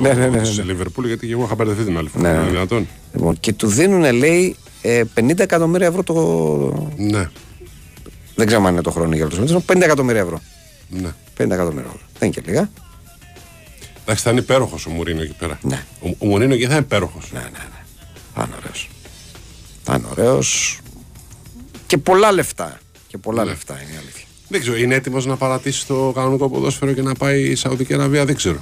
[0.00, 0.42] Ναι, ναι, ναι, ναι.
[0.42, 2.22] Τη Λιβερπούλ, γιατί και εγώ είχα μπερδευτεί την άλλη φορά.
[2.30, 2.42] Ναι, ναι.
[2.42, 2.88] Είναι δυνατόν.
[3.12, 6.14] Λοιπόν, και του δίνουν, λέει, ε, 50 εκατομμύρια ευρώ το.
[6.96, 7.28] Ναι,
[8.34, 9.64] Δεν ξέρω αν είναι το χρόνο για το συμμετέχον.
[9.66, 10.40] 50 εκατομμύρια ευρώ.
[10.88, 11.08] ναι.
[11.38, 12.00] 50 εκατομμύρια ευρώ.
[12.18, 12.70] Δεν είναι και λίγα.
[14.02, 15.58] Εντάξει, θα είναι υπέροχος ο Μουρίνο εκεί πέρα.
[15.62, 15.84] Ναι.
[16.00, 17.30] Ο, ο Μουρίνο εκεί θα είναι υπέροχος.
[17.32, 17.80] Ναι, ναι, ναι.
[18.34, 18.88] Θα είναι ωραίος.
[19.84, 20.78] Θα είναι ωραίος.
[21.86, 22.78] Και πολλά λεφτά.
[23.06, 24.24] Και πολλά λεφτά είναι η αλήθεια.
[24.50, 28.24] Δεν ξέρω, είναι έτοιμος να παρατήσει το κανονικό ποδόσφαιρο και να πάει η Σαουδική Αραβία,
[28.24, 28.58] δεν ξέρω.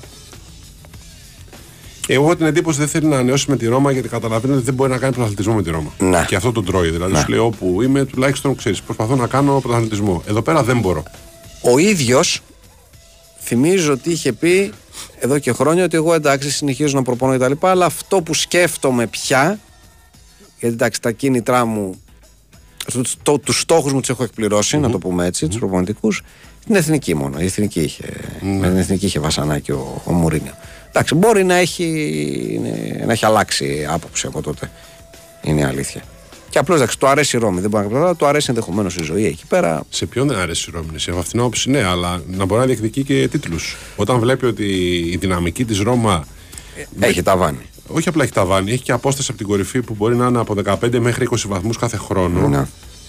[2.10, 4.64] Εγώ έχω την εντύπωση ότι δεν θέλει να ανανεώσει με τη Ρώμα γιατί καταλαβαίνει ότι
[4.64, 5.92] δεν μπορεί να κάνει πρωταθλητισμό με τη Ρώμα.
[5.98, 6.24] Ναι.
[6.26, 6.90] Και αυτό τον τρώει.
[6.90, 10.22] Δηλαδή σου λέει όπου είμαι, τουλάχιστον ξέρεις, προσπαθώ να κάνω πρωταθλητισμό.
[10.28, 11.02] Εδώ πέρα δεν μπορώ.
[11.62, 12.42] Ο ίδιος
[13.40, 14.72] θυμίζω ότι είχε πει
[15.18, 17.66] εδώ και χρόνια ότι εγώ εντάξει συνεχίζω να προπονώ κτλ.
[17.66, 19.58] Αλλά αυτό που σκέφτομαι πια,
[20.58, 22.07] γιατί εντάξει τα κίνητρά μου, του
[23.22, 26.22] το, τους στόχους μου τους έχω εκπληρώσει, να το πούμε έτσι, τους προπονητικούς,
[26.66, 27.40] την εθνική μόνο.
[27.40, 28.04] Η εθνική είχε,
[28.60, 30.52] Με την εθνική είχε βασανάκι ο, ο Μουρίνιο.
[30.88, 31.84] Εντάξει, μπορεί να έχει,
[32.54, 34.70] είναι- να έχει αλλάξει άποψη από τότε.
[35.42, 36.02] Είναι η αλήθεια.
[36.50, 37.60] Και απλώς εντάξει, του αρέσει η Ρώμη.
[37.60, 39.82] Δεν μπορεί να καταλάβει, του αρέσει ενδεχομένως η ζωή εκεί πέρα.
[39.90, 42.66] Σε ποιον δεν αρέσει η Ρώμη, σε αυτήν την άποψη ναι, αλλά να μπορεί να
[42.66, 43.76] διεκδικεί και τίτλους.
[43.96, 44.64] Όταν βλέπει ότι
[45.12, 46.24] η δυναμική της Ρώμα
[47.00, 47.66] Έχει ταβάνι.
[47.88, 50.54] Όχι απλά έχει ταβάνι, έχει και απόσταση από την κορυφή που μπορεί να είναι από
[50.64, 52.48] 15 μέχρι 20 βαθμούς κάθε χρόνο.
[52.48, 52.66] Ναι.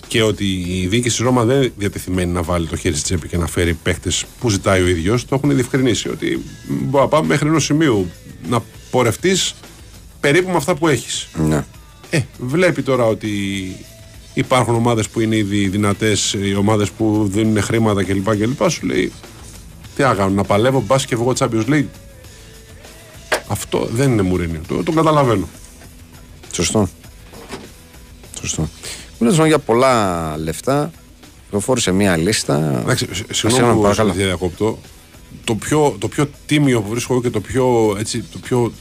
[0.08, 3.28] Και ότι η διοίκηση της Ρώμας δεν είναι διατεθειμένη να βάλει το χέρι στη τσέπη
[3.28, 5.26] και να φέρει παίχτε που ζητάει ο ίδιος.
[5.26, 8.12] Το έχουν διευκρινίσει ότι μπορεί να πάμε μέχρι ενός σημείου
[8.50, 8.60] να
[8.92, 9.56] πορευτείς
[10.20, 11.28] περίπου με αυτά που έχεις.
[11.48, 11.66] Ναι.
[12.10, 13.30] Ε, βλέπει τώρα ότι
[14.34, 18.36] υπάρχουν ομάδες που είναι ήδη δυνατές, οι ομάδες που δίνουν χρήματα κλπ.
[18.36, 18.70] κλπ.
[18.70, 19.12] Σου λέει,
[19.96, 21.86] τι να κάνω, να παλεύω, μπα και εγώ Champions League.
[23.52, 24.62] Αυτό δεν είναι Μουρίνιο.
[24.68, 25.48] Το, το καταλαβαίνω.
[26.52, 26.88] Σωστό.
[28.40, 28.70] Σωστό.
[29.20, 30.92] Μιλώντα για πολλά λεφτά,
[31.50, 32.80] προφόρησε μία λίστα.
[32.82, 34.10] Εντάξει, σ- Συγγνώμη, συγγνώμη που παρακαλώ.
[34.14, 34.80] σας διακόπτω.
[35.44, 38.72] Το πιο, το πιο τίμιο που βρίσκω εγώ και το πιο, έτσι, το πιο,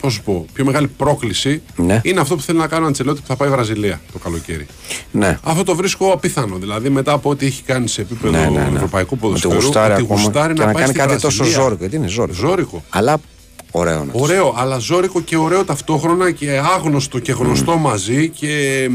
[0.00, 2.00] πώς σου πω, πιο μεγάλη πρόκληση Ναι.
[2.04, 4.66] είναι αυτό που θέλει να κάνει ο Αντσελότη που θα πάει Βραζιλία το καλοκαίρι.
[5.10, 5.38] Ναι.
[5.42, 6.56] Αυτό το βρίσκω απίθανο.
[6.56, 8.74] Δηλαδή μετά από ό,τι έχει κάνει σε επίπεδο Ναι, ναι, ναι.
[8.74, 11.36] ευρωπαϊκού Ότι ποδοσφαίρου, γουστάρει ότι ακόμα γουστάρει και να, να πάει κάνει στη κάτι τόσο
[11.36, 11.62] Βραζιλία.
[11.62, 11.80] ζώρικο.
[11.80, 12.84] Γιατί είναι ζώρικο; Ζώρικο.
[12.90, 13.18] Αλλά
[13.76, 18.88] ωραίο να το Ωραίο, αλλά ζώρικο και ωραίο ταυτόχρονα και άγνωστο και γνωστό μαζί και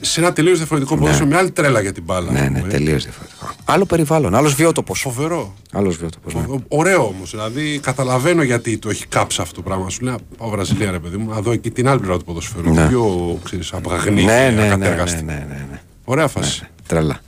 [0.00, 2.32] σε ένα τελείως διαφορετικό ποδόσφαιρο με άλλη τρέλα για την μπάλα.
[2.32, 2.72] Ναι, ας ναι, πούμε.
[2.72, 3.50] τελείως διαφορετικό.
[3.64, 5.00] Άλλο περιβάλλον, άλλος βιότοπος.
[5.00, 5.54] Φοβερό.
[5.72, 6.34] Άλλος βιότοπος.
[6.34, 6.40] Ναι.
[6.40, 7.30] Ο- Ωραίο όμως.
[7.30, 9.88] Δηλαδή καταλαβαίνω γιατί το έχει κάψει αυτό το πράγμα.
[9.90, 12.24] Σου λέει «Α, πάω Βραζιλία, ρε παιδί μου, να δω εκεί την άλλη πλευρά του
[12.24, 12.72] ποδοσφαίρου.
[12.74, 12.88] Ναι.
[12.88, 15.24] Πιο ξέρεις, απαγνή Ναι, και ναι, ναι, ναι, ακατέργαστη.
[15.24, 15.80] ναι, ναι, ναι.
[16.04, 16.66] Ωραία φάση.
[16.86, 17.20] Τρελά.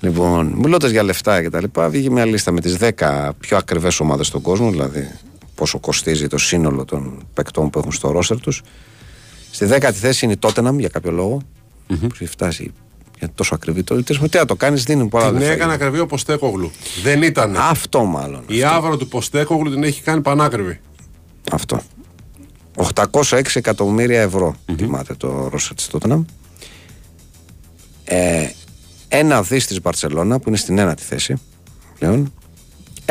[0.00, 4.00] Λοιπόν, μιλώντας για λεφτά και τα λοιπά, βγήκε μια λίστα με τις 10 πιο ακριβές
[4.00, 5.08] ομάδες στον κόσμο, δηλαδή
[5.60, 8.62] πόσο κοστίζει το σύνολο των παικτών που έχουν στο ρόστερ τους.
[9.50, 11.96] Στη δέκατη θέση είναι η Τότεναμ για κάποιο λόγο, mm-hmm.
[12.00, 12.72] που έχει φτάσει
[13.18, 15.52] για τόσο ακριβή το Τι να το κάνεις, δίνει πολλά Την λεφτά.
[15.52, 16.70] έκανε ακριβή ο Ποστέκογλου.
[17.02, 17.56] Δεν ήταν.
[17.56, 18.42] Αυτό μάλλον.
[18.46, 20.80] Η άβρα του Ποστέκογλου την έχει κάνει πανάκριβη.
[21.52, 21.82] Αυτό.
[23.10, 26.24] 806 εκατομμύρια ευρώ τιμάται το ρόστερ της Τότεναμ.
[28.04, 28.48] Ε,
[29.08, 31.34] ένα δις της Μπαρσελόνα που είναι στην ένατη θέση
[31.98, 32.32] πλέον.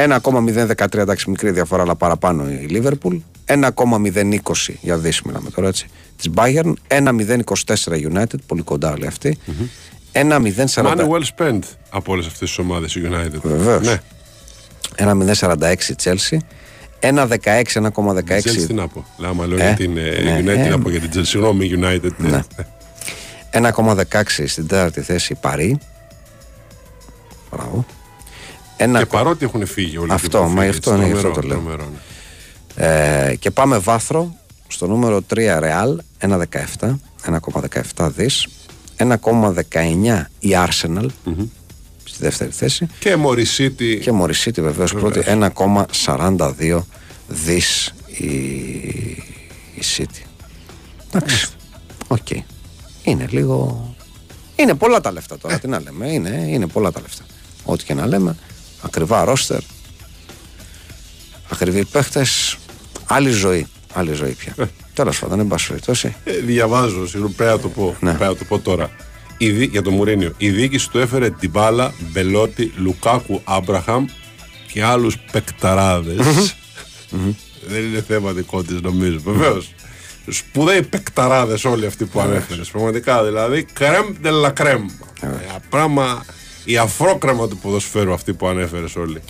[0.07, 3.15] 1,013 εντάξει μικρή διαφορά αλλά παραπάνω η Λίβερπουλ.
[3.45, 4.41] 1,020
[4.81, 5.87] για δι μιλάμε τώρα έτσι.
[6.17, 6.73] Της Bayern.
[6.87, 7.43] 1,024
[8.13, 9.37] United, πολύ κοντά όλοι αυτοί.
[10.13, 10.95] Money 1,040.
[10.95, 13.39] well spent από όλες αυτές τις ομάδες η United.
[13.41, 13.87] Βεβαίως.
[13.87, 14.01] Ναι.
[14.95, 16.37] 1,046 Chelsea.
[16.99, 18.41] 1,16, 1,16.
[18.41, 19.05] Chelsea τι να πω.
[19.17, 21.09] Λέω, άμα λέω Ε, για την ε, ναι, United, ε, τι να πω για την
[21.13, 21.25] Chelsea.
[21.25, 22.11] Συγγνώμη, United.
[22.17, 22.43] Ναι.
[23.51, 25.77] 1,16 στην τέταρτη θέση Παρή.
[27.51, 27.85] Μπράβο.
[28.81, 31.21] Ένα Και παρότι έχουν φύγει όλοι Αυτό, αυτοί που μα φύγει, αυτό έτσι, είναι, γι'
[31.21, 31.57] τρομερό, αυτό το λέω.
[31.57, 31.89] τρομερό,
[32.75, 33.29] ναι.
[33.29, 34.35] Ε, και πάμε βάθρο
[34.67, 36.95] στο νούμερο 3 Real 1,17
[37.95, 38.47] 1,17 δις
[38.97, 41.05] 1,19 η Arsenal
[42.03, 42.87] στη δεύτερη θέση.
[42.99, 43.99] Και Μωρισίτη.
[44.01, 46.81] και Μωρισίτη βεβαίως πρώτη 1,42
[47.27, 48.25] δις η,
[49.75, 50.25] η City.
[51.13, 51.47] Εντάξει
[52.07, 52.27] οκ.
[53.03, 53.83] Είναι λίγο
[54.55, 57.23] είναι πολλά τα λεφτά τώρα τι να λέμε είναι, είναι πολλά τα λεφτά.
[57.63, 58.35] Ό,τι και να λέμε
[58.81, 59.59] ακριβά ρόστερ
[61.49, 62.57] ακριβοί παίχτες
[63.05, 64.55] άλλη ζωή άλλη ζωή πια
[64.93, 67.95] τέλος πάντων εν πάση περιπτώσει Ε, διαβάζω, συγγνώμη, πρέπει να το πω.
[67.99, 68.13] Ναι.
[68.13, 68.89] Πρέπει να το πω τώρα.
[69.37, 70.33] Η, δι- για το Μουρίνιο.
[70.37, 74.05] Η διοίκηση του έφερε Τιμπάλα, Μπελότη, Λουκάκου, Άμπραχαμ
[74.73, 76.17] και άλλους παικταράδες.
[77.67, 79.19] Δεν είναι θέμα δικό της, νομίζω.
[79.23, 79.73] Βεβαίως.
[80.27, 82.69] Σπουδαίοι παικταράδες όλοι αυτοί που ανέφερες.
[82.69, 83.63] Πραγματικά δηλαδή.
[83.73, 84.85] Κρέμ de la crème.
[85.21, 85.27] Ε,
[85.69, 86.25] Πράγμα.
[86.63, 89.21] Η αφρόκρεμα του ποδοσφαίρου αυτή που ανέφερες όλοι.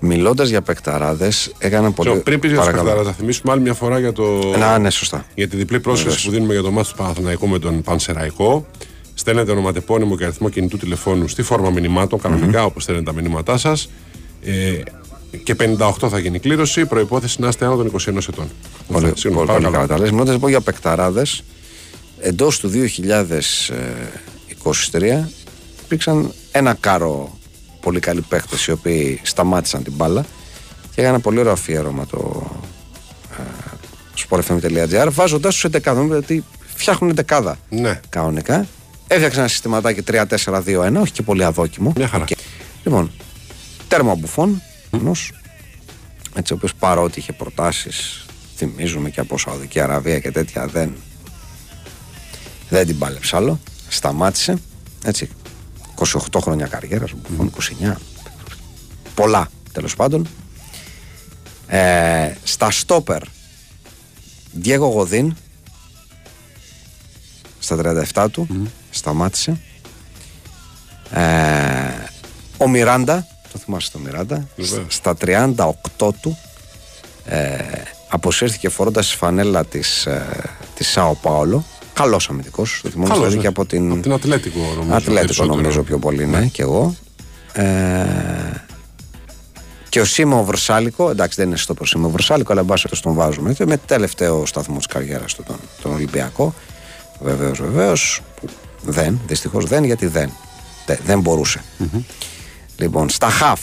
[0.00, 2.88] μιλώντας για παικταράδες έκαναν πολύ Ξέρω, Πριν πεις για τους Παρακαλώ.
[2.88, 4.52] παικταράδες, θα θυμίσουμε άλλη μια φορά για το.
[4.58, 7.58] να ναι σωστά Για τη διπλή πρόσκληση που δίνουμε για το μάτι του Παναθηναϊκού με
[7.58, 8.66] τον Πανσεραϊκό.
[9.14, 13.88] Στέλνετε ονοματεπώνυμο και αριθμό κινητού τηλεφώνου στη φόρμα μηνυμάτων, κανονικά όπως στέλνετε τα μηνύματά σας.
[14.42, 14.80] Ε,
[15.42, 16.86] και 58 θα γίνει η κλήρωση.
[16.86, 18.50] Προπόθεση να είστε άνω των 21 ετών.
[18.92, 19.70] Πολύ, Αυτά, συγγνώμη, πολύ, πολύ παρακαλώ.
[19.72, 20.10] καλά τα λες.
[20.10, 21.42] Μιλώντας λοιπόν για παικταράδες,
[22.20, 25.28] εντός του 2023
[25.84, 27.38] υπήρξαν ένα κάρο
[27.80, 30.24] πολύ καλοί παίχτες οι οποίοι σταμάτησαν την μπάλα
[30.94, 32.50] και έκανε πολύ ωραίο αφιέρωμα το
[33.38, 33.42] ε,
[34.28, 36.44] sportfm.gr βάζοντας τους 11 γιατί
[36.74, 38.00] φτιάχνουν ενδεκάδα Ναι.
[38.08, 38.66] κανονικά.
[39.08, 41.92] Έφτιαξαν ένα συστηματάκι 3-4-2-1, όχι και πολύ αδόκιμο.
[41.96, 42.22] Μια χαρά.
[42.22, 42.38] Οκ.
[42.84, 43.10] Λοιπόν,
[43.88, 45.32] τέρμα μπουφών, ενός,
[46.34, 48.26] έτσι ο οποίος παρότι είχε προτάσεις,
[48.56, 50.92] θυμίζουμε και από Σαουδική Αραβία και τέτοια, δεν,
[52.68, 53.60] δεν την πάλεψε άλλο.
[53.88, 54.56] Σταμάτησε,
[55.04, 55.28] έτσι,
[55.98, 57.50] 28 χρόνια καριέρας, μπουφών,
[57.90, 57.96] 29,
[59.14, 60.26] πολλά τέλος πάντων.
[61.66, 63.22] Ε, στα στόπερ,
[64.52, 65.36] Διέγο Γοδίν,
[67.58, 67.76] στα
[68.14, 68.46] 37 του,
[68.90, 69.60] σταμάτησε.
[71.10, 71.22] Ε,
[72.56, 74.94] ο Μιράντα, το θυμάσαι το Μιράντα, Βεβαίως.
[74.94, 76.38] στα 38 του
[77.24, 77.58] ε,
[78.08, 81.64] αποσύρθηκε φορώντας τη φανέλα της, ε, της Σάο Πάολο.
[81.96, 83.48] Καλός αμυντικός, το θυμόμαστε Καλώς, δηλαδή και ναι.
[83.48, 84.94] από την, Από την Ατλέτικο νομίζω.
[84.94, 85.54] Ατλέτικο περισσότερο.
[85.56, 86.96] νομίζω πιο πολύ, ναι, και εγώ.
[87.52, 87.64] Ε,
[89.88, 93.02] και ο Σίμω Βρσάλικο, εντάξει δεν είναι στο ο Σίμω Βρσάλικο, αλλά εν πάση περιπτώσει
[93.16, 93.52] τον βάζουμε.
[93.52, 96.54] Και με τελευταίο σταθμό της καριέρας του, τον, τον Ολυμπιακό.
[97.20, 98.20] Βεβαίως, βεβαίως.
[98.82, 100.30] Δεν, δυστυχώς δεν, γιατί δεν.
[100.86, 101.62] Δεν, δεν μπορουσε
[102.76, 103.60] Λοιπόν, στα χαφ.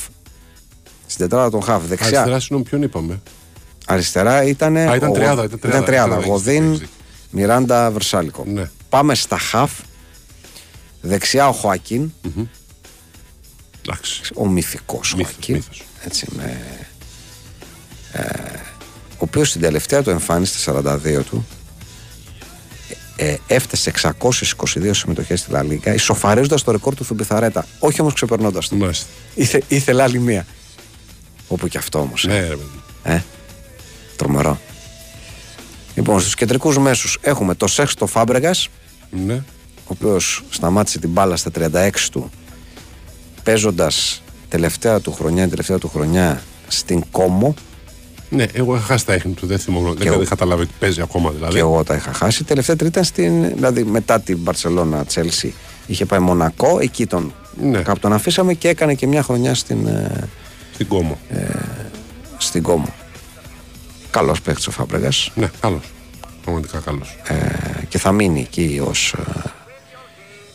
[1.06, 2.08] Στην τετράδα των χαφ, δεξιά.
[2.08, 3.22] Αριστερά, συγγνώμη, ποιον είπαμε;
[3.86, 4.78] Αριστερά ήταν.
[4.78, 6.16] Α, ήταν ο- τριάδα, ήταν τριάδα, τριάδα.
[6.16, 6.94] έχεις Γοδίν, δίκιο, έχεις δίκιο.
[7.36, 8.44] Μιράντα, Βρσάλικο.
[8.48, 8.70] Ναι.
[8.90, 9.72] Πάμε στα χαφ.
[11.02, 12.12] Δεξιά ο Χωακίν,
[13.86, 14.22] Εντάξει.
[14.36, 15.56] ο μυθικός Μύθος, Χωακίν.
[15.56, 15.84] μύθος.
[16.06, 16.60] Έτσι, με,
[18.12, 18.22] ε,
[19.10, 21.46] ο οποίος στην τελευταία του εμφάνιση, στα 42 του,
[23.16, 27.66] ε, έφτασε 622 συμμετοχές στη Λα Λίγκα, ισοφαρίζοντας το ρεκόρ του Θουμπιθαρέτα.
[27.80, 28.76] Όχι όμως ξεπερνώντας το.
[28.76, 29.06] Μάλιστα.
[29.36, 30.46] Ήθε, ήθελε άλλη μία.
[31.48, 32.24] Όπου και αυτό όμως.
[32.28, 32.82] Ναι, ρε παιδί.
[33.04, 33.22] Ε,
[34.16, 34.60] τρομερό.
[35.96, 38.52] Λοιπόν, στους κεντρικούς μέσους έχουμε το Σέξτο Φάμπρεγα,
[39.26, 39.34] Ναι.
[39.34, 39.42] ο
[39.88, 42.30] οποίος σταμάτησε την μπάλα στα 36 του,
[43.44, 47.54] παίζοντας τελευταία του χρονιά, τελευταία του χρονιά στην Κόμο.
[48.30, 49.94] Ναι, εγώ είχα χάσει τα ίχνη του, δεν θυμόμαι.
[49.94, 50.16] Δεν εγώ.
[50.22, 51.54] είχα καταλάβει ότι παίζει ακόμα δηλαδή.
[51.54, 52.44] Και εγώ τα είχα χάσει.
[52.44, 53.54] Τελευταία τρίτα ήταν στην.
[53.56, 55.54] Δηλαδή μετά την Μπαρσελόνα Τσέλσι
[55.88, 56.80] είχε πάει Μονακό.
[56.80, 57.82] Εκεί τον, Ναι.
[57.82, 60.28] κάπου τον αφήσαμε και έκανε και μια χρονιά στην, ε,
[60.74, 61.18] Στην κόμο.
[62.38, 62.94] στην Κόμο.
[64.14, 65.32] Καλός παίκτης ο Φάμπρεγας.
[65.36, 65.92] Ναι, καλός.
[66.44, 67.18] Πραγματικά καλός.
[67.28, 69.16] ε, και θα μείνει εκεί ως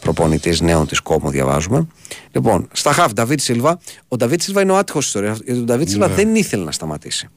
[0.01, 1.87] προπονητής νέων της Κόμο, διαβάζουμε.
[2.33, 3.79] Λοιπόν, στα χαφ, Νταβίτ Σίλβα.
[4.09, 5.39] Ο Νταβίτ Σίλβα είναι ο άτυχος ιστορίας.
[5.45, 6.15] Γιατί ο Νταβίτ Σίλβα Ναι.
[6.15, 7.29] δεν ήθελε να σταματήσει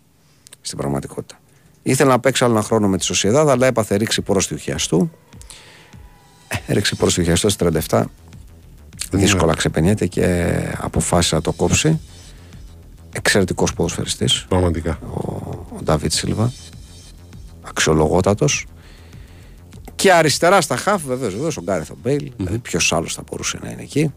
[0.61, 1.39] στην πραγματικότητα.
[1.83, 5.11] Ήθελε να παίξει άλλο ένα χρόνο με τη Σοσιαδάδ, αλλά έπαθε ρήξη πρόσθιου χιαστού.
[6.67, 8.03] Ε, Ρήξη πρόσθιου χιαστού στις 37.
[9.11, 11.99] Δύσκολα ξεπερνιέται και αποφάσισε να το κόψει.
[13.13, 14.99] Εξαιρετικός ποδοσφαιριστής Πραγματικά.
[15.03, 15.19] ο,
[15.77, 16.51] ο Νταβίτ Σίλβα.
[17.61, 18.65] Αξιολογότατος.
[19.95, 22.31] Και αριστερά στα χαφ, βεβαίως, βεβαίως, ο Γκάρεθ ο Μπέιλ.
[22.37, 24.13] Δηλαδή, ποιος άλλος θα μπορούσε να είναι εκεί.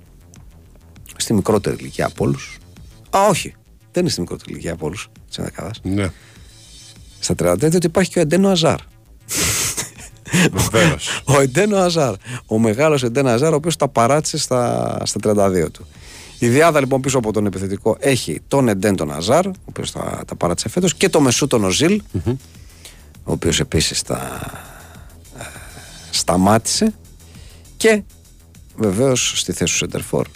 [1.16, 2.58] Στη μικρότερη ηλικία από όλους.
[3.16, 3.54] Α, όχι.
[3.92, 5.80] Δεν είναι στη μικρότερη ηλικία από όλους της ενδεκάδας.
[5.82, 6.10] Ναι.
[7.18, 8.78] Στα 33 ότι υπάρχει και ο Εντέν ο Αζάρ.
[10.52, 11.22] Βεβαίως.
[11.24, 12.14] Ο Εντέν ο Αζάρ.
[12.46, 15.86] Ο μεγάλος Εντέν ο Αζάρ, ο οποίος τα παράτησε στα, στα 32 του.
[16.44, 20.22] Η δυάδα λοιπόν πίσω από τον επιθετικό έχει τον Εντέν τον Αζάρ, ο οποίος τα,
[20.26, 22.02] τα παράτησε φέτος, και τον Μεσούτ τον Οζίλ,
[23.24, 24.40] ο οποίος επίσης τα
[25.38, 25.42] ε,
[26.10, 26.94] σταμάτησε.
[27.76, 28.02] Και
[28.76, 30.26] βεβαίως στη θέση του Σεντερφόρ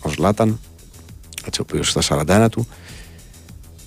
[0.00, 0.60] ο Ζλάταν,
[1.46, 2.68] έτσι ο οποίος στα 41 του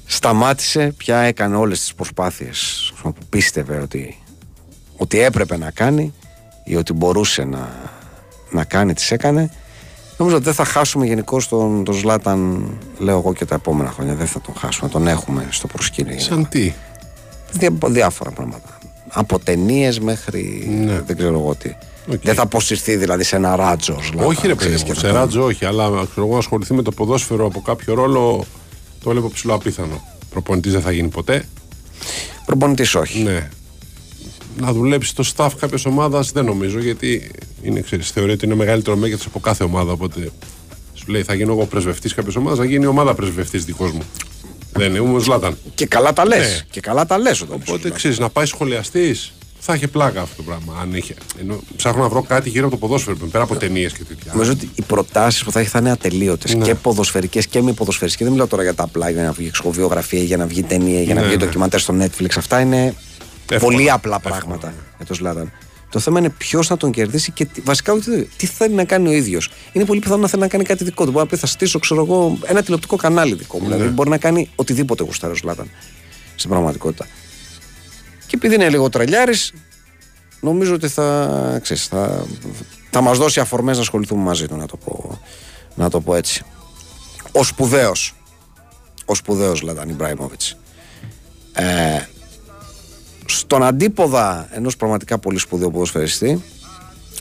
[0.06, 4.24] σταμάτησε, πια έκανε όλες τις προσπάθειες που πίστευε ότι,
[4.98, 6.14] ότι έπρεπε να κάνει
[6.64, 7.92] ή ότι μπορούσε να,
[8.52, 9.52] να κάνει, τις έκανε.
[10.22, 12.64] Νομίζω ότι δεν θα χάσουμε γενικώ τον, τον Ζλάταν,
[12.98, 14.16] λέω εγώ και τα επόμενα χρόνια.
[14.16, 16.20] Δεν θα τον χάσουμε, τον έχουμε στο προσκήνιο.
[16.20, 16.74] Σαν τι;
[17.52, 18.78] Δια, διάφορα πράγματα.
[19.08, 21.02] Από ταινίες μέχρι Ναι.
[21.02, 21.70] δεν ξέρω εγώ τι.
[22.12, 22.22] Οκ.
[22.24, 23.94] Δεν θα αποσυρθεί δηλαδή σε ένα ράντσο.
[23.94, 26.38] ο Ζλάταν, όχι ρε παιδί ξέρεις, μου, και σε να- ράντσο όχι, αλλά ξέρω εγώ
[26.38, 28.46] ασχοληθεί με το ποδόσφαιρο από κάποιο ρόλο
[29.04, 30.02] το βλέπω ψιλοαπίθανο.
[30.30, 31.46] Προπονητής δεν θα γίνει ποτέ.
[32.46, 33.20] Προπονητής όχι.
[33.24, 33.50] Ναι.
[34.60, 37.32] Να δουλέψει το staff κάποιας ομάδας δεν νομίζω γιατί
[37.62, 39.92] είναι, ξέρεις, θεωρεί ότι είναι μεγαλύτερο μέγεθος από κάθε ομάδα.
[39.92, 40.32] Οπότε
[40.94, 44.02] σου λέει θα γίνω εγώ πρεσβευτής κάποιας ομάδας, θα γίνει η ομάδα πρεσβευτής δικός μου.
[44.74, 45.58] δεν είναι, όμως Λάταν.
[45.76, 46.40] Και καλά τα λες.
[46.40, 46.60] Ναι.
[46.70, 47.42] Και καλά τα λες.
[47.42, 49.34] Οπότε ξέρεις, να πάει σχολιαστής
[49.64, 50.74] θα είχε πλάκα αυτό το πράγμα.
[50.82, 51.14] Αν είχε.
[51.42, 54.32] Ενώ ψάχνω να βρω κάτι γύρω από το ποδόσφαιρο πέρα από ταινίες και τέτοια.
[54.34, 56.66] Νομίζω ότι οι προτάσεις που θα έχει θα είναι ατελείωτες Ναι.
[56.66, 58.20] και ποδοσφαιρικές και μη ποδοσφαιρικές.
[58.22, 61.14] Δεν μιλάω τώρα για τα απλά για να βγει εξοβιογραφία, για να βγει ταινία, για
[61.14, 61.46] να Ναι, βγει ναι.
[61.46, 62.28] ντοκιμαντέρ στο Netflix.
[62.38, 62.96] Αυτά είναι
[63.56, 63.76] Εύκολα.
[63.76, 64.74] πολύ απλά Εύκολα, πράγματα ναι.
[64.98, 65.52] για τον Σλάταν.
[65.90, 69.08] Το θέμα είναι ποιος θα τον κερδίσει και τι- βασικά τι, τι θέλει να κάνει
[69.08, 69.52] ο ίδιος.
[69.72, 71.12] Είναι πολύ πιθανό να θέλει να κάνει κάτι δικό του.
[71.12, 73.64] Μπορεί να πει θα στήσω, ξέρω εγώ, ένα τηλεοπτικό κανάλι δικό μου.
[73.70, 75.70] Δηλαδή μπορεί να κάνει οτιδήποτε γουστάρει ο Σλάταν
[76.36, 77.08] στην πραγματικότητα.
[78.28, 79.54] Και επειδή είναι λίγο τρελιάρης,
[80.42, 82.26] νομίζω ότι θα, ξέρεις, θα,
[82.90, 85.20] θα μας δώσει αφορμές να ασχοληθούμε μαζί του, να το πω,
[85.76, 86.44] να το πω έτσι.
[87.32, 88.16] Ο σπουδαίος,
[89.06, 90.58] ο σπουδαίος Λάταν Ιμπράιμοβιτς.
[91.54, 91.66] Ε,
[93.38, 96.44] στον αντίποδα ενός πραγματικά πολύ σπουδαίου ποδοσφαιριστή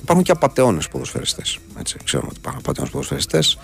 [0.01, 1.59] υπάρχουν και απαταιώνες ποδοσφαιριστές.
[1.79, 3.59] Έτσι, ξέρουμε ότι υπάρχουν απαταιώνες ποδοσφαιριστές.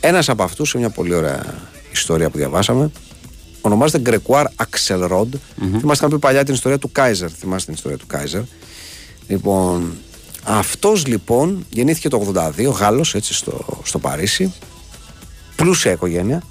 [0.00, 1.44] Ένας από αυτούς, σε μια πολύ ωραία
[1.92, 2.90] ιστορία που διαβάσαμε,
[3.60, 5.34] ονομάζεται Γκρεκουάρ Αξελρόντ.
[5.58, 7.30] Θυμάστε είχαμε πει παλιά την ιστορία του Κάιζερ.
[7.38, 8.42] Θυμάστε την ιστορία του Κάιζερ.
[9.28, 9.92] Λοιπόν,
[10.44, 14.52] αυτός λοιπόν γεννήθηκε το 82, Γάλλος έτσι στο, στο Παρίσι.
[15.56, 16.42] Πλούσια οικογένεια.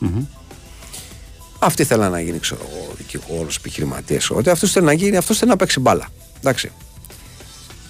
[1.66, 4.22] Αυτή θέλει να γίνει, ξέρω εγώ, δικηγόρος, επιχειρηματία.
[4.30, 6.08] Ότι αυτό θέλει να γίνει, αυτό θέλει να παίξει μπάλα.
[6.40, 6.72] Εντάξει.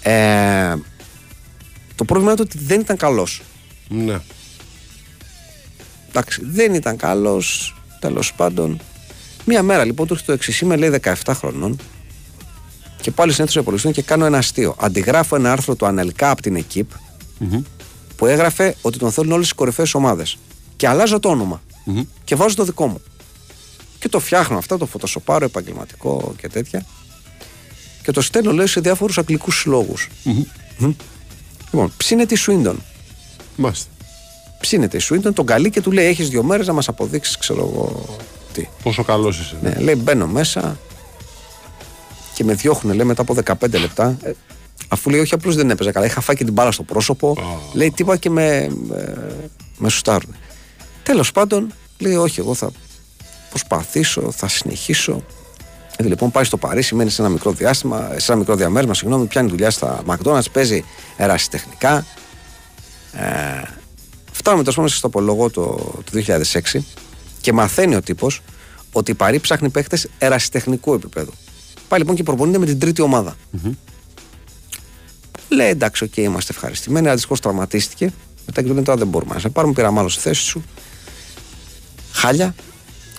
[0.01, 0.75] Ε,
[1.95, 3.41] το πρόβλημα είναι ότι δεν ήταν καλός.
[3.87, 4.19] Ναι.
[6.09, 7.75] Εντάξει, δεν ήταν καλός.
[7.99, 8.79] Τέλος πάντων.
[9.45, 10.59] Μία μέρα λοιπόν του έρχεται το εξής.
[10.59, 11.79] Είμαι λέει 17 χρονών
[13.01, 14.75] και πάλι συνέθεσα υπολογιστών και κάνω ένα αστείο.
[14.79, 16.89] Αντιγράφω ένα άρθρο του Ανελικά από την εκειπ
[18.15, 20.37] που έγραφε ότι τον θέλουν όλες τι κορυφαίες ομάδες.
[20.75, 21.61] Και αλλάζω το όνομα.
[22.23, 23.01] Και βάζω το δικό μου.
[24.03, 26.85] Και το φτιάχνω αυτά, το φωτοσοπάρω επαγγελματικό και τέτοια.
[28.03, 30.07] Και το στέλνω λέει σε διάφορους αγγλικούς συλλόγους.
[31.71, 32.83] Λοιπόν, ψήνεται η Σουίντον.
[33.55, 33.89] Μάλιστα.
[34.59, 37.59] Ψήνεται η Σουίντον, τον καλεί και του λέει: Έχεις δύο μέρες να μας αποδείξεις, ξέρω
[37.59, 38.05] εγώ
[38.53, 38.67] τι.
[38.83, 39.57] Πόσο καλός είσαι.
[39.61, 40.79] Ναι, λέει: Μπαίνω μέσα
[42.33, 44.17] και με διώχνουν, λέει, μετά από 15 λεπτά.
[44.23, 44.31] Ε,
[44.87, 46.05] αφού λέει: Όχι, απλώς δεν έπαιζα καλά.
[46.05, 47.37] Είχα φάει και την μπάλα στο πρόσωπο.
[47.73, 49.31] Λέει: Τίποτα και με, με,
[49.77, 50.35] με σουστάρουν.
[51.03, 52.71] Τέλος πάντων, λέει: Όχι, εγώ θα
[53.53, 55.23] προσπαθήσω, θα συνεχίσω.
[55.97, 59.25] Έτσι λοιπόν πάει στο Παρίσι, μένει σε ένα μικρό διάστημα, σε ένα μικρό διαμέρισμα, συγγνώμη,
[59.25, 60.83] πιάνει δουλειά στα McDonald's, παίζει
[61.17, 62.05] ερασιτεχνικά.
[63.13, 63.61] Ε,
[64.31, 65.61] φτάνουμε τόσο στο Απρίλιο το,
[66.11, 66.23] το
[66.73, 66.79] 2006
[67.41, 68.41] και μαθαίνει ο τύπος
[68.91, 71.31] ότι η Παρί ψάχνει παίχτες ερασιτεχνικού επίπεδου.
[71.87, 73.35] Πάει λοιπόν και προπονείται με την τρίτη ομάδα.
[75.49, 77.05] Λέει εντάξει, οκ, είμαστε ευχαριστημένοι.
[77.05, 78.13] Αλλά δυστυχώς τραυματίστηκε.
[78.45, 79.73] Μετά και του λένε τώρα δεν μπορούμε να σε πάρουμε.
[79.73, 80.63] Πήραμε άλλο στη θέση σου.
[82.11, 82.55] Χάλια.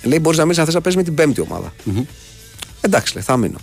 [0.05, 1.73] Λέει μπορείς να μείνεις αν θες να παίζεις με την πέμπτη ομάδα.
[2.81, 3.59] Εντάξει, λέει, θα μείνω.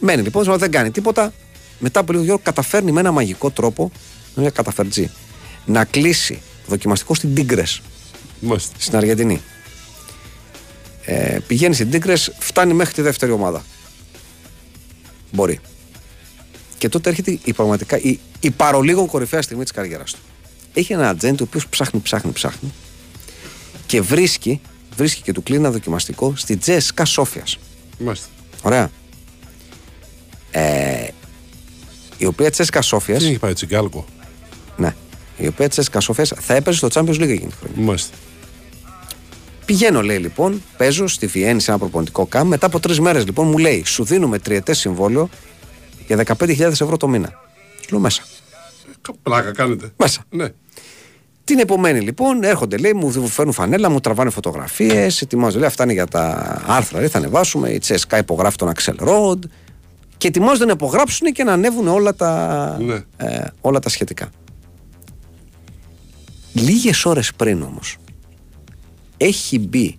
[0.00, 1.32] Μένει λοιπόν, δεν κάνει τίποτα.
[1.78, 3.90] Μετά από λίγο καιρό καταφέρνει με ένα μαγικό τρόπο,
[4.34, 5.10] με μια καταφερτζή,
[5.66, 7.62] να κλείσει δοκιμαστικό στην Τίγκρε
[8.40, 8.74] Μάλιστα.
[8.78, 9.40] στην Αργεντινή.
[11.04, 13.64] Ε, πηγαίνει στην Τίγκρε, φτάνει μέχρι τη δεύτερη ομάδα.
[15.32, 15.60] Μπορεί.
[16.78, 20.18] Και τότε έρχεται η πραγματικά η, η παρολίγων κορυφαία στιγμή της καριέρας του.
[20.72, 22.72] Έχει ένα ατζέντη ο οποίος ψάχνει, ψάχνει, ψάχνει
[23.90, 24.60] και βρίσκει,
[24.96, 27.44] βρίσκει και του κλείνει ένα δοκιμαστικό στη Τζέσκα Σόφια.
[27.98, 28.28] Μάλιστα.
[28.62, 28.90] Ωραία.
[30.50, 31.08] Ε,
[32.18, 33.18] η οποία Τσέσκα Σόφια.
[33.18, 34.04] Τι έχει πάει τσιγκάλκο.
[34.76, 34.94] Ναι.
[35.36, 37.82] Η οποία Τσέσκα Σόφια θα έπαιζε στο Champions League εκείνη τη χρονιά.
[37.82, 38.16] Μάλιστα.
[39.64, 42.48] Πηγαίνω, λέει λοιπόν, παίζω στη Βιέννη σε ένα προπονητικό καμ.
[42.48, 45.28] Μετά από τρεις μέρες λοιπόν μου λέει, σου δίνουμε τριετές συμβόλαιο
[46.06, 47.32] για 15.000 ευρώ το μήνα.
[47.90, 48.22] Λέω μέσα.
[49.22, 49.92] Πλάκα κάνετε.
[49.96, 50.24] Μέσα.
[50.30, 50.52] Ναι.
[51.44, 55.58] Την επομένη λοιπόν έρχονται, λέει, μου φέρνουν φανέλα, μου τραβάνε φωτογραφίες, ετοιμάζω.
[55.58, 57.70] Λέει, αυτά είναι για τα άρθρα, λέει, θα ανεβάσουμε.
[57.70, 59.38] Η Τσέσκα υπογράφει τον Axel Rod.
[60.16, 62.94] Και ετοιμάζονται να υπογράψουν και να ανέβουν όλα τα, Ναι.
[63.16, 64.28] ε, όλα τα σχετικά.
[66.52, 67.96] Λίγες ώρες πριν όμως,
[69.16, 69.98] έχει μπει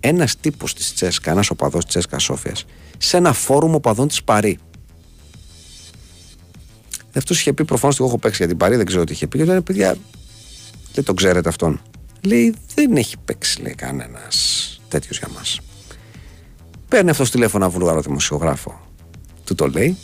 [0.00, 2.64] ένας τύπος της Τσέσκα, ένας οπαδός της Τσέσκα Σόφιας,
[2.98, 4.58] σε ένα φόρουμ οπαδών της Παρή.
[7.16, 9.26] Αυτός είχε πει προφανώς ότι εγώ έχω παίξει για την Παρή, δεν ξέρω τι είχε
[9.26, 9.38] πει.
[9.38, 9.96] Και λένε παιδιά,
[10.96, 11.80] δεν τον ξέρετε αυτόν.
[12.20, 15.60] Λέει δεν έχει παίξει λέει κανένας τέτοιος για μας.
[16.88, 18.80] Παίρνει αυτός τηλέφωνο ένα βουλγαρό δημοσιογράφο.
[19.44, 19.96] Του το λέει.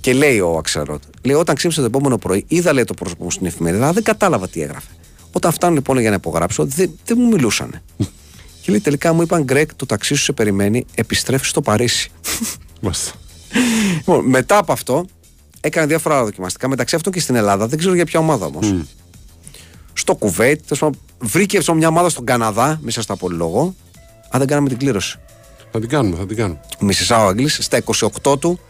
[0.00, 3.30] Και λέει ο Αξερότ, λέει όταν ξύπνησα το επόμενο πρωί, είδα λέει το πρόσωπο μου
[3.30, 4.90] στην εφημερίδα, αλλά δεν κατάλαβα τι έγραφε.
[5.32, 7.82] Όταν φτάνω λοιπόν για να υπογράψω, δεν, δεν μου μιλούσαν.
[8.62, 12.10] και λέει τελικά μου είπαν Γκρέκ, το ταξί σου σε περιμένει, επιστρέφεις στο Παρίσι.
[12.80, 13.12] Μάλιστα.
[13.96, 15.06] Λοιπόν, μετά από αυτό,
[15.60, 16.68] έκανε διάφορα άλλα δοκιμαστικά.
[16.68, 18.74] Μεταξύ αυτών και στην Ελλάδα, δεν ξέρω για ποια ομάδα όμως.
[19.98, 23.74] Στο Κουβέιτ, τέλος πάντων, βρήκε αυτό μια ομάδα στον Καναδά, μη σας τα πω λόγο.
[24.30, 25.18] Αν δεν κάναμε την κλήρωση.
[25.72, 26.60] Θα την κάνουμε, θα την κάνουμε.
[26.80, 27.82] Μισισά ο Αγγλής, στα
[28.22, 28.60] 28 του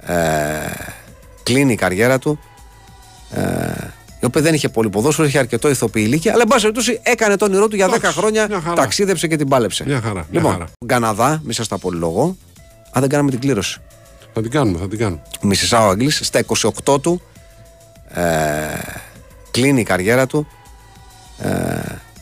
[0.00, 0.14] ε,
[1.42, 2.38] κλείνει η καριέρα του.
[3.30, 3.40] Ε,
[4.20, 7.36] η οποία δεν είχε πολύ ποδόσφαιρο, είχε αρκετό ηθοποιή ηλικία, αλλά εν πάση περιπτώσει έκανε
[7.36, 8.74] το όνειρό του για 10 Εντάξει, χρόνια, μια χαρά.
[8.74, 9.84] ταξίδεψε και την πάλεψε.
[9.86, 10.64] Μια χαρά, μια Λοιπόν, χαρά.
[10.86, 12.36] Καναδά, μη σας τα πω λόγο.
[12.92, 13.80] Αν δεν κάναμε την κλήρωση.
[14.34, 15.22] Θα την κάνουμε, θα την κάνουμε.
[15.40, 16.40] Μισισά ο Αγγλής, στα
[16.86, 17.22] 28 του
[18.08, 18.22] ε,
[19.50, 20.46] κλείνει η καριέρα του.
[21.38, 21.48] Ε,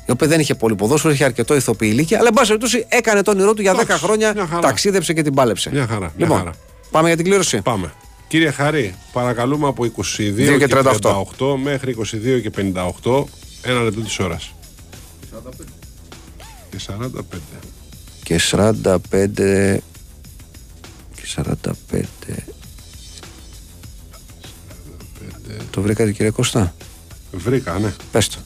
[0.07, 3.23] η οποία δεν είχε πολύ ποδόσφαιρο, είχε αρκετό ηθοποιή ηλικία, αλλά εν πάση περιπτώσει έκανε
[3.23, 4.61] το όνειρό του για 10 Εντάξει, χρόνια, μια χαρά.
[4.61, 5.71] ταξίδεψε και την πάλεψε.
[5.71, 6.53] Μια χαρά, μια Λοιπόν, χαρά.
[6.91, 7.61] πάμε για την κλήρωση.
[7.63, 7.93] Πάμε.
[8.29, 9.93] Κύριε Χαρή, παρακαλούμε από 22
[10.37, 10.93] και και 38.
[11.39, 13.25] 38 μέχρι 22 και 58,
[13.63, 14.53] ένα λεπτό της ώρας.
[16.71, 17.11] Και 45.
[18.23, 19.79] Και 45.
[21.15, 22.37] Και 45.
[25.71, 26.75] Το βρήκατε κύριε Κώστα;
[27.33, 27.93] Βρήκα, ναι.
[28.13, 28.37] Πες το.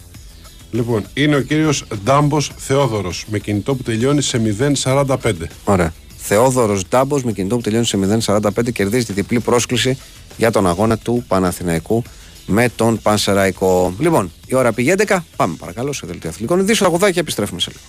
[0.71, 4.39] Λοιπόν, είναι ο κύριος Ντάμπος Θεόδωρος με κινητό που τελειώνει σε
[4.83, 5.17] 045.
[5.65, 5.93] Ωραία.
[6.17, 9.99] Θεόδωρος Ντάμπος με κινητό που τελειώνει σε 0,45 κερδίζει τη διπλή πρόσκληση
[10.37, 12.03] για τον αγώνα του Παναθηναϊκού
[12.47, 13.95] με τον Πανσεραϊκό.
[13.99, 15.19] Λοιπόν, η ώρα πήγε 11.
[15.37, 16.91] Πάμε παρακαλώ σε δελτίο αθλητικών ειδήσεων.
[16.91, 17.85] Αγουδάκι και επιστρέφουμε σε λίγο.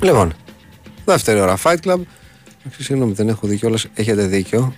[0.00, 0.34] Λοιπόν,
[1.04, 2.00] δεύτερη ώρα Fight Club.
[2.60, 3.86] Εντάξει, Συγγνώμη, δεν έχω δει κιόλας.
[3.94, 4.74] Έχετε δίκιο.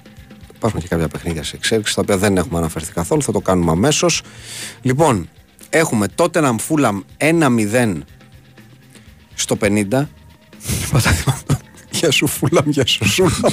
[0.59, 3.23] Υπάρχουν και κάποια παιχνίδια σε εξέλιξη τα οποία δεν έχουμε αναφερθεί καθόλου.
[3.23, 4.23] Θα το κάνουμε αμέσως.
[4.83, 5.29] Λοιπόν,
[5.71, 7.99] έχουμε τότε να Φούλαμ 1-0
[9.35, 9.87] στο 50.
[10.91, 11.15] Πατά
[11.91, 13.53] Γεια σου Φούλαμ, γεια σου Σούλαμ.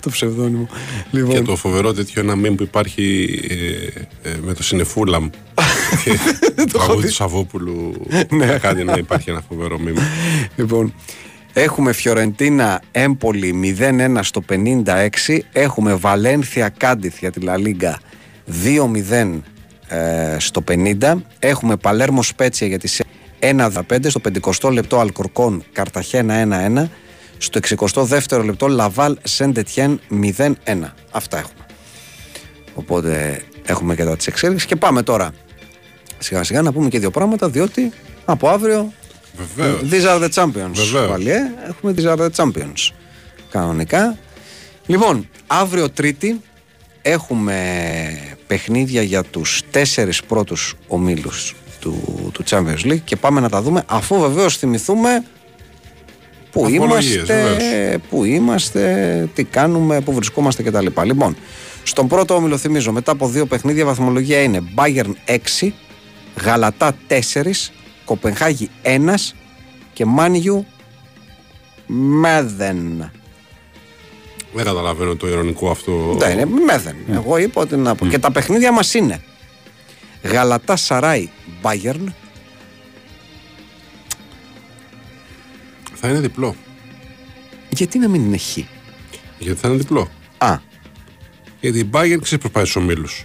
[0.00, 0.68] το ψευδόνυμο.
[1.10, 3.38] Και Λοιπόν, το φοβερό τέτοιο ένα meme που υπάρχει
[4.22, 5.30] ε, ε, με το Συνεφούλαμ.
[6.04, 6.18] και
[6.56, 8.06] το τραγούδι του Σαββόπουλου.
[8.30, 8.46] Ναι.
[8.46, 10.00] να κάνει να υπάρχει ένα φοβερό meme.
[10.56, 10.94] λοιπόν,
[11.54, 15.38] έχουμε Φιωρεντίνα Έμπολη 0-1 στο 56.
[15.52, 18.00] Έχουμε Βαλένθια Κάντιθ για τη Λα Λίγκα
[19.10, 19.40] 2-0
[19.88, 21.14] ε, στο 50.
[21.38, 23.04] Έχουμε Παλέρμο Σπέτσια για τη Σε
[23.40, 23.70] 1-15.
[24.06, 24.20] Στο
[24.62, 26.88] 50 λεπτό Αλκορκόν Καρταχένα 1-1.
[27.38, 27.60] Στο
[27.92, 30.00] 62ο λεπτό Λαβάλ Σεντετιέν
[30.36, 30.50] 0-1.
[31.10, 31.66] Αυτά έχουμε.
[32.74, 34.68] Οπότε έχουμε και τα της εξέλιξης.
[34.68, 35.30] Και πάμε τώρα
[36.18, 37.92] σιγά σιγά να πούμε και δύο πράγματα διότι
[38.24, 38.92] από αύριο
[39.36, 39.80] Βεβαίως.
[39.90, 40.74] These are the champions.
[40.74, 41.08] Βεβαίως.
[41.08, 41.38] Βαλιέ.
[41.68, 42.90] Έχουμε these are the champions.
[43.50, 44.18] Κανονικά.
[44.86, 46.40] Λοιπόν, αύριο Τρίτη
[47.02, 47.58] έχουμε
[48.46, 53.82] παιχνίδια για τους τέσσερις πρώτους ομίλους του, του Champions League και πάμε να τα δούμε
[53.86, 55.24] αφού βεβαίως θυμηθούμε
[56.50, 58.00] πού Απολογίες, είμαστε, βεβαίως.
[58.08, 60.86] πού είμαστε, τι κάνουμε, πού βρισκόμαστε κτλ.
[61.04, 61.36] Λοιπόν,
[61.82, 65.30] στον πρώτο όμιλο θυμίζω μετά από δύο παιχνίδια βαθμολογία είναι Bayern
[65.62, 65.72] 6,
[66.44, 67.70] Γαλατά 4,
[68.04, 69.14] Κοπενχάγη 1
[69.92, 70.66] και Μάνιου
[71.86, 73.10] Μέδεν.
[74.54, 76.14] Δεν καταλαβαίνω το ειρωνικό αυτό.
[76.18, 76.96] Δεν είναι Μέδεν.
[77.10, 78.06] Εγώ είπα ότι να πω.
[78.06, 79.22] Και τα παιχνίδια μας είναι
[80.22, 81.28] Γαλατά Σαράι
[81.62, 82.04] Bayern,
[85.94, 86.54] Θα είναι διπλό.
[87.68, 88.56] γιατί να μην είναι χ;
[89.38, 90.08] Γιατί θα είναι διπλό.
[90.38, 90.56] Α,
[91.60, 93.24] Γιατί η Bayern ξέρεις πώς πάει στους ομίλους.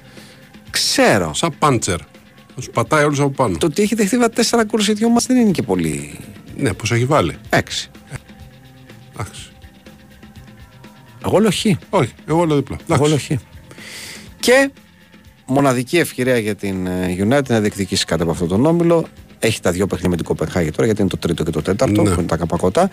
[0.69, 1.33] ξέρω.
[1.33, 1.99] Σαν πάντσερ.
[2.59, 3.57] Θα του πατάει όλους από πάνω.
[3.57, 6.19] Το ότι έχει δεχτεί βα- τέσσερα γκολ σε δυο μας δεν είναι και πολύ.
[6.57, 7.35] Ναι, πώ έχει βάλει.
[7.49, 7.89] Έξι.
[9.13, 9.49] Εντάξει.
[11.25, 11.65] Εγώ λέω χ.
[11.89, 12.77] Όχι, εγώ λέω διπλό.
[12.91, 13.29] Εγώ Εντάξει.
[13.29, 13.43] λέω χ.
[14.39, 14.71] Και
[15.45, 19.05] μοναδική ευκαιρία για την ε, United να διεκδικήσει κάτι από αυτόν τον όμιλο.
[19.39, 22.01] Έχει τα δύο παιχνίδια με την Κοπενχάγη τώρα, γιατί είναι το τρίτο και το τέταρτο,
[22.01, 22.09] Ναι.
[22.13, 22.89] που είναι τα καπακότα.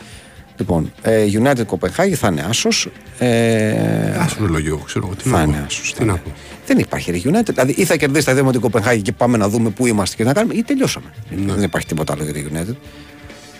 [0.58, 2.88] Λοιπόν, ε, United Κοπενχάγη θα είναι άσος.
[3.18, 5.14] Ε, Άσο το λόγιο, ξέρω εγώ.
[5.16, 5.64] Τι θα να είναι πω.
[5.66, 5.94] άσος.
[5.94, 6.30] Τι να πω.
[6.66, 7.44] Δεν υπάρχει ρε United.
[7.48, 10.16] Δηλαδή, ή θα κερδίσει τα δύο με την Κοπενχάγη και πάμε να δούμε πού είμαστε
[10.16, 11.12] και να κάνουμε, ή τελειώσαμε.
[11.30, 11.52] Ναι.
[11.52, 12.74] Δεν υπάρχει τίποτα άλλο για τη United.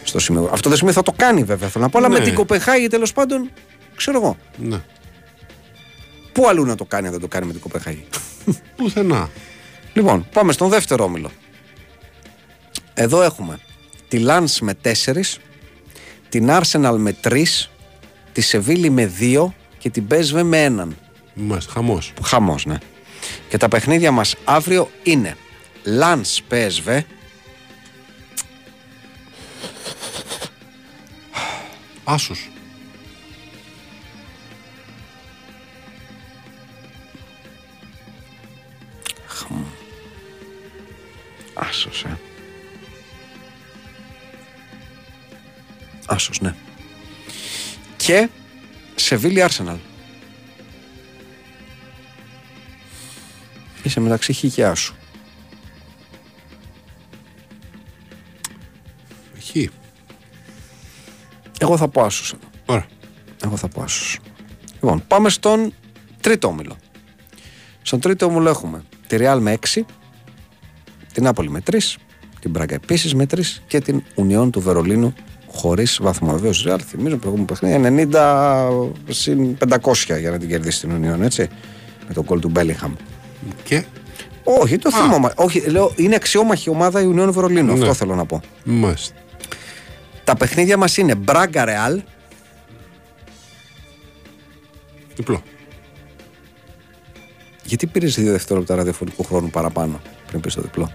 [0.04, 0.48] Στο σημείο.
[0.52, 2.18] Αυτό το σημείο θα το κάνει βέβαια, θέλω να πω, αλλά Ναι.
[2.18, 3.50] με την Κοπενχάγη τέλος πάντων,
[3.96, 4.36] ξέρω εγώ.
[4.56, 4.80] Ναι.
[6.32, 8.04] Πού αλλού να το κάνει αν δεν το κάνει με την Κοπενχάγη;
[8.76, 9.30] Πουθενά.
[9.92, 11.30] Λοιπόν, πάμε στον δεύτερο όμιλο.
[12.94, 13.58] Εδώ έχουμε
[14.08, 14.90] τη Lens με 4,
[16.28, 17.44] την Arsenal με 3,
[18.32, 19.46] τη Σεβίλη με 2
[19.78, 20.86] και την PSV με 1.
[21.34, 22.12] Μάλιστα, χαμός.
[22.22, 22.78] Χαμός, ναι.
[23.48, 25.36] Και τα παιχνίδια μας αύριο είναι
[25.84, 27.00] Lens PSV,
[32.04, 32.50] Άσος.
[41.54, 42.18] Άσος, ε.
[46.06, 46.54] Άσος, ναι.
[47.96, 48.28] Και
[48.94, 49.76] Σεβίλη Arsenal.
[53.86, 54.94] Είσαι μεταξύ χ και άσου.
[59.40, 59.56] Χ.
[61.58, 62.42] Εγώ θα πω άσος εδώ.
[62.66, 62.86] Ωραία.
[63.44, 64.18] Εγώ θα πω άσος.
[64.72, 65.72] Λοιπόν, πάμε στον
[66.20, 66.76] τρίτο όμιλο.
[67.82, 69.80] Στον τρίτο όμιλο έχουμε τη Real με 6,
[71.12, 71.78] την Νάπολη με 3,
[72.40, 75.14] την Μπράγκα επίσης με 3 και την Ουνιόν του Βερολίνου
[75.46, 76.32] χωρίς βαθμό.
[76.32, 81.22] Βεβαίως, Real θυμίζω που έχουμε παιχνίδι 90 συν 500 για να την κερδίσει την Ουνιόν,
[81.22, 81.48] έτσι.
[82.08, 82.94] Με τον κόλ του Μπέλιχαμ.
[83.62, 83.84] Και;
[84.44, 85.32] Όχι, το θυμόμαι.
[85.36, 87.72] Όχι, λέω, είναι αξιόμαχη ομάδα η Ουνιόν Βερολίνου.
[87.72, 87.80] Ναι.
[87.80, 88.40] Αυτό θέλω να πω.
[88.64, 89.14] Μάλιστα.
[90.24, 92.02] Τα παιχνίδια μας είναι Μπράγκα Ρεάλ,
[95.16, 95.42] Διπλό.
[97.64, 100.92] Γιατί πήρες δύο δευτερόλεπτα ραδιοφωνικού χρόνου παραπάνω πριν πεις το διπλό;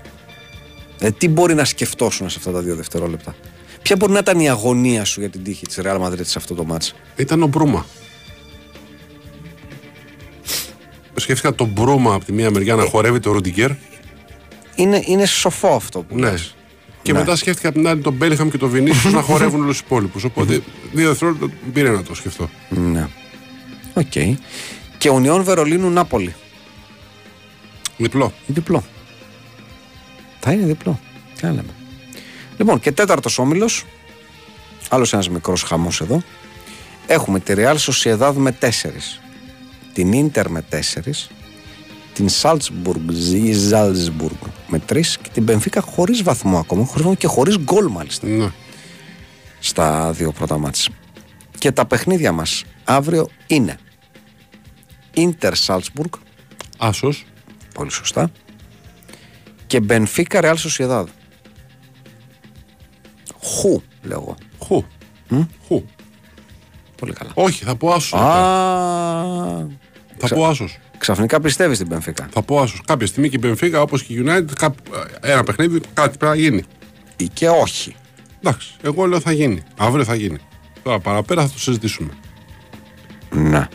[0.99, 3.35] Ε, τι μπορεί να σκεφτόσουν σε αυτά τα δύο δευτερόλεπτα;
[3.81, 6.55] Ποια μπορεί να ήταν η αγωνία σου για την τύχη της Real Madrid σε αυτό
[6.55, 6.95] το μάτς.
[7.15, 7.85] Ήταν ο Μπρούμα.
[11.21, 13.71] Σκέφτηκα τον Μπρούμα από τη μία μεριά Ε, να χορεύει το Ρουντιγκέρ.
[14.75, 16.31] Είναι, είναι σοφό αυτό που Ναι.
[16.31, 16.55] λες.
[17.01, 17.19] Και Ναι.
[17.19, 20.23] μετά σκέφτηκα από την άλλη τον Μπέλιχαμ και τον Βινίσιους να χορεύουν όλους τους υπόλοιπους.
[20.23, 20.61] Οπότε
[20.93, 22.49] δύο δευτερόλεπτα πήρε να το σκεφτώ.
[22.69, 23.07] Ναι.
[23.93, 24.37] Οκ.
[24.97, 26.35] Και Ουνιόν Βερολίνου Νάπολη.
[27.97, 28.33] Διπλό.
[28.47, 28.83] Διπλό.
[30.39, 30.99] Θα είναι διπλό.
[31.35, 31.73] Τι να λέμε.
[32.57, 33.83] Λοιπόν, και τέταρτος όμιλος.
[34.89, 36.21] Άλλος ένας μικρός χαμός εδώ.
[37.07, 39.19] Έχουμε τη Real Sociedad με 4.
[39.93, 41.29] Την Inter με 4.
[42.13, 46.83] Την Salzburg ή Salzburg με 3 και την Benfica χωρίς βαθμό ακόμα.
[46.85, 48.51] Χωρίς βαθμό και χωρίς γκολ μάλιστα Ναι.
[49.59, 50.89] στα δύο πρώτα μάτς.
[51.57, 53.77] Και τα παιχνίδια μας αύριο είναι
[55.15, 56.09] Inter Salzburg,
[56.77, 57.25] Άσος.
[57.73, 58.31] πολύ σωστά,
[59.67, 61.05] και Benfica Real Sociedad.
[63.43, 64.35] Χου, λέω εγώ.
[64.59, 64.83] Χου.
[65.67, 65.83] Χου.
[66.95, 67.31] Πολύ καλά.
[67.33, 68.13] Όχι, θα πω άσος.
[68.19, 69.67] Α,
[70.27, 70.77] Θα πω άσος.
[70.97, 72.25] ξαφνικά πιστεύεις στην Benfica.
[72.29, 72.81] Θα πω άσος.
[72.85, 76.43] Κάποια στιγμή και η Μπενφίκα όπως και η United, κάπου- ένα παιχνίδι, κάτι πρέπει να
[76.43, 76.63] γίνει.
[77.15, 77.95] Ή και όχι.
[78.43, 79.61] Εντάξει, εγώ λέω θα γίνει.
[79.77, 80.37] Αύριο θα γίνει.
[80.83, 82.09] Τώρα παραπέρα θα το συζητήσουμε.
[83.31, 83.67] Να.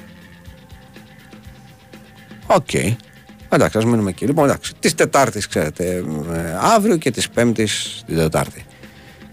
[2.47, 2.69] Οκ.
[3.49, 4.27] Εντάξει, ας μείνουμε εκεί.
[4.27, 4.73] Λοιπόν, εντάξει.
[4.81, 8.65] Της Τετάρτης, ξέρετε, ε, αύριο και της Πέμπτης την Τετάρτη.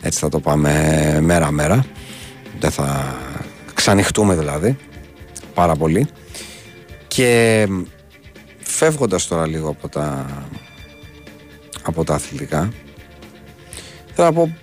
[0.02, 0.72] Έτσι θα το πάμε
[1.22, 1.86] μέρα-μέρα.
[2.60, 3.16] Δεν θα
[3.74, 4.78] ξανοιχτούμε δηλαδή.
[5.54, 6.08] Πάρα πολύ.
[7.16, 7.68] Και
[8.60, 10.26] φεύγοντας τώρα λίγο από τα,
[11.84, 12.74] από τα αθλητικά,
[14.14, 14.56] θέλω να πω,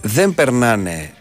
[0.00, 1.14] δεν περνάνε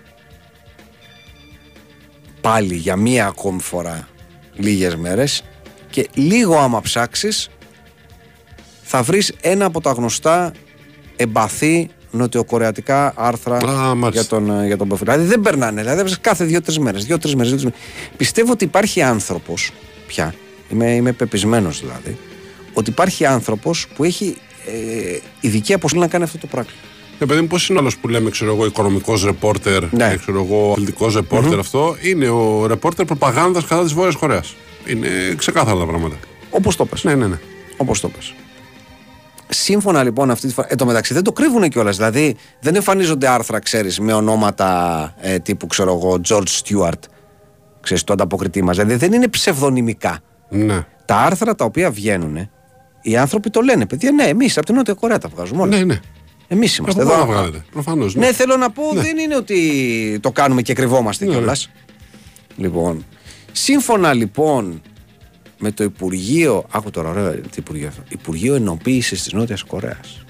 [2.42, 4.08] πάλι για μία ακόμη φορά
[4.54, 5.44] λίγες μέρες
[5.90, 7.50] και λίγο άμα ψάξεις
[8.82, 10.54] θα βρεις ένα από τα γνωστά
[11.16, 14.10] εμπαθή νοτιοκορεατικά άρθρα Α, μάλιστα.
[14.10, 15.06] για τον, ε, για τον Πεφίλ.
[15.06, 17.90] Δηλαδή δεν περνάνε, δηλαδή βλέπεις κάθε δύο-τρεις μέρες, δύο-τρεις μέρες, δύο-τρεις μέρες.
[18.18, 19.72] Πιστεύω ότι υπάρχει άνθρωπος
[20.08, 20.34] πια,
[20.70, 22.18] είμαι, είμαι πεπισμένος δηλαδή,
[22.74, 24.36] ότι υπάρχει άνθρωπος που έχει
[24.66, 26.72] ε, ειδική αποστολή να κάνει αυτό το πράγμα.
[27.20, 30.08] Ε, παιδί μου, πώς είναι άλλο που λέμε, ξέρω εγώ, οικονομικός ρεπόρτερ, Ναι.
[30.08, 30.16] ναι.
[30.16, 31.96] ξέρω εγώ, αθλητικό ρεπόρτερ αυτό.
[32.02, 34.56] Είναι ο ρεπόρτερ προπαγάνδας κατά της Βόρειας Κορέας.
[34.86, 36.16] Είναι ξεκάθαρα τα πράγματα.
[36.50, 37.04] Όπως το πες.
[37.04, 37.40] Ναι, ναι, ναι.
[37.78, 38.34] Όπως το πες.
[39.54, 40.68] Σύμφωνα λοιπόν αυτή τη φορά.
[40.72, 41.96] Εν τω μεταξύ δεν το κρύβουν κιόλας.
[41.98, 47.00] Δηλαδή δεν εμφανίζονται άρθρα, ξέρεις, με ονόματα ε, τύπου, ξέρω εγώ, George Stewart.
[47.82, 48.78] Ξέρεις, το ανταποκριτή μας.
[48.78, 50.20] Δηλαδή δεν είναι ψευδονυμικά.
[50.50, 50.86] ναι.
[51.06, 52.50] Τα άρθρα τα οποία βγαίνουν,
[53.02, 53.86] οι άνθρωποι το λένε.
[53.86, 55.78] Παιδιά, ναι, εμείς από την Νότια Κορέα τα βγάζουμε όλα.
[55.78, 56.00] Ναι, ναι.
[56.48, 57.22] Εμείς είμαστε Από εδώ.
[57.24, 57.64] πού να βγάλετε.
[57.72, 58.16] Προφανώς.
[58.16, 61.70] Ναι, θέλω να πω, δεν είναι ότι το κάνουμε και κρυβόμαστε Ναι, κιόλας.
[62.56, 63.06] Λοιπόν.
[63.52, 64.82] Σύμφωνα λοιπόν
[65.62, 66.66] με το Υπουργείο.
[66.72, 68.02] Άκου τώρα, ωραίο τι Υπουργείο αυτό.
[68.10, 70.24] Υπουργείο Ενοποίησης της Νότιας Κορέας.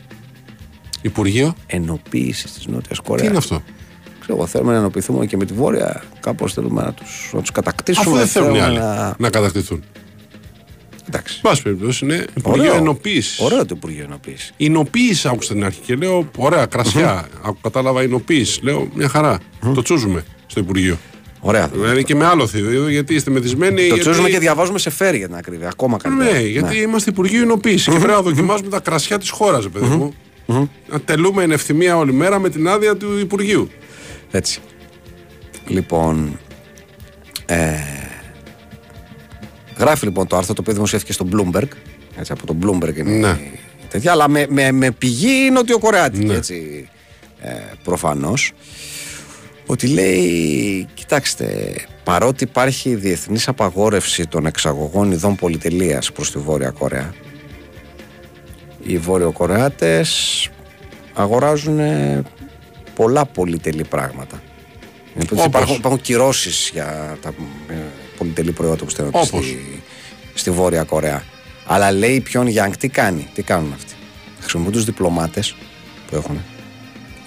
[1.02, 3.28] Υπουργείο; Ενοποίησης της Νότιας Τι Κορέας.
[3.28, 3.64] είναι αυτό;
[4.20, 6.04] Ξέρω εγώ, θέλουμε να ενοποιηθούμε και με τη Βόρεια.
[6.20, 8.06] Κάπως θέλουμε να τους να τους κατακτήσουμε.
[8.06, 9.30] Αφού δεν θέλουν οι άλλοι θέλουμε να, να...
[9.30, 9.84] κατακτηθούν.
[11.08, 11.42] Εντάξει.
[11.42, 13.40] Πάση περιπτώσει είναι Υπουργείο Ενοποίησης.
[13.40, 14.54] Ωραίο το Υπουργείο Ενοποίησης.
[14.58, 17.28] Εινοποίηση άκουσα στην αρχή και λέω: Ωραία, κρασιά.
[17.46, 18.62] Άκου, Κατάλαβα εινοποίησης.
[18.62, 19.40] Λέω: Μια χαρά.
[19.74, 20.98] Το τσούζουμε στο Υπουργείο.
[21.44, 21.68] Ωραία.
[21.68, 23.76] Δηλαδή και με άλλο θείο, γιατί είστε μεθυσμένοι.
[23.76, 24.00] Το γιατί...
[24.00, 25.68] τσούζουμε και διαβάζουμε σε φέρει για την ακρίβεια.
[25.68, 26.32] Ακόμα καλύτερα.
[26.32, 30.14] Ναι, γιατί είμαστε Υπουργείο Εινοποίηση και πρέπει να δοκιμάζουμε τα κρασιά της χώρας, παιδί μου.
[30.90, 33.70] Να τελούμε εν ευθυμία όλη μέρα με την άδεια του Υπουργείου.
[34.32, 34.60] Έτσι.
[35.68, 36.40] Λοιπόν.
[37.46, 37.74] Ε,
[39.78, 41.68] γράφει λοιπόν το άρθρο το οποίο δημοσιεύτηκε στο Bloomberg.
[42.16, 43.28] Έτσι, από το Bloomberg είναι Ναι.
[43.28, 46.26] η τέτοια, αλλά με, με, με πηγή νοτιοκορεάτικη.
[46.26, 46.34] Ναι.
[46.34, 46.90] Έτσι,
[47.42, 47.50] ε,
[47.84, 48.52] προφανώς
[49.72, 57.14] ότι λέει, κοιτάξτε, παρότι υπάρχει διεθνής απαγόρευση των εξαγωγών ειδών πολυτελείας προς τη Βόρεια Κορέα,
[58.84, 60.50] οι Βόρειο-Κορεάτες
[61.14, 62.22] αγοράζουν ε,
[62.96, 64.42] πολλά πολυτελή πράγματα.
[65.22, 67.34] Όπως; Υπάρχουν, υπάρχουν κυρώσεις για τα
[67.70, 67.74] ε,
[68.18, 69.84] πολυτελή προϊόντα που στέλνονται Όπως; στη,
[70.34, 71.24] στη Βόρεια Κορέα.
[71.66, 73.94] Αλλά λέει η Pyongyang Γιάνγκ τι κάνει, τι κάνουν αυτοί.
[74.40, 75.56] Χρησιμοποιούν τους διπλωμάτες
[76.10, 76.40] που έχουν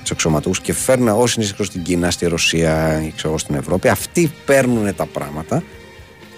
[0.05, 3.55] τους αξιωματούχους και φέρνουν όσοι είναι ξέρω, στην Κίνα, στη Ρωσία ή ξέρω, εγώ, στην
[3.55, 3.89] Ευρώπη.
[3.89, 5.63] Αυτοί παίρνουν τα πράγματα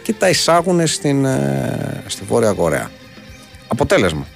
[0.03, 2.91] και τα εισάγουν στην, ε, στη Βόρεια Κορέα.
[3.69, 4.27] Αποτέλεσμα.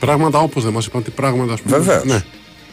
[0.00, 1.76] Πράγματα όπως δεν μας είπαν τι πράγματα, ας πούμε.
[1.78, 2.04] Βεβαίως.
[2.04, 2.22] Ναι.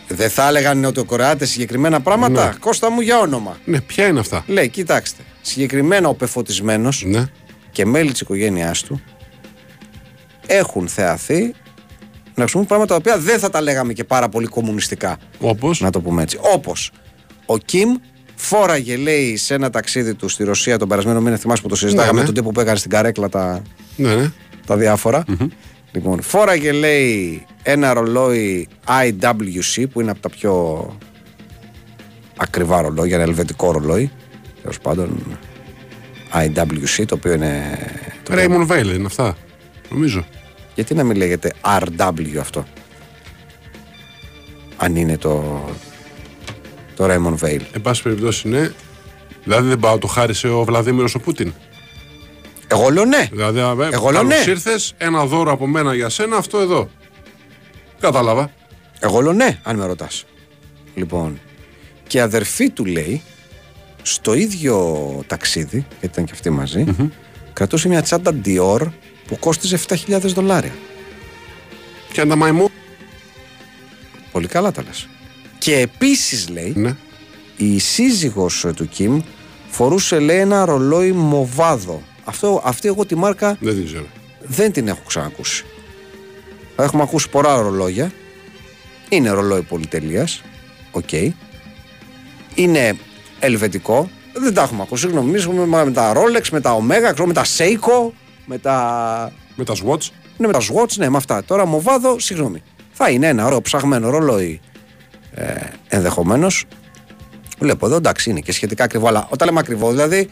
[0.07, 2.45] Δεν θα έλεγαν οι Νοτιοκορεάτε συγκεκριμένα πράγματα.
[2.47, 2.53] Ναι.
[2.59, 3.57] Κώστα μου για όνομα.
[3.65, 5.21] ναι, ποια είναι αυτά; Λέει, κοιτάξτε.
[5.41, 7.25] Συγκεκριμένα ο πεφωτισμένος Ναι.
[7.71, 9.01] και μέλη της οικογένειάς του
[10.47, 11.53] έχουν θεαθεί
[12.37, 15.17] να χρησιμοποιούν πράγματα τα οποία δεν θα τα λέγαμε και πάρα πολύ κομμουνιστικά.
[15.39, 16.37] Όπως; Να το πούμε έτσι.
[16.53, 16.91] Όπως
[17.45, 17.95] ο Κιμ
[18.35, 21.35] φόραγε, λέει, σε ένα ταξίδι του στη Ρωσία τον περασμένο μήνα.
[21.37, 22.25] Θυμάσαι που το συζητάγαμε Ναι, ναι.
[22.25, 23.61] τον τύπο που έκανε στην καρέκλα τα,
[23.95, 24.31] Ναι, ναι.
[24.65, 25.23] τα διαφορα
[25.91, 30.85] Λοιπόν, φόραγε, λέει, ένα ρολόι IWC που είναι από τα πιο
[32.37, 34.11] ακριβά ρολόγια, ένα ελβετικό ρολόι.
[34.61, 35.37] Τέλος πάντων,
[36.33, 37.77] IWC, το οποίο είναι.
[38.23, 39.35] Το οποίο- Raymond Vale είναι αυτά.
[39.89, 40.25] Νομίζω.
[40.77, 42.65] Γιατί να μην λέγεται RW αυτό;
[44.77, 45.65] Αν είναι το.
[46.95, 47.61] Το Raymond Vale.
[47.71, 48.73] Εν πάση περιπτώσει είναι.
[49.43, 51.53] Δηλαδή δεν πάω, το χάρισε ο Βλαδίμηρος ο Πούτιν.
[52.67, 53.27] Εγώ λέω ναι.
[53.31, 54.51] Δηλαδή, α, ε, Εγώ λέω καλώς ναι.
[54.51, 56.89] ήρθες, ένα δώρο από μένα για σένα, αυτό εδώ.
[57.99, 58.51] Κατάλαβα.
[58.99, 60.25] Εγώ λέω ναι, αν με ρωτάς.
[60.95, 61.39] Λοιπόν,
[62.07, 63.21] και η αδερφή του λέει,
[64.01, 66.85] στο ίδιο ταξίδι, γιατί ήταν και αυτή μαζί,
[67.53, 68.81] κρατούσε μια τσάντα Dior
[69.27, 70.75] που κόστιζε 7.000 δολάρια.
[72.11, 72.69] Και αν τα μαϊμού.
[74.31, 75.07] Πολύ καλά τα λες.
[75.57, 76.95] Και επίσης λέει, Ναι.
[77.57, 79.21] η σύζυγος ε, του Κιμ
[79.69, 82.01] φορούσε λέει ένα ρολόι Movado.
[82.23, 84.05] Αυτό, αυτή εγώ τη μάρκα Δεν την ξέρω.
[84.41, 85.65] δεν την έχω ξανακούσει.
[86.75, 88.11] Έχουμε ακούσει πολλά ρολόγια.
[89.09, 90.41] Είναι ρολόι πολυτελείας.
[90.91, 91.11] Οκ.
[92.55, 92.95] Είναι
[93.39, 94.09] ελβετικό.
[94.33, 95.01] Δεν τα έχουμε ακούσει.
[95.01, 98.11] Συγγνώμη, εμείς έχουμε με τα Rolex, με τα Omega, ξέρω, με τα Seiko,
[98.47, 99.31] με τα.
[99.55, 100.09] Με τα Swatch.
[100.37, 101.43] Ναι, με τα Swatch, ναι, με αυτά.
[101.43, 102.63] Τώρα Movado, συγγνώμη.
[102.91, 104.59] Θα είναι ένα ωραίο ψαγμένο ρολόι
[105.33, 105.53] ε,
[105.87, 106.65] ενδεχομένως.
[107.59, 109.07] Βλέπω εδώ εντάξει είναι και σχετικά ακριβό.
[109.07, 110.29] Αλλά όταν λέμε ακριβό, δηλαδή,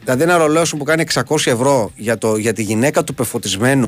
[0.00, 3.86] δηλαδή ένα ρολόι σου που κάνει 600 ευρώ για, το, για τη γυναίκα του πεφωτισμένου.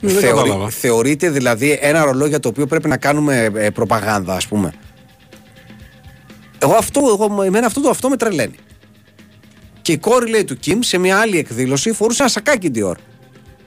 [0.00, 0.70] Ναι, δεν κατάλαβα.
[0.70, 4.72] θεωρείται δηλαδή ένα ρολόι για το οποίο πρέπει να κάνουμε ε, προπαγάνδα, ας πούμε.
[6.58, 8.56] Εγώ αυτό, εγώ, εμένα αυτό, το, αυτό με τρελαίνει.
[9.84, 12.94] Και η κόρη λέει του Κιμ σε μια άλλη εκδήλωση φορούσε ένα σακάκι Dior.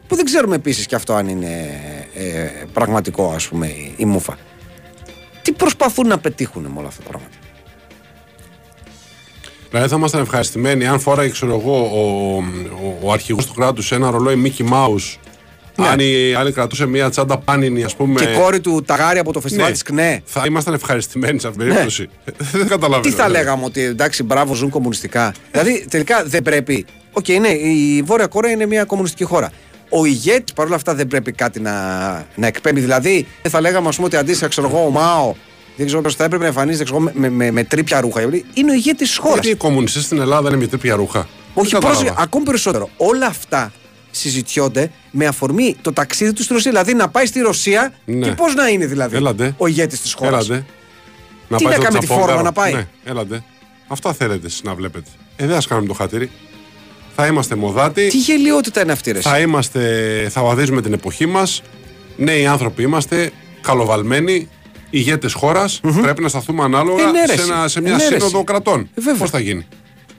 [0.07, 1.79] Που δεν ξέρουμε επίσης και αυτό αν είναι
[2.13, 4.37] ε, πραγματικό, ας πούμε, η, η μούφα.
[5.41, 7.35] Τι προσπαθούν να πετύχουν με όλα αυτά τα πράγματα;
[9.69, 12.35] Δηλαδή θα ήμασταν ευχαριστημένοι αν φόραγε, ξέρω εγώ, ο,
[12.83, 15.15] ο, ο αρχηγός του κράτους ένα ρολόι Mickey Mouse.
[15.77, 18.19] Αν η άλλη κρατούσε μια τσάντα πάνινη, ας πούμε.
[18.19, 20.21] Και η κόρη του Ταγάρη από το φεστιβάλ ναι, της ΚΝΕ.
[20.25, 22.09] Θα ήμασταν ευχαριστημένοι σε αυτήν την περίπτωση.
[22.59, 23.01] δεν καταλαβαίνω.
[23.01, 23.33] Τι θα δηλαδή.
[23.33, 25.33] λέγαμε ότι εντάξει, μπράβο, ζουν κομμουνιστικά.
[25.51, 26.85] δηλαδή τελικά δεν πρέπει.
[27.11, 29.51] Οκ, ναι, η Βόρεια Κορέα είναι μια κομμουνιστική χώρα.
[29.89, 31.71] Ο ηγέτης παρόλα αυτά δεν πρέπει κάτι να,
[32.35, 32.79] να εκπέμπει.
[32.79, 35.33] Δηλαδή δεν θα λέγαμε, ας πούμε, ότι αντίστοιχα, ξέρω εγώ, ο Μάο
[35.77, 38.19] δεν ξέρω πώς θα έπρεπε να εμφανίζεται ξέρω, εγώ, με, με, με τρίπια ρούχα.
[38.19, 39.33] Γιατί Είναι ο ηγέτης της χώρας.
[39.33, 41.19] Γιατί οι κομμουνιστές στην Ελλάδα είναι με τρίπια ρούχα.
[41.53, 41.99] Όχι, Δεν κατάλαβα.
[41.99, 42.89] πρόσεχε, ακόμη περισσότερο.
[42.97, 43.71] Όλα αυτά
[44.17, 46.71] συζητιόνται με αφορμή το ταξίδι του στη Ρωσία.
[46.71, 48.27] Δηλαδή να πάει στη Ρωσία Ναι.
[48.27, 49.53] και πώς να είναι δηλαδή Έλαντε.
[49.57, 50.65] ο ηγέτης της χώρας; Έλατε.
[51.57, 52.27] Τι να στο κάνει με τη τσαπόγκαρο.
[52.27, 53.43] φόρμα να πάει; Ναι, έλατε.
[53.87, 55.09] Αυτά θέλετε εσείς να βλέπετε.
[55.35, 56.29] Ε, δεν ας κάνουμε το χατήρι.
[57.15, 58.07] Θα είμαστε μοδάτοι.
[58.07, 59.21] Τι γελιότητα είναι αυτή, ρε.
[59.21, 59.81] Θα είμαστε,
[60.31, 61.61] θα βαδίζουμε την εποχή μας.
[62.17, 64.49] Νέοι άνθρωποι είμαστε, καλοβαλμένοι,
[64.89, 65.79] ηγέτες χώρας.
[66.01, 67.69] Πρέπει να σταθούμε ανάλογα Ε, ναι, ρε, σε, ένα, εσύ.
[67.73, 68.43] σε Ε, μια ναι, ρε, σύνοδο εσύ.
[68.45, 68.79] κρατών.
[68.81, 69.19] Ε, βέβαια.
[69.19, 69.65] Πώς θα γίνει;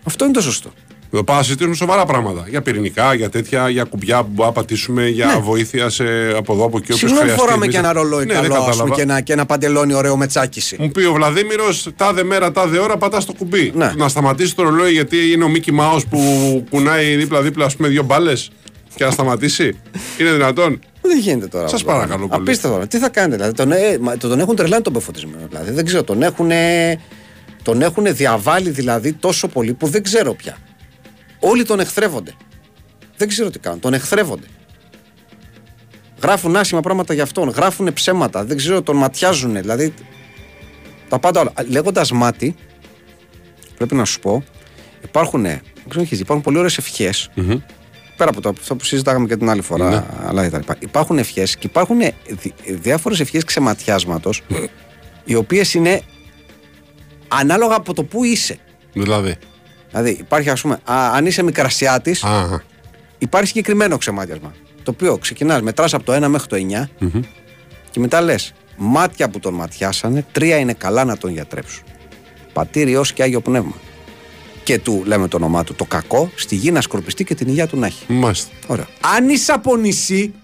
[0.05, 0.72] Αυτό είναι το σωστό.
[1.12, 2.44] Εδώ πάμε να συζητήσουμε σοβαρά πράγματα.
[2.48, 5.40] Για πυρηνικά, για τέτοια, για κουμπιά που μπορούμε να πατήσουμε, για Ναι.
[5.40, 6.04] βοήθεια σε,
[6.36, 6.84] από εδώ, από εκεί.
[6.92, 7.40] όποιος Συγγνώμη, χρειαστεί.
[7.40, 8.94] φοράμε Εμείς- και ένα ρολόι ναι, καλό δεν ας πούμε, κατάλαβα.
[8.94, 10.76] και, ένα, και ένα παντελόνι ωραίο με τσάκιση.
[10.80, 13.72] Μου πει ο Βλαδίμηρος, τάδε μέρα, τάδε ώρα πατάς το κουμπί.
[13.76, 13.92] Ναι.
[13.96, 16.18] Να σταματήσει το ρολόι γιατί είναι ο Μίκη Μάος που
[16.70, 18.50] κουνάει δίπλα-δίπλα, ας πούμε, δύο μπάλες
[18.94, 19.78] και να σταματήσει.
[20.20, 21.68] είναι δυνατόν; Δεν γίνεται τώρα.
[21.68, 21.92] Σας αυτό.
[21.92, 22.40] παρακαλώ πολύ.
[22.42, 22.74] Απίστευτο.
[22.76, 22.86] τώρα.
[22.86, 23.54] Τι θα κάνετε, δηλαδή.
[23.54, 25.46] Τον, ε, μα- τον έχουν τρελάνει τον πεφωτισμένο.
[25.48, 25.70] Δηλαδή.
[25.70, 26.50] Δεν ξέρω, τον έχουν,
[27.62, 30.56] τον έχουν διαβάλει δηλαδή τόσο πολύ που δεν ξέρω πια.
[31.41, 32.32] Όλοι τον εχθρεύονται.
[33.16, 33.80] Δεν ξέρω τι κάνουν.
[33.80, 34.47] Τον εχθρεύονται.
[36.22, 37.49] Γράφουν άσχημα πράγματα για αυτόν.
[37.49, 38.45] Γράφουν ψέματα.
[38.45, 39.55] Δεν ξέρω, τον ματιάζουν.
[39.61, 39.95] Δηλαδή.
[41.09, 41.53] Τα πάντα όλα.
[41.68, 42.55] Λέγοντας μάτι,
[43.76, 44.45] πρέπει να σου πω,
[45.05, 47.30] υπάρχουν, δεν ξέρω, έχεις δει, υπάρχουν πολύ ωραίες ευχές
[48.16, 50.05] πέρα από το, αυτό που συζητάγαμε και την άλλη φορά, Ναι.
[50.26, 50.76] αλλά και τα λοιπά.
[50.78, 51.99] Υπάρχουν ευχές και υπάρχουν
[52.66, 54.43] διάφορες ευχές ξεματιάσματος,
[55.24, 56.01] οι οποίες είναι
[57.28, 58.59] ανάλογα από το που είσαι.
[58.93, 59.36] Δηλαδή.
[59.91, 62.61] Δηλαδή, υπάρχει, ας πούμε, α, αν είσαι μικρασιάτης, Α,
[63.18, 64.55] υπάρχει συγκεκριμένο ξεμάτιασμα.
[64.82, 66.89] Το οποίο ξεκινάς, μετράς από το 1 μέχρι το 9
[67.91, 71.82] και μετά λες: Μάτια που τον ματιάσανε, τρία είναι καλά να τον γιατρέψουν.
[72.53, 73.72] Πατήρι Υιός και άγιο πνεύμα.
[74.62, 77.66] Και του λέμε το όνομά του το κακό, στη γη να σκορπιστεί και την υγεία
[77.66, 78.05] του να έχει.
[78.12, 78.51] μάλιστα.
[78.66, 78.86] Ωραία.
[79.16, 80.34] Αν είσαι από νησί,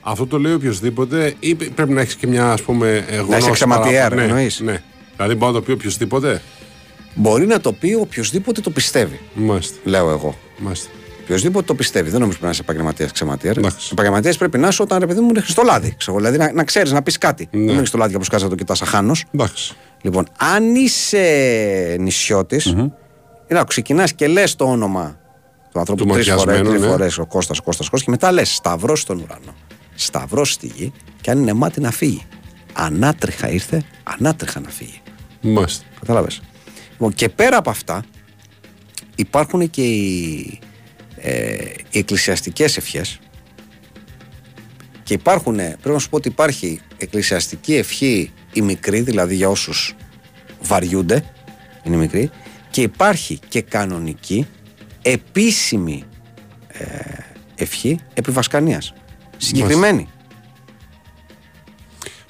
[0.00, 3.98] Αυτό το λέει οποιοδήποτε ή πρέπει να έχεις και μια ας πούμε ε, γνώση εξαματιέρα,
[4.02, 4.22] παραπάνω.
[4.22, 4.82] ναι, εννοείς; ναι.
[5.16, 6.42] Δηλαδή μπορεί να το πει οποιοδήποτε.
[7.18, 9.20] Μπορεί να το πει οποιοδήποτε το πιστεύει.
[9.34, 9.76] Μάλιστα.
[9.84, 10.34] Λέω εγώ.
[10.58, 10.88] Μάλιστα.
[11.22, 12.10] Οποιοδήποτε το πιστεύει.
[12.10, 13.60] Δεν νομίζω πρέπει να είσαι επαγγελματίας ξεματιέρα.
[13.60, 13.88] Εντάξει.
[13.92, 15.94] Επαγγελματίας πρέπει να είσαι όταν ρε παιδί μου έχει το λάδι.
[15.98, 17.48] Ξέρω, δηλαδή να, να ξέρεις να πεις κάτι.
[17.50, 17.66] Ναι.
[17.66, 19.24] Δεν έχεις το λάδι όπως κάτσε να το κοιτάς αχάνος.
[19.30, 19.74] Εντάξει.
[20.02, 23.62] Λοιπόν, αν είσαι νησιώτης, mm-hmm.
[23.66, 25.18] ξεκινάς και λες το όνομα
[25.72, 26.88] του ανθρώπου Του τρεις φορές, ματιασμένου, τρεις ναι.
[26.88, 29.54] φορές ο Κώστας, Κώστας, Κώστας και μετά λες Σταυρός στον ουρανό.
[29.94, 32.26] Σταυρός στη γη και αν είναι μάτι να φύγει.
[32.72, 33.82] Ανάτριχα ήρθε,
[34.18, 35.00] ανάτριχα να φύγει.
[35.40, 35.84] Μάλιστα.
[36.00, 36.40] Κατάλαβες.
[37.00, 38.04] Λοιπόν, και πέρα από αυτά,
[39.14, 40.58] υπάρχουν και οι,
[41.16, 41.54] ε,
[41.90, 43.18] οι εκκλησιαστικές ευχές
[45.02, 49.94] και υπάρχουν, πρέπει να σου πω ότι υπάρχει εκκλησιαστική ευχή η μικρή, δηλαδή για όσους
[50.60, 51.24] βαριούνται,
[51.82, 52.30] είναι μικρή,
[52.70, 54.46] και υπάρχει και κανονική
[55.02, 56.04] επίσημη
[56.68, 56.84] ε,
[57.54, 58.92] ευχή επιβασκανίας.
[59.36, 60.08] Συγκεκριμένη.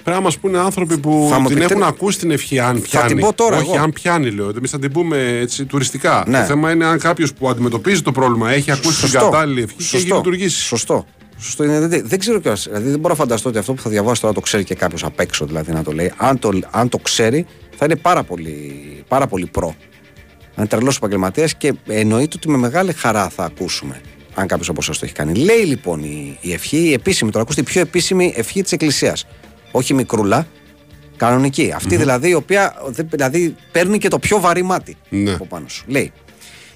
[0.09, 2.81] Πρέπει να μας πούνε άνθρωποι που Θα μου την πείτε- έχουν ακούσει την ευχή, αν
[2.81, 3.07] πιάνει.
[3.07, 3.83] την πω τώρα Όχι, εγώ.
[3.83, 4.51] αν πιάνει, λέω.
[4.57, 6.23] Εμείς θα την πούμε έτσι τουριστικά.
[6.27, 6.39] Ναι.
[6.39, 9.97] Το θέμα είναι αν κάποιος που αντιμετωπίζει το πρόβλημα έχει ακούσει την κατάλληλη ευχή και
[9.97, 10.61] έχει λειτουργήσει.
[10.61, 11.05] Σωστό.
[11.37, 11.79] Σωστό είναι.
[11.87, 12.63] Δεν, δεν ξέρω κιόλας.
[12.69, 15.03] Δηλαδή δεν μπορώ να φανταστώ ότι αυτό που θα διαβάσει τώρα το ξέρει και κάποιος
[15.03, 16.13] απ' έξω δηλαδή να το λέει.
[16.17, 17.45] Αν το, αν το ξέρει,
[17.77, 18.73] θα είναι πάρα πολύ,
[19.07, 19.67] πάρα πολύ προ.
[19.67, 19.75] Αν
[20.57, 24.01] είναι τρελός επαγγελματίας και εννοείται ότι με μεγάλη χαρά θα ακούσουμε.
[24.33, 25.33] Αν κάποιος από εσάς το έχει κάνει.
[25.35, 29.25] Λέει λοιπόν η, η ευχή, η επίσημη, τώρα ακούστε η πιο επίσημη ευχή της Εκκλησίας.
[29.71, 30.47] Όχι μικρούλα,
[31.17, 31.71] κανονική.
[31.75, 35.31] Αυτή δηλαδή η οποία δεν- δηλαδή, παίρνει και το πιο βαρύ μάτι Ναι.
[35.31, 35.83] από πάνω σου.
[35.87, 36.11] Λέει,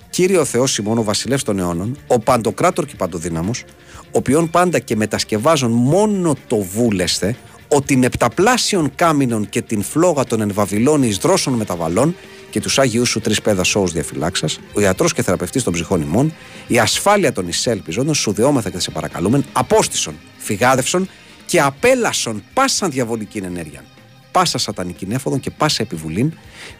[0.09, 3.63] Κύριε ο Θεός ημών, ο βασιλεύς των αιώνων, ο παντοκράτορ και παντοδύναμος,
[4.11, 7.35] οποίον πάντα και μετασκευάζουν μόνο το βούλεσθε,
[7.67, 12.15] ο την επταπλάσιον κάμινον και την φλόγα των εν Βαβυλώνη εις δρόσων μεταβαλών
[12.49, 16.33] και τους Άγιους σου τρεις πέδα σώους διαφυλάξας, ο ιατρός και θεραπευτής των ψυχών ημών,
[16.67, 21.09] η ασφάλεια των εισέλπιζόντων, σου δεόμεθα και σε παρακαλούμεν, απόστησον, φυγάδευσον
[21.53, 23.83] και απέλασον πάσαν διαβολική ενέργεια
[24.31, 26.33] πάσα σατανική έφοδον και πάσα επιβουλήν,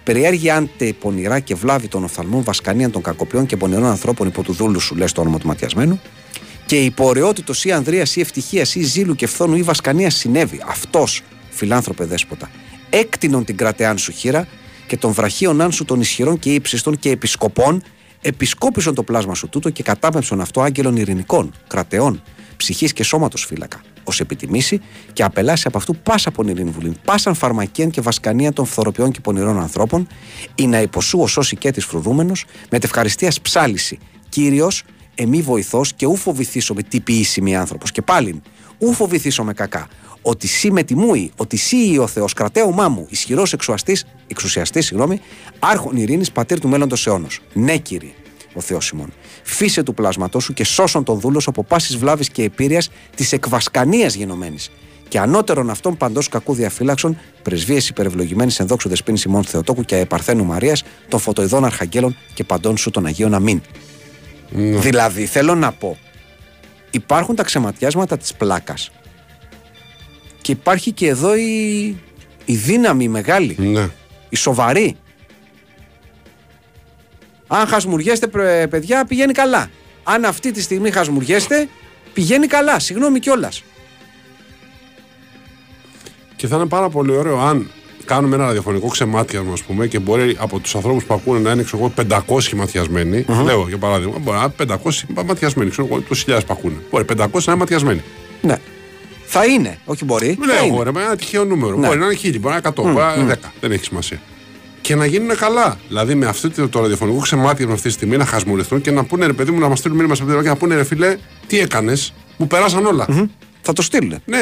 [0.04, 4.54] περιέργει άντε πονηρά και βλάβη των οφθαλμών, βασκανίαν των κακοποιών και πονηρών ανθρώπων υπό του
[4.54, 6.02] δούλου σου, λες το όνομα του ματιασμένου,
[6.66, 10.64] και η υπορεότητο ή ανδρείας ή ευτυχίας ή ζήλου και φθόνου ή βασκανίας συνέβη.
[10.68, 12.50] Αυτός, φιλάνθρωπε δέσποτα,
[12.90, 14.48] έκτινον την κρατεάν σου χείρα
[14.88, 17.84] και των βραχίων σου των ισχυρών και ύψιστων και επισκοπών,
[18.22, 22.24] επισκόπησον το πλάσμα σου τούτο και κατάπεμψον αυτό άγγελων ειρηνικών, κρατεών,
[22.58, 24.82] ψυχής και σώματος φύλακα, ως επιτιμήσει
[25.14, 29.60] και απελάσει από αυτού πάσα πονηρήν βουλήν, πάσαν φαρμακίαν και βασκανία των φθοροποιών και πονηρών
[29.60, 30.08] ανθρώπων,
[30.56, 34.00] ή να υποσού ω όσοι και της φρουρούμενος, με τευχαριστία ψάλιση.
[34.30, 34.84] Κύριος,
[35.16, 37.92] εμή βοηθός και ου φοβηθήσω με τι ποιήσιμη άνθρωπος.
[37.92, 38.42] Και πάλιν,
[38.80, 39.88] ου φοβηθήσω με κακά.
[40.22, 43.54] Ότι σύ με τιμούει, ότι σύ ο Θεός, κρατέωμά μου, ισχυρός
[44.28, 45.20] εξουσιαστής, συγγνώμη,
[45.60, 47.40] άρχον ειρήνης πατήρ του μέλλοντος αιώνος.
[47.54, 48.12] Ναι, κύριε
[48.54, 49.14] ο Θεός ημών.
[49.44, 52.84] Φύσε του πλάσματός σου και σώσον τον δούλο από πάσης βλάβης και επίρρεια
[53.16, 54.72] της εκβασκανίας γενομένης.
[55.08, 60.46] Και ανώτερον αυτών παντός κακού διαφύλαξον, πρεσβείες υπερευλογημένης εν δόξου δεσπίνης ημών Θεοτόκου και Επαρθένου
[60.46, 63.62] Μαρίας, των φωτοειδών Αρχαγγέλων και παντών σου των Αγίων Αμήν.
[64.52, 65.98] Δηλαδή, θέλω να πω,
[66.92, 68.92] υπάρχουν τα ξεματιάσματα της πλάκας.
[70.42, 71.86] Και υπάρχει και εδώ η,
[72.46, 73.90] η δύναμη η μεγάλη, Ναι.
[74.30, 74.96] η σοβαρή.
[77.56, 79.70] Αν χασμουριέστε, πρε- παιδιά, πηγαίνει καλά.
[80.04, 81.68] Αν αυτή τη στιγμή χασμουριέστε,
[82.14, 82.80] πηγαίνει καλά.
[82.80, 83.64] Συγγνώμη κιόλας.
[86.36, 87.70] Και θα είναι πάρα πολύ ωραίο αν
[88.06, 91.64] κάνουμε ένα ραδιοφωνικό ξεμάτιασμα, ας πούμε, και μπορεί από τους ανθρώπους που ακούνε να είναι
[91.64, 91.94] ξέρω, εγώ,
[92.28, 96.54] 500 ματιασμενοι Λέω για παράδειγμα, μπορεί να είναι 500 ματιασμένοι, ξέρω εγώ, τους χιλιάδες που
[96.58, 96.76] ακούνε.
[96.92, 98.02] Μπορεί 500 να είναι ματιασμένοι.
[98.42, 98.56] Ναι.
[99.26, 100.38] Θα είναι, όχι μπορεί.
[100.46, 100.84] Λέω θα εγώ, είναι.
[100.84, 101.78] ρε, με ένα τυχαίο νούμερο.
[101.78, 103.52] Μπορεί να είναι 1000, μπορεί να είναι 100, μπορεί να είναι 10.
[103.60, 104.20] Δεν έχει σημασία.
[104.84, 105.78] Και να γίνουν καλά.
[105.88, 109.26] Δηλαδή με αυτό το, το ραδιοφωνικό ξεμάτιασμα αυτή τη στιγμή να χασμουριστούν και να πούνε
[109.26, 111.18] ρε παιδί μου να μας στείλουν μήνυμα σε και να πούνε ρε φίλε,
[111.48, 113.08] τι έκανες, μου περάσαν όλα.
[113.62, 114.22] Θα το στείλουν.
[114.26, 114.42] Ναι.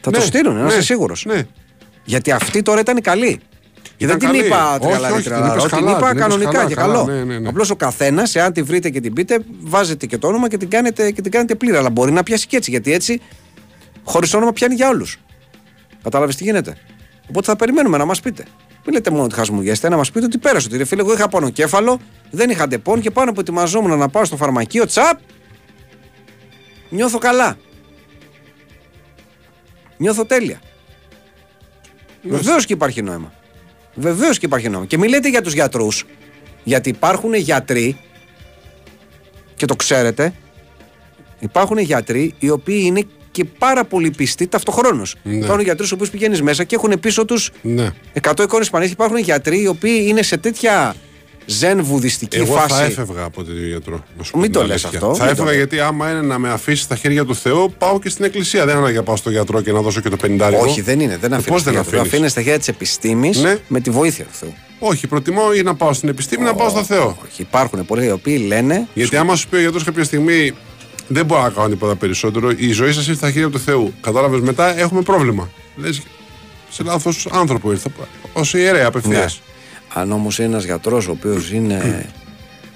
[0.00, 1.24] Θα ναι, το στείλουν, να ναι, είσαι σίγουρος.
[1.24, 1.46] Ναι.
[2.04, 3.40] Γιατί αυτή τώρα ήταν καλή.
[3.96, 4.46] Και δεν την καλή.
[4.46, 6.74] είπα Όχι, τρελά, όχι, τρελά, την είπες την καλά, είπα την είπες κανονικά καλά, και
[6.74, 7.06] καλά, καλό.
[7.06, 7.48] ναι, ναι, ναι.
[7.48, 10.70] Απλώς ο καθένας, εάν τη βρείτε και την πείτε, βάζετε και το όνομα και την
[10.70, 11.76] κάνετε, και την κάνετε πλήρη.
[11.76, 12.70] Αλλά μπορεί να πιάσει και έτσι.
[12.70, 13.20] Γιατί έτσι,
[14.04, 15.16] χωρίς όνομα πιάνει για όλους.
[16.02, 16.76] Κατάλαβες τι γίνεται;
[17.28, 18.44] Οπότε θα περιμένουμε να μας πείτε.
[18.90, 20.66] Μην λέτε μόνο ότι χασμουριέστε, να μας πείτε ότι πέρασε.
[20.68, 24.24] Ότι ρε φίλε, εγώ είχα πονοκέφαλο, δεν είχα Depon και πάνω που ετοιμαζόμουν να πάω
[24.24, 25.18] στο φαρμακείο, τσαπ,
[26.90, 27.56] νιώθω καλά.
[29.96, 30.60] Νιώθω τέλεια.
[32.22, 33.32] Βεβαίως και υπάρχει νόημα.
[33.94, 34.86] Βεβαίως και υπάρχει νόημα.
[34.86, 36.04] Και μην λέτε για τους γιατρούς,
[36.64, 38.00] γιατί υπάρχουν γιατροί,
[39.54, 40.34] και το ξέρετε,
[41.38, 43.02] υπάρχουν γιατροί οι οποίοι είναι
[43.42, 45.16] και πάρα πολύ πιστοί ταυτοχρόνως.
[45.22, 45.34] Ναι.
[45.34, 47.90] Υπάρχουν γιατρούς στου οποίους πηγαίνεις μέσα και έχουν πίσω τους ναι.
[48.22, 48.94] 100 εικόνες πανέλληνε.
[48.98, 50.94] Υπάρχουν γιατροί οι οποίοι είναι σε τέτοια
[51.46, 52.74] ζεν βουδιστική Εγώ φάση.
[52.74, 54.04] θα έφευγα από τον γιατρό.
[54.18, 54.98] να σου πω Μην την το λες αλήθεια.
[55.08, 55.56] αυτό, Θα μην το έφευγα λες.
[55.56, 58.60] γιατί άμα είναι να με αφήσει στα χέρια του Θεού, πάω και στην εκκλησία.
[58.64, 61.00] Δεν είναι ανάγκη να πάω στον γιατρό και να δώσω και το 50 Όχι, δεν
[61.00, 61.16] είναι.
[61.20, 61.62] Δεν Ε, αφήνεις.
[61.62, 63.56] πώς δεν αφήνεις; αφήνεις στα χέρια της επιστήμης Ναι.
[63.68, 64.54] με τη βοήθεια του Θεού.
[64.78, 67.16] Όχι, προτιμώ ή να πάω στην επιστήμη ή να πάω στο Θεό.
[67.24, 68.86] Όχι, υπάρχουν πολλοί οι οποίοι λένε.
[68.94, 70.52] Γιατί άμα σου πει ο γιατρός κάποια στιγμή
[71.08, 73.92] δεν μπορώ να κάνω τίποτα περισσότερο, η ζωή σας είναι στα χέρια του Θεού.
[74.00, 75.48] Κατάλαβες μετά έχουμε πρόβλημα.
[75.76, 76.02] Λες
[76.70, 77.90] σε λάθος άνθρωπο ήρθα.
[78.32, 79.40] Ω ιερέα απευθείας.
[79.44, 80.02] Ναι.
[80.02, 82.06] Αν όμως ένας γιατρός ο οποίος είναι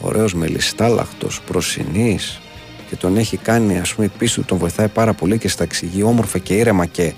[0.00, 2.40] ωραίος μελιστάλαχτος, προσινής
[2.88, 5.64] και τον έχει κάνει, ας πούμε, η πίστη του τον βοηθάει πάρα πολύ και στα
[5.64, 7.12] εξηγεί όμορφα και ήρεμα και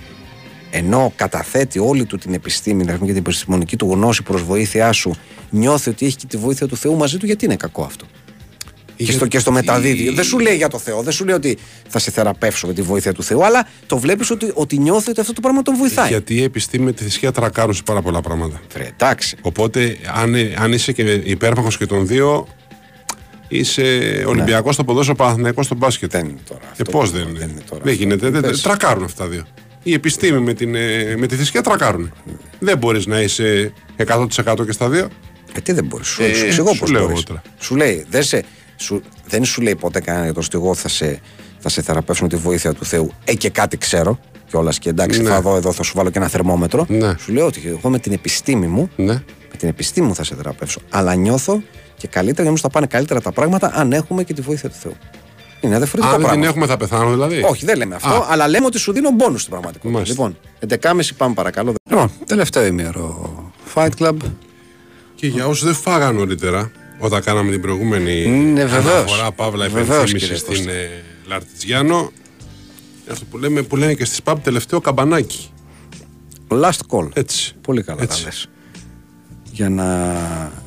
[0.71, 4.93] ενώ καταθέτει όλη του την επιστήμη ας πούμε, και την επιστημονική του γνώση προς βοήθειά
[4.93, 5.15] σου,
[5.51, 8.07] νιώθει ότι έχει και τη βοήθεια του Θεού μαζί του, γιατί είναι κακό αυτό;
[8.97, 10.11] Και στο, και στο μεταδίδει.
[10.11, 12.83] Δεν σου λέει για το Θεό, δεν σου λέει ότι θα σε θεραπεύσω με τη
[12.83, 16.09] βοήθεια του Θεού, αλλά το βλέπεις ότι, ότι νιώθει ότι αυτό το πράγμα τον βοηθάει.
[16.09, 18.61] Γιατί η επιστήμη με τη θρησκεία τρακάρουν σε πάρα πολλά πράγματα.
[18.73, 19.37] Βρε, εντάξει.
[19.41, 22.47] Οπότε, αν, αν είσαι και υπέρμαχος και των δύο,
[23.49, 23.85] είσαι
[24.27, 26.11] Ολυμπιακός στο ποδόσφαιρο, Παναθηναϊκός στο μπάσκετ.
[26.11, 26.61] Δεν είναι τώρα.
[26.65, 28.03] Ε, αυτό πώς που- δεν, δεν είναι τώρα δεν αυτό.
[28.05, 28.31] γίνεται.
[28.31, 28.61] Δεν, Πες.
[28.63, 29.45] τρακάρουν αυτά τα δύο.
[29.83, 32.13] Η επιστήμη με, την, ε, με τη θρησκεία τρακάρουν.
[32.59, 35.09] Δεν μπορείς να είσαι 100% και στα δύο.
[35.57, 36.07] Ε, τι δεν μπορείς.
[36.07, 37.17] Σου, Ε, σου εξηγώ σου πώς λέω μπορείς.
[37.17, 37.43] εγώ τώρα.
[37.61, 38.45] Σου λέει, δεν, σε,
[38.77, 41.21] σου, δεν σου λέει ποτέ κανένα για το ότι εγώ θα σε,
[41.59, 43.11] θα σε θεραπεύσω με τη βοήθεια του Θεού.
[43.25, 44.19] Ε, και κάτι ξέρω
[44.49, 44.79] κιόλας.
[44.79, 45.29] Και εντάξει, Ναι.
[45.29, 46.85] θα δω εδώ, θα σου βάλω και ένα θερμόμετρο.
[46.89, 47.15] Ναι.
[47.19, 49.13] Σου λέω ότι εγώ με την επιστήμη μου, Ναι.
[49.51, 50.81] με την επιστήμη μου θα σε θεραπεύσω.
[50.91, 51.63] Αλλά νιώθω
[51.97, 54.95] και καλύτερα, γιατί θα πάνε καλύτερα τα πράγματα αν έχουμε και τη βοήθεια του Θεού.
[55.61, 56.49] Είναι διαφορετικά Αν δεν την πράγματα.
[56.49, 58.27] έχουμε, θα πεθάνω δηλαδή; Όχι, δεν λέμε αυτό, Α.
[58.31, 59.93] αλλά λέμε ότι σου δίνω μπόνους στην πραγματικότητα.
[59.99, 60.15] Μάλιστα.
[60.23, 61.75] Λοιπόν, 11.30 πάμε παρακαλώ.
[61.91, 63.33] Λοιπόν, τελευταίο ημέρο
[63.75, 64.17] Fight Club.
[65.15, 68.95] Και για όσους δεν φάγαν νωρίτερα, όταν κάναμε την προηγούμενη Ναι, βεβαίως.
[68.95, 70.71] αναφορά Παύλα Βεβαίως, υπενθύμηση κύριε στην Κώστα.
[70.73, 70.89] ε,
[71.27, 72.13] Λαρτιτζιάνο,
[73.11, 75.49] αυτό που, λέμε, που λένε και στις ΠΑΠ τελευταίο καμπανάκι.
[76.49, 77.09] Last call.
[77.13, 77.53] Έτσι.
[77.61, 78.21] Πολύ καλά Έτσι.
[78.23, 78.47] τα λες.
[79.53, 80.13] Για να.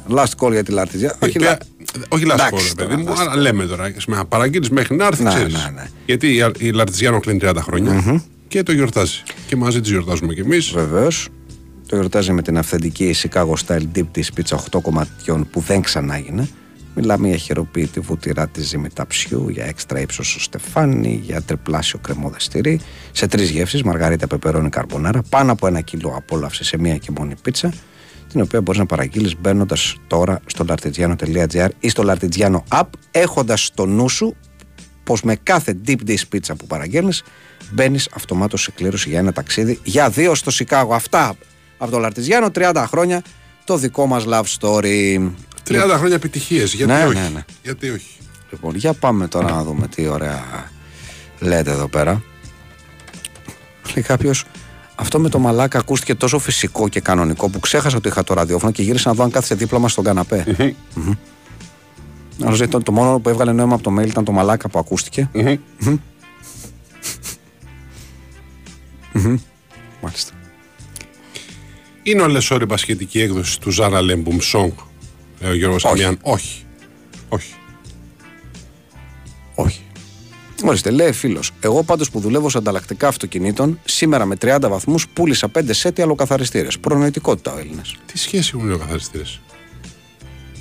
[0.09, 1.15] Last call για τη Λαρτιζιά.
[1.21, 3.93] Η Όχι, οποία- λα- όχι λάθο Εντάξει, παιδί τώρα, μου, last αλλά λέμε τώρα.
[4.07, 5.53] Με παραγγείλεις μέχρι να έρθει, Ναι, ξέρεις.
[5.53, 5.89] ναι, ναι.
[6.05, 9.23] Γιατί η, η Λαρτιζιάνο κλείνει 30 χρονια και το γιορτάζει.
[9.47, 10.71] Και μαζί τη γιορτάζουμε κι εμείς.
[10.71, 11.27] Βεβαίως.
[11.87, 16.49] Το γιορτάζει με την αυθεντική Chicago Style Deep Dish πίτσα 8 κομματιών που δεν ξανάγινε.
[16.95, 22.37] Μιλάμε για χειροποίητη βουτυρά της ζυμηταψιού, για έξτρα ύψος στο στεφάνι, για τριπλάσιο κρεμόδε
[23.11, 27.33] σε τρεις γεύσεις, μαργαρίτα, πεπερώνη, καρμπονάρα, πάνω από ένα κιλό απόλαυση σε μία και μόνη
[27.41, 27.73] πίτσα,
[28.29, 33.85] την οποία μπορείς να παραγγείλεις μπαίνοντας τώρα στο lartigiano.gr ή στο Lartigiano app, έχοντας στο
[33.85, 34.35] νου σου
[35.03, 37.23] πως με κάθε deep dish πίτσα που παραγγέλνεις
[37.71, 40.93] μπαίνεις αυτομάτως σε κλήρωση για ένα ταξίδι για δύο στο Σικάγο.
[40.93, 41.35] Αυτά
[41.77, 43.21] από το Λαρτιζιάνο, 30 χρόνια
[43.63, 45.29] το δικό μας love story.
[45.67, 46.73] 30 χρόνια επιτυχίες.
[46.73, 47.45] Γιατί Ναι, όχι; ναι, ναι.
[47.63, 48.17] Γιατί όχι;
[48.51, 50.43] Λοιπόν, για πάμε τώρα να δούμε τι ωραία
[51.39, 52.21] λέτε εδώ πέρα.
[53.95, 54.45] Λέει κάποιος,
[54.95, 58.71] αυτό με το μαλάκα ακούστηκε τόσο φυσικό και κανονικό που ξέχασα ότι είχα το ραδιόφωνο
[58.71, 60.75] και γύρισα να δω αν κάθεσε δίπλα μας στον καναπέ.
[60.93, 61.13] Μμμ.
[62.43, 64.79] Άλλος λέει, το, το μόνο που έβγαλε νόημα από το mail ήταν το μαλάκα που
[64.79, 65.29] ακούστηκε.
[70.01, 70.36] Μάλιστα.
[72.07, 74.71] Είναι ο Λεσόρη μπασχετική έκδοση του Ζάρα Λέμπουμ Song,
[75.39, 75.93] λέει ο Γιώργος Όχι.
[75.93, 76.19] Αμιάν.
[76.21, 76.65] Όχι.
[77.29, 77.53] Όχι.
[79.55, 79.81] Όχι.
[80.63, 81.51] Ορίστε, λέει φίλος.
[81.59, 86.79] Εγώ πάντως που δουλεύω σε ανταλλακτικά αυτοκινήτων, σήμερα με 30 βαθμούς πούλησα 5 σετ αλοκαθαριστήρες.
[86.79, 87.95] Προνοητικότητα ο Έλληνας.
[88.05, 89.23] Τι σχέση έχουν οι καθαριστήρε.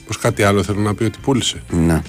[0.06, 1.62] Πως κάτι άλλο θέλω να πει ότι πούλησε.
[1.70, 2.02] Ναι.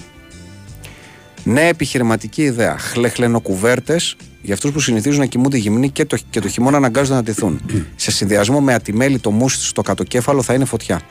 [1.43, 2.77] Νέα επιχειρηματική ιδέα.
[2.77, 4.15] Χλεχλενοκουβέρτες
[4.47, 7.61] για αυτούς που συνηθίζουν να κοιμούνται γυμνοί και το, και το χειμώνα αναγκάζονται να ντυθούν.
[7.95, 11.01] Σε συνδυασμό με ατιμέλι το μουσι στο κατοκέφαλο θα είναι φωτιά.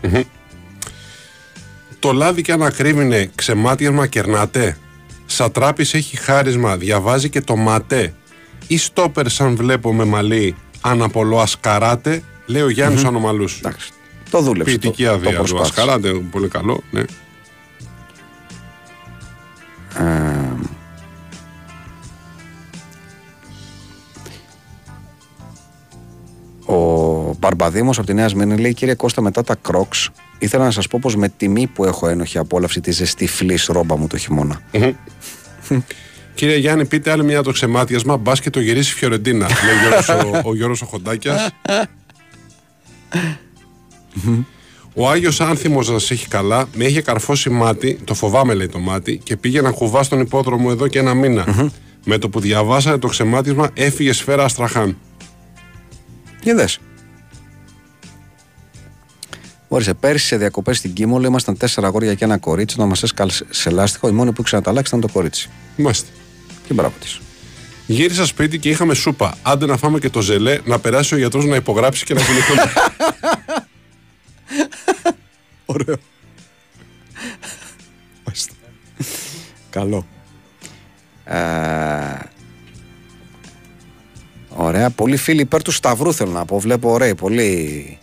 [1.99, 4.77] Το λάδι και αν ακρίβεινε ξεμάτιασμα κερνάτε.
[5.27, 8.15] Σατράπης έχει χάρισμα, διαβάζει και το ματέ.
[8.67, 13.07] Ή στόπερ σαν βλέπω με μαλλί, αν απολώ ασκαράτε, λέει ο Γιάννης mm-hmm.
[13.07, 13.59] Ανομαλούς.
[13.59, 13.91] Εντάξει.
[14.31, 14.79] Το δούλεψε.
[14.79, 16.83] Ποιητική το, άδεια το του ασκαράτε, πολύ καλό.
[16.91, 17.01] Ναι.
[19.99, 20.57] Ε,
[27.47, 30.09] Μπαρμπαδήμο από τη Νέα Σμύρνη λέει: Κύριε Κώστα, μετά τα Crocs,
[30.39, 33.97] ήθελα να σας πω πως με τιμή που έχω ένοχη απόλαυση τη ζεστή φλής ρόμπα
[33.97, 34.61] μου το χειμώνα.
[36.35, 38.17] Κύριε Γιάννη, πείτε άλλη μια το ξεμάτιασμα.
[38.17, 39.47] Μπας και το γυρίσεις η Φιωρεντίνα.
[39.67, 41.51] λέει ο, ο Γιώργο ο Χοντάκιας.
[44.95, 48.79] Ο Άγιος Άνθιμος να σας έχει καλά, με είχε καρφώσει μάτι, το φοβάμαι λέει το
[48.79, 51.15] μάτι, και πήγε να κουβά στον υπόδρομο εδώ και ένα
[52.05, 54.97] Με το που διαβάσατε το ξεμάτισμα, έφυγε σφαίρα Αστραχάν.
[56.41, 56.67] Και δε.
[59.77, 62.75] Όρισε πέρυσι σε διακοπές στην Κίμολο ήμασταν τέσσερα αγόρια και ένα κορίτσι.
[62.77, 65.51] Όταν μας έσκαλε σε λάστιχο, η μόνη που ήξερα να τα αλλάξει ήταν το κορίτσι.
[65.77, 66.09] Μάλιστα.
[66.67, 67.21] Και μπράβο της.
[67.87, 69.39] Γύρισα σπίτι και είχαμε σούπα.
[69.43, 72.63] Άντε να φάμε και το ζελέ, να περάσει ο γιατρός να υπογράψει και να κινηθούμε.
[75.67, 75.97] Ωραίο.
[79.71, 80.07] Καλό.
[81.25, 81.37] Ε,
[84.49, 84.91] ωραία.
[84.91, 86.59] Πολλοί φίλοι υπέρ του Σταυρού θέλω να πω.
[86.59, 87.15] Βλέπω ωραία.
[87.15, 87.99] Πολύ,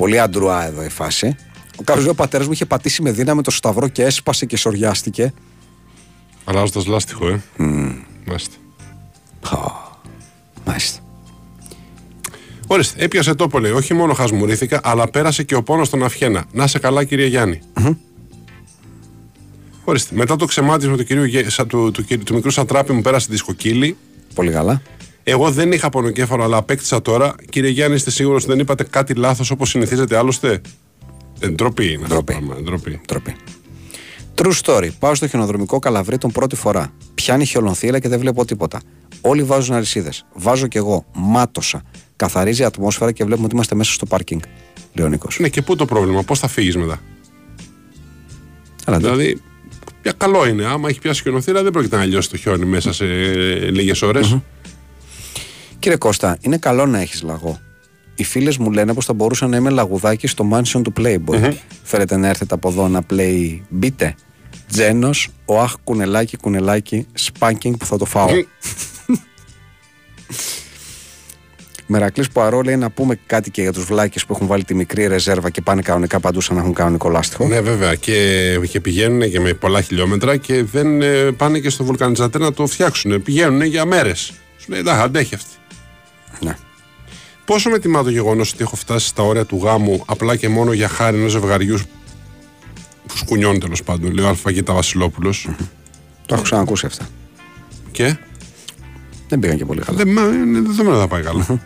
[0.00, 1.36] πολύ αντρουά εδώ η φάση.
[1.76, 5.32] Ο κάποιο ο πατέρας μου είχε πατήσει με δύναμη το Σταυρό και έσπασε και σοριάστηκε.
[6.44, 7.42] Αλλάζοντας λάστιχο, ε.
[7.58, 7.94] Mm.
[8.24, 8.54] Μάλιστα.
[10.64, 11.00] Μάλιστα.
[12.66, 13.72] Ορίστε, έπιασε τόπο λέει.
[13.72, 16.44] Όχι μόνο χασμουρίθηκα, αλλά πέρασε και ο πόνος στον Αφιένα.
[16.52, 17.60] Να σε καλά, κύριε Γιάννη.
[17.74, 17.96] Mm-hmm.
[19.84, 23.36] Ορίστε, μετά το ξεμάτισμα του, κυρίου, του, του, του, του μικρού Σατράπη μου πέρασε τη
[23.36, 23.96] σκοκύλη.
[24.34, 24.82] Πολύ καλά.
[25.30, 27.34] Εγώ δεν είχα πονοκέφαλο, αλλά απέκτησα τώρα.
[27.50, 30.60] Κύριε Γιάννη, είστε σίγουρος ότι δεν είπατε κάτι λάθος όπως συνηθίζετε άλλωστε;
[31.40, 32.32] Ε, ντροπή είναι ντροπή.
[32.32, 32.62] αυτό πράγμα.
[32.62, 33.00] Ντροπή.
[33.06, 33.34] ντροπή.
[34.34, 34.88] True story.
[34.98, 36.92] Πάω στο χιονοδρομικό καλαβρί τον πρώτη φορά.
[37.14, 38.80] Πιάνει χιολονθύλα και δεν βλέπω τίποτα.
[39.20, 40.24] Όλοι βάζουν αλυσίδες.
[40.34, 41.04] Βάζω κι εγώ.
[41.14, 41.82] Μάτωσα.
[42.16, 44.40] Καθαρίζει η ατμόσφαιρα και βλέπουμε ότι είμαστε μέσα στο πάρκινγκ.
[44.92, 45.38] Λέει ο Νίκος.
[45.40, 47.00] Ναι, και πού το πρόβλημα, πώς θα φύγεις μετά;
[48.84, 49.40] Αλλά Δηλαδή,
[50.02, 50.64] πια καλό είναι.
[50.64, 53.04] Άμα έχει πιάσει χιονοθύρα, δεν πρόκειται να λιώσει το χιόνι μέσα σε
[53.70, 54.38] λίγες ώρες.
[55.80, 57.60] Κύριε Κώστα, είναι καλό να έχεις λαγό.
[58.14, 61.52] Οι φίλες μου λένε πως θα μπορούσα να είμαι λαγουδάκι στο mansion του Playboy.
[61.82, 64.14] Θέλετε να έρθετε από εδώ να play μπείτε.
[64.70, 68.28] Τζένος, ο αχ κουνελάκι κουνελάκι, σπάνκινγκ που θα το φάω.
[71.86, 75.06] Μερακλής Πουαρό λέει να πούμε κάτι και για τους βλάκες που έχουν βάλει τη μικρή
[75.06, 77.46] ρεζέρβα και πάνε κανονικά παντού σαν να έχουν κανονικό λάστιχο.
[77.46, 77.94] Ναι, βέβαια.
[77.94, 82.52] Και, και πηγαίνουν και με πολλά χιλιόμετρα και δεν ε, πάνε και στο βουλκανιζατέ να
[82.52, 83.22] το φτιάξουν.
[83.22, 84.32] Πηγαίνουν για μέρες.
[84.56, 85.54] Σου λέει, εντάξει, αντέχει αυτή.
[86.40, 86.56] Ναι.
[87.44, 90.72] Πόσο με τιμά το γεγονός ότι έχω φτάσει στα όρια του γάμου απλά και μόνο
[90.72, 91.78] για χάρη ενός ζευγαριού
[93.06, 95.48] που σκουνιώνει τέλος πάντων, λέει ο Αλφαγίτα Βασιλόπουλος.
[96.26, 97.08] Το έχω ξανακούσει αυτά.
[97.90, 98.16] Και;
[99.28, 99.98] Δεν πήγαν και πολύ καλά.
[99.98, 101.60] δεν μα, είναι δεδομένο να πάει καλά.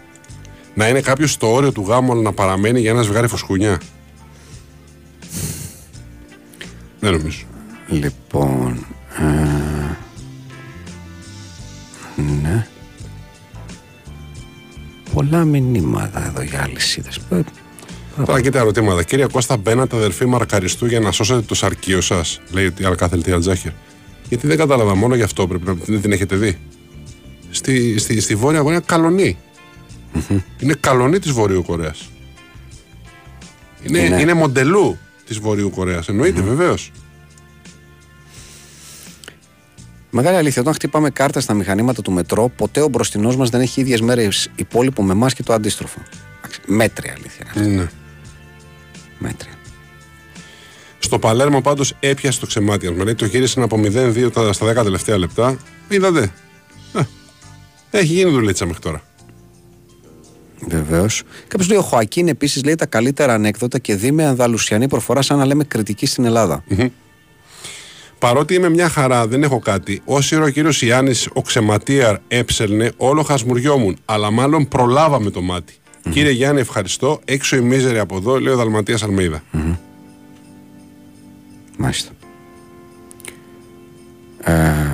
[0.74, 3.80] να είναι κάποιος στο όριο του γάμου αλλά να παραμένει για ένα ζευγάρι φωσκουνιά.
[7.00, 7.44] Δεν νομίζω.
[7.88, 8.86] Λοιπόν.
[9.18, 9.53] ε,
[15.30, 17.20] Πολλά μηνύματα εδώ για αλυσίδες.
[18.24, 19.02] Τώρα κοίτα ερωτήματα.
[19.02, 23.72] Κύριε Κώστα, μπαίνατε αδερφή Μαρκαριστού για να σώσετε το σαρκείο σας, λέει η Αλκάθελτη Αλτζάχερ.
[24.28, 26.58] Γιατί δεν κατάλαβα, μόνο γι' αυτό πρέπει να δεν την έχετε δει.
[27.50, 29.38] Στη, στη, στη Βόρεια Κορέα καλονή.
[30.58, 32.08] Είναι καλονή της Βορείου Κορέας.
[33.82, 34.20] Είναι, Είναι.
[34.20, 36.08] είναι μοντελού της Βορείου Κορέας.
[36.08, 36.92] Εννοείται, βεβαίως.
[40.16, 43.80] Μεγάλη αλήθεια, όταν χτυπάμε κάρτα στα μηχανήματα του μετρό, ποτέ ο μπροστινός μας δεν έχει
[43.80, 45.98] ίδιες μέρες υπόλοιπο με εμάς και το αντίστροφο.
[46.38, 47.46] Εντάξει, Μέτρια αλήθεια.
[47.56, 47.74] είναι αυτή.
[47.76, 47.88] Ναι.
[49.18, 49.52] Μέτρια.
[50.98, 53.04] Στο Παλέρμο πάντως έπιασε το ξεμάτιασμα.
[53.04, 55.56] Λέει το γύρισαν από 0-2 τα- στα 10 τελευταία λεπτά.
[55.88, 56.32] Είδατε.
[57.90, 59.02] Ε, έχει γίνει δουλίτσα μέχρι τώρα.
[60.66, 61.22] Βεβαίως.
[61.48, 65.38] Κάποιος λέει: Ο Χωακίν επίσης λέει τα καλύτερα ανέκδοτα και δει με ανδαλουσιανή προφορά σαν
[65.38, 66.64] να λέμε κριτική στην Ελλάδα.
[68.24, 70.00] Παρότι είμαι μια χαρά, δεν έχω κάτι.
[70.04, 73.96] Όσοι ο κύριος Ιάννης ο ξεματίαρ έψελνε, όλο χασμουριόμουν.
[74.04, 75.74] Αλλά μάλλον προλάβαμε το μάτι.
[76.10, 77.20] Κύριε Γιάννη, ευχαριστώ.
[77.24, 79.42] Έξω η μίζερη από εδώ, λέει ο Δαλματίας Αλμίδα.
[81.76, 82.10] Μάλιστα.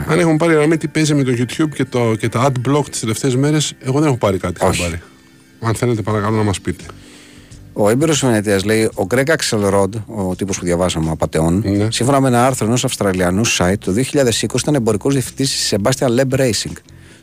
[0.07, 3.01] Αν έχουν πάρει γραμμή τι παίζει με το YouTube και, το, και τα adblock τις
[3.01, 4.65] τελευταίες μέρες, εγώ δεν έχω πάρει κάτι.
[4.65, 4.81] Όχι.
[4.81, 5.02] χαμπάρι.
[5.61, 6.85] Αν θέλετε, παρακαλώ να μας πείτε.
[7.73, 11.89] Ο έμπειρος Βενετία λέει: Ο Greg Axelrod, ο τύπος που διαβάσαμε από Απατεών, Ναι.
[11.91, 16.39] σύμφωνα με ένα άρθρο ενός Αυστραλιανού site, το 2020 ήταν εμπορικός διευθυντής της Sebastian Leb
[16.41, 16.73] Racing.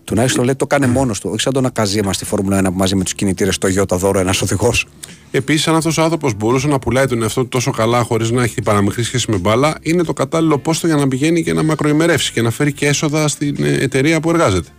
[0.04, 1.30] Τουλάχιστον λέει το κάνει μόνος του.
[1.32, 3.98] Όχι σαν τον Ακαζίμα στη Φόρμουλα 1 που μαζί με τους κινητήρες στο γιο τα
[3.98, 4.88] δώρο ένας οδηγός.
[5.32, 8.44] Επίσης, αν αυτός ο άνθρωπος μπορούσε να πουλάει τον εαυτό του τόσο καλά χωρίς να
[8.44, 12.32] έχει παραμικρή σχέση με μπάλα, είναι το κατάλληλο πόστο για να πηγαίνει και να μακροημερεύσει
[12.32, 14.70] και να φέρει και έσοδα στην ε, εταιρεία που εργάζεται.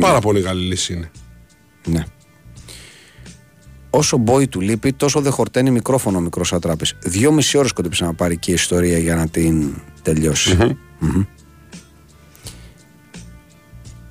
[0.00, 1.10] Πάρα πολύ καλή λύση είναι.
[1.86, 2.04] Ναι.
[3.94, 6.96] Όσο μπόι του λείπει, τόσο δεν χορταίνει μικρόφωνο ο μικρός ατράπης.
[6.98, 11.24] Δύο μισή ώρες κοντέψε να πάρει και η ιστορία για να την τελειωσει Μμμ.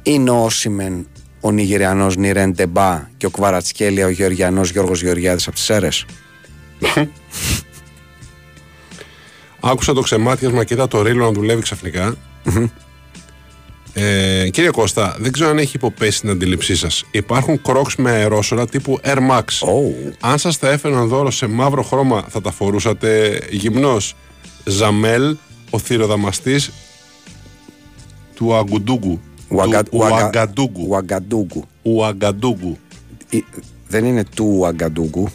[0.03, 1.08] Είναι ο Όσιμεν
[1.40, 5.90] ο Νιγηριανός Νιρέν Τεμπά και ο Κβαρατσκέλια ο Γεωργιανός Γιώργος Γεωργιάδης από τις αίρε.
[9.60, 12.16] Άκουσα το ξεμάτιασμα και είδα το ρίλο να δουλεύει ξαφνικά.
[13.94, 17.04] Ε, κύριε Κώστα, δεν ξέρω αν έχει υποπέσει την αντίληψή σας.
[17.12, 19.40] Υπάρχουν κρόξ με αερόσωρα τύπου Air Max.
[19.42, 20.14] Oh.
[20.20, 24.16] Αν σας τα έφεραν δώρο σε μαύρο χρώμα, θα τα φορούσατε γυμνός.
[24.66, 25.36] Ζαμέλ,
[25.70, 26.72] ο θηροδαμαστής
[28.36, 29.20] του Αγκουντούγκου.
[29.50, 30.86] Ουαγκα- Του Ουαγκα- Ουαγκαντούγκου.
[30.90, 31.64] Ουαγκαντούγκου.
[31.82, 32.78] Ουαγκαντούγκου.
[33.30, 33.38] Ε,
[33.88, 35.28] Δεν είναι του Ουαγκαντούγκου.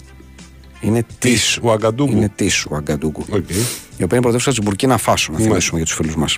[0.80, 1.30] Είναι τη.
[1.30, 2.16] Της Ουαγκαντούγκου.
[2.16, 3.24] Είναι της Ουαγκαντούγκου.
[3.30, 3.50] Οκ.
[3.98, 6.36] η οποία είναι πρωτεύουσα της Μπουρκίνα Φάσο, να θυμίσουμε για τους φίλους μας.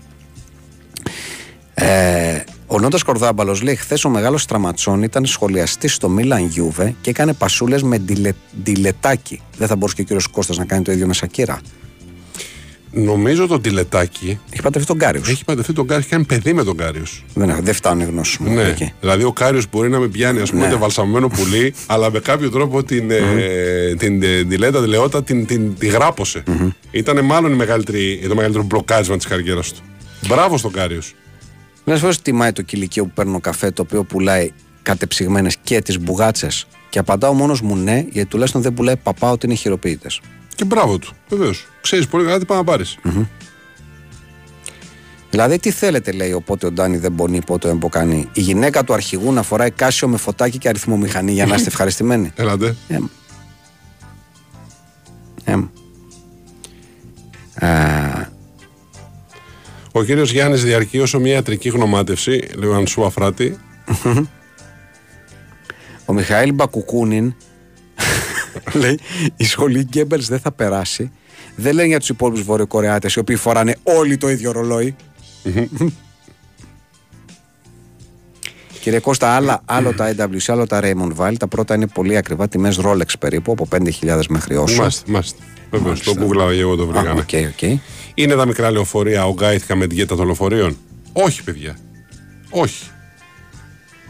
[1.81, 7.11] Ε, ο Νόντα Κορδάμπαλος λέει: Χθες ο μεγάλος Στραματσόν ήταν σχολιαστής στο Μίλαν Γιούβε και
[7.11, 8.33] έκανε πασούλες με ντιλε,
[8.63, 9.41] Ντιλετάκι.
[9.59, 11.61] Δεν θα μπορούσε και ο κύριος Κώστας να κάνει το ίδιο με Σακίρα.
[12.93, 15.23] Νομίζω το Ντιλετάκι Έχει παντρευτεί τον Κάριους.
[15.29, 17.03] έχει παντρευτεί τον Κάριους και κάνει παιδί με τον Κάριο.
[17.35, 18.53] Δεν, έχω- δεν φτάνουν οι γνώσεις μου.
[18.55, 18.63] Ναι.
[18.63, 18.93] εκεί.
[19.01, 20.69] Δηλαδή ο Κάριους μπορεί να μην πιάνει, ας πούμε, Ναι.
[20.73, 20.75] ναι.
[20.79, 25.79] βαλσαμωμένο πουλί, αλλά με κάποιο τρόπο την, ε, την, ε, Ντιλέτα, τη Λεότα, την, την,
[25.79, 26.43] τη γράπωσε.
[26.91, 29.81] Ήταν μάλλον η μεγαλύτερη, το μεγαλύτερο μπλοκάρισμα της καριέρας του.
[30.29, 31.01] Μπράβο στον Κάριους.
[31.89, 34.53] Μερικές φορές τιμάει το κυλικείο που παίρνω καφέ το οποίο πουλάει
[34.83, 36.67] κατεψυγμένες και τις μπουγάτσες.
[36.89, 40.21] Και απαντάω μόνος μου ναι, γιατί τουλάχιστον δεν πουλάει παπά ότι είναι χειροποίητες.
[40.55, 41.67] Και μπράβο του, βεβαίως.
[41.81, 42.99] Ξέρεις πολύ καλά τι πάει να πάρεις.
[45.31, 48.29] Δηλαδή, τι θέλετε, λέει, οπότε ο Ντάνι δεν πονεί, πότε εμποκανεί.
[48.33, 52.33] Η γυναίκα του αρχηγού να φοράει κάσιο με φωτάκι και αριθμομηχανή για να είστε ευχαριστημένοι.
[52.37, 52.77] Έλατε.
[52.89, 53.05] Εμ.
[55.45, 55.67] Εμ.
[57.55, 58.37] Α,
[59.99, 63.59] Ο κύριος Γιάννης διαρκεί όσο μια ιατρική γνωμάτευση, λέει ο Ανσού Αφράτη.
[66.05, 67.35] ο Μιχαήλ Μπακουκούνιν
[68.81, 68.99] λέει:
[69.37, 71.11] Η σχολή Γκέμπελς δεν θα περάσει.
[71.57, 74.97] Δεν λένε για τους υπόλοιπους Βορειοκορεάτες οι οποίοι φοράνε όλοι το ίδιο ρολόι.
[78.81, 81.35] Κύριε Κώστα, άλλα, άλλο τα AWC, άλλο τα Raymond Valley.
[81.39, 84.83] Τα πρώτα είναι πολύ ακριβά, τιμέ Rolex περίπου, από 5.000 μέχρι όσο.
[84.83, 85.43] Μάστε, μάστε.
[85.71, 86.47] Βεβαίως, το Μάλιστα.
[86.47, 87.21] Google εγώ το Α, βρήκαμε.
[87.21, 87.29] ok,
[87.63, 87.81] ok.
[88.19, 90.77] Είναι τα μικρά λεωφορεία ο Γκάιθκα Μεντιέτα των λεωφορείων;
[91.13, 91.79] Όχι, παιδιά.
[92.51, 92.91] Όχι.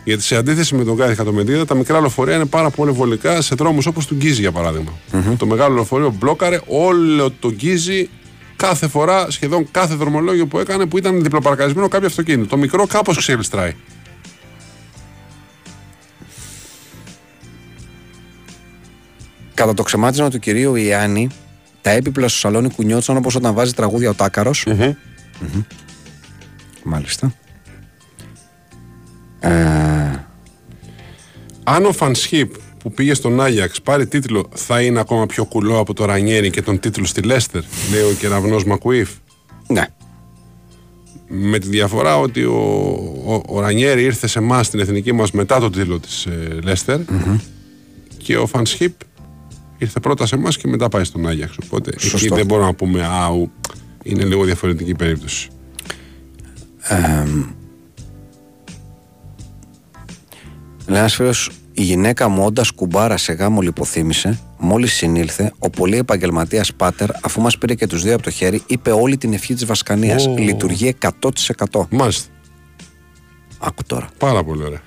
[0.05, 3.55] Γιατί σε αντίθεση με τον Γκάιθκα Μεντιέτα, τα μικρά λεωφορεία είναι πάρα πολύ βολικά σε
[3.55, 4.93] δρόμους όπως τον Γκίζι για παράδειγμα
[5.37, 8.11] Το μεγάλο λεωφορείο μπλόκαρε όλο τον Γκίζι
[8.57, 12.49] κάθε φορά, σχεδόν κάθε δρομολόγιο που έκανε που ήταν διπλοπαρκαρισμένο κάποιο αυτοκίνητο.
[12.49, 13.75] Το μικρό κάπως ξεγλιστράει.
[19.55, 21.29] Κατά το ξεμάτισμα του κυρίου Ιάννη,
[21.89, 24.51] τα έπιπλα στο σαλόνι κουνιόντουσαν όπως όταν βάζει τραγούδια ο τακαρο
[26.83, 27.35] Μάλιστα.
[29.41, 29.51] Ε,
[31.65, 35.95] Αν ο Φανσχίπ που πήγε στον Άγιαξ πάρει τίτλο, θα είναι ακόμα πιο κουλό από
[35.95, 37.63] το Ρανιέρι και τον τίτλο στη Λέστερ,
[37.93, 39.11] λέει ο κεραυνός Μακουίφ.
[39.69, 39.85] ναι.
[41.29, 42.59] Με τη διαφορά ότι ο,
[43.27, 47.01] ο, ο Ρανιέρη ήρθε σε εμάς στην εθνική μας μετά τον τίτλο της ε, λεστερ
[48.17, 49.01] και ο Φανσχίπ
[49.79, 51.57] ήρθε πρώτα σε εμάς και μετά πάει στον Άγιαξ.
[51.65, 52.35] Οπότε εκεί Σωστό.
[52.35, 53.51] δεν μπορούμε να πούμε Αου,
[54.03, 55.49] είναι λίγο διαφορετική περίπτωση.
[60.87, 65.97] Λέει ένας φίλος, η γυναίκα μου όντας κουμπάρα σε γάμο λιποθύμησε, μόλις συνήλθε, ο πολύ
[65.97, 69.55] επαγγελματίας πάτερ, αφού μας πήρε και τους δύο από το χέρι, είπε όλη την ευχή
[69.55, 70.27] της Βασκανίας.
[70.27, 70.35] Ω.
[70.39, 71.87] Λειτουργεί 100%.
[71.91, 72.29] Μάλιστα.
[73.59, 74.09] Άκου τώρα.
[74.19, 74.81] Πάρα πολύ ωραία.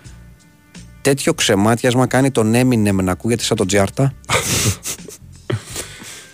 [1.02, 4.14] Τέτοιο ξεμάτιασμα κάνει τον Έμινεμ να ακούγεται σαν τον Τζιάρτα.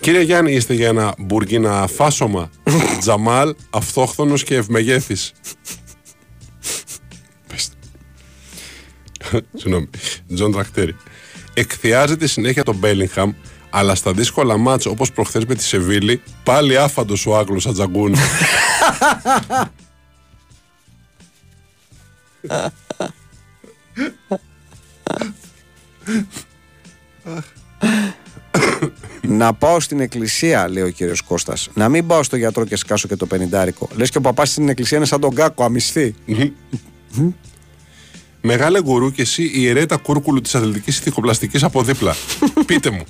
[0.07, 2.49] Κύριε Γιάννη, είστε για ένα Μπουργκίνα Φάσωμα.
[2.99, 5.31] Τζαμάλ, αυτόχθονος και ευμεγέθης.
[7.47, 7.75] Πες το.
[9.53, 9.89] Συγγνώμη.
[10.33, 10.95] Τζον Τρακτέρη.
[11.53, 13.33] Εκθειάζετε συνέχεια τον Μπέλιγχαμ,
[13.69, 18.15] αλλά στα δύσκολα ματς όπως προχθές με τη Σεβίλη, πάλι άφαντος ο Άγγλος Ατζαγκούν.
[29.27, 31.69] να πάω στην εκκλησία, λέει ο κύριος Κώστας.
[31.73, 33.89] Να μην πάω στο γιατρό και σκάσω και το πενιντάρικο.
[33.95, 36.15] Λες και ο παπάς στην εκκλησία είναι σαν τον κάκο, αμυστή.
[38.41, 42.15] Μεγάλε γκουρού και εσύ η ερέτα κούρκουλου της αθλητικής ηθικοπλαστικής από δίπλα.
[42.65, 43.03] Πείτε μου,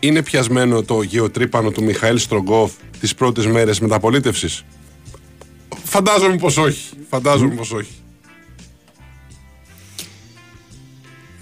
[0.00, 4.64] είναι πιασμένο το γεωτρύπανο του Μιχαήλ Στρογκόφ τις πρώτες μέρες μεταπολίτευσης;
[5.84, 6.90] Φαντάζομαι πως όχι.
[7.10, 7.92] Φαντάζομαι πως όχι.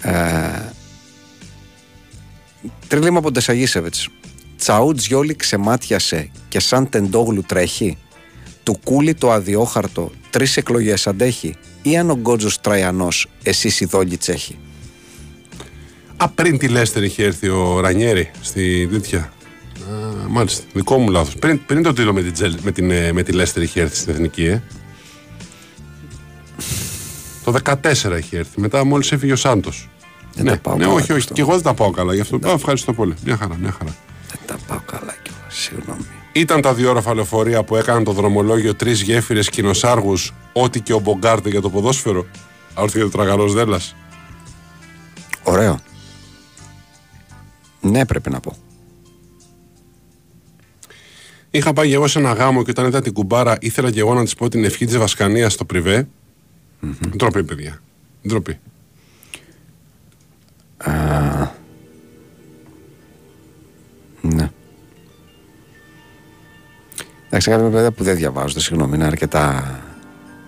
[0.01, 0.71] Ε,
[2.87, 4.07] τρίλημα από Ντεσαγίσεβιτς.
[4.57, 7.97] Τσαούτ Γιόλι ξεμάτιασε και σαν τεντόγλου τρέχει.
[8.63, 11.55] Του κούλι το αδιόχαρτο τρεις εκλογές αντέχει.
[11.81, 14.57] Ή αν ο Γκότζος Τραϊανός, εσύ η δόλη τσέχη.
[16.17, 19.19] Α, πριν τη Λέστερ είχε έρθει ο Ρανιέρη στη τέτοια.
[19.19, 21.35] Α, μάλιστα, δικό μου λάθος.
[21.35, 23.95] Πριν, πριν το τίτλο με, την, Τζελ- με, την, ε, με τη Λέστερ είχε έρθει
[23.95, 24.61] στην εθνική, ε.
[27.43, 28.59] Το 14 είχε έρθει.
[28.61, 29.89] Μετά μόλις έφυγε ο Σάντος.
[30.33, 31.21] Δεν ναι, τα πάω ναι, καλά όχι, γι' όχι.
[31.21, 31.33] αυτό.
[31.33, 32.13] Και εγώ δεν τα πάω καλά.
[32.13, 33.13] Γι' αυτό Α, ευχαριστώ πολύ.
[33.25, 33.95] Μια χαρά, μια χαρά.
[34.27, 35.45] Δεν τα πάω καλά κιόλα.
[35.47, 36.05] Συγγνώμη.
[36.31, 41.49] Ήταν τα διόροφα λεωφορεία που έκαναν το δρομολόγιο τρεις γέφυρες κοινοσάργους, ό,τι και ο Μπογκάρτε
[41.49, 42.25] για το ποδόσφαιρο.
[42.73, 43.79] Άρθηκε ο τραγαλός Δέλλα.
[45.43, 45.79] Ωραίο.
[47.81, 48.55] Ναι, πρέπει να πω.
[51.51, 54.13] Είχα πάει και εγώ σε ένα γάμο και όταν είδα την κουμπάρα, ήθελα και εγώ
[54.13, 56.07] να της πω την ευχή της Βασκανίας στο πριβέ.
[57.17, 57.81] Ντροπή, παιδιά.
[58.27, 58.59] Ντροπή.
[64.21, 64.49] Ναι.
[67.25, 69.79] Εντάξει, κάποια παιδιά που δεν διαβάζονται, συγγνώμη, είναι αρκετά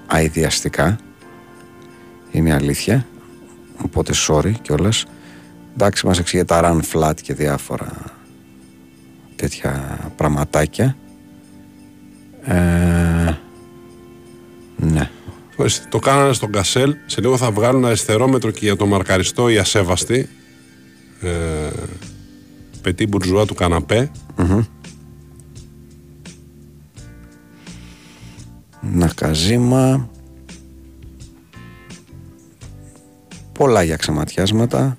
[0.07, 0.97] αειδιαστικά.
[2.31, 3.05] Είναι η αλήθεια.
[3.83, 5.05] Οπότε sorry κιόλας.
[5.73, 7.91] Εντάξει, μας εξηγεί τα run flat και διάφορα
[9.35, 10.95] τέτοια πραγματάκια.
[12.45, 13.37] Ε,
[14.75, 15.09] ναι.
[15.55, 16.95] Ορίστε, Το κάνανε στον Κασέλ.
[17.05, 20.29] Σε λίγο θα βγάλουν αριστερόμετρο και για το μαρκαριστό η ασέβαστη.
[21.21, 21.29] Ε,
[22.81, 24.11] πετή μπουρζουά του καναπέ.
[28.81, 30.09] Νακαζίμα.
[33.51, 34.97] Πολλά για ξεματιάσματα.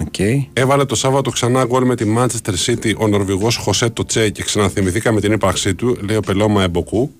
[0.00, 0.18] Οκ.
[0.52, 5.20] Έβαλε το Σάββατο ξανά γκολ με τη Manchester City ο Νορβηγός Χωσέ Τοτσέ και ξαναθυμηθήκαμε
[5.20, 5.98] την ύπαρξή του.
[6.00, 7.12] Λέει ο Πελώμα Εμποκού.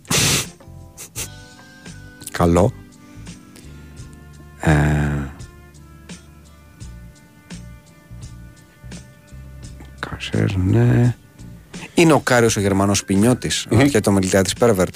[2.38, 2.72] Καλό.
[4.60, 4.70] Ε,
[9.98, 11.16] Κάσερ, ναι.
[11.94, 14.94] Είναι ο Κάριος ο Γερμανός Πινιώτης και το μιλητέα της Πέρβερτ.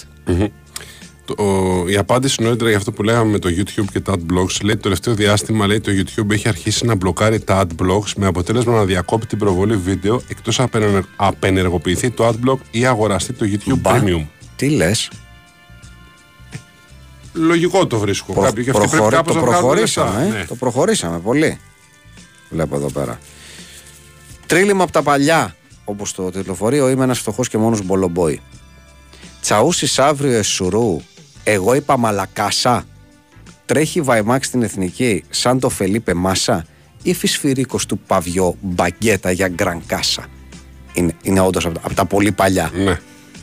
[1.25, 4.61] Το, ο- η απάντηση νωρίτερα για αυτό που λέγαμε με το YouTube και τα adblocks
[4.63, 8.73] λέει το τελευταίο διάστημα λέει το YouTube έχει αρχίσει να μπλοκάρει τα adblocks με αποτέλεσμα
[8.75, 14.01] να διακόπτει την προβολή βίντεο εκτός απενε- απενεργοποιηθεί το adblock ή αγοραστεί το YouTube Μπα.
[14.03, 14.27] Premium.
[14.57, 15.11] Τι λες,
[17.33, 18.33] Λογικό το βρίσκω.
[18.33, 20.37] Προ- Κάποιοι και αυτοί πρέπει προχωρεί- κάπως το να βγάλουν προχωρήσαμε, λεφτά.
[20.37, 20.39] ε.
[20.39, 20.45] Ναι.
[20.45, 21.59] το προχωρήσαμε πολύ.
[22.51, 23.19] Βλέπω εδώ πέρα.
[24.47, 28.41] Τρίλημα από τα παλιά, όπως το τετλοφορείο, είμαι ένας φτωχός και μόνος μπολομπόι.
[29.41, 31.01] Τσαούσις αύριο εσουρού,
[31.45, 32.85] εγώ είπα μαλακάσα.
[33.67, 36.67] Τρέχει Βαϊμάξ στην εθνική σαν το Φελίπε Μάσα
[37.03, 40.27] ή φυσφυρίκος του Παβιό μπαγκέτα για γκρανκάσα.
[40.93, 42.71] Είναι, είναι όντως από, τα- από τα πολύ παλιά.
[42.75, 43.01] Ναι.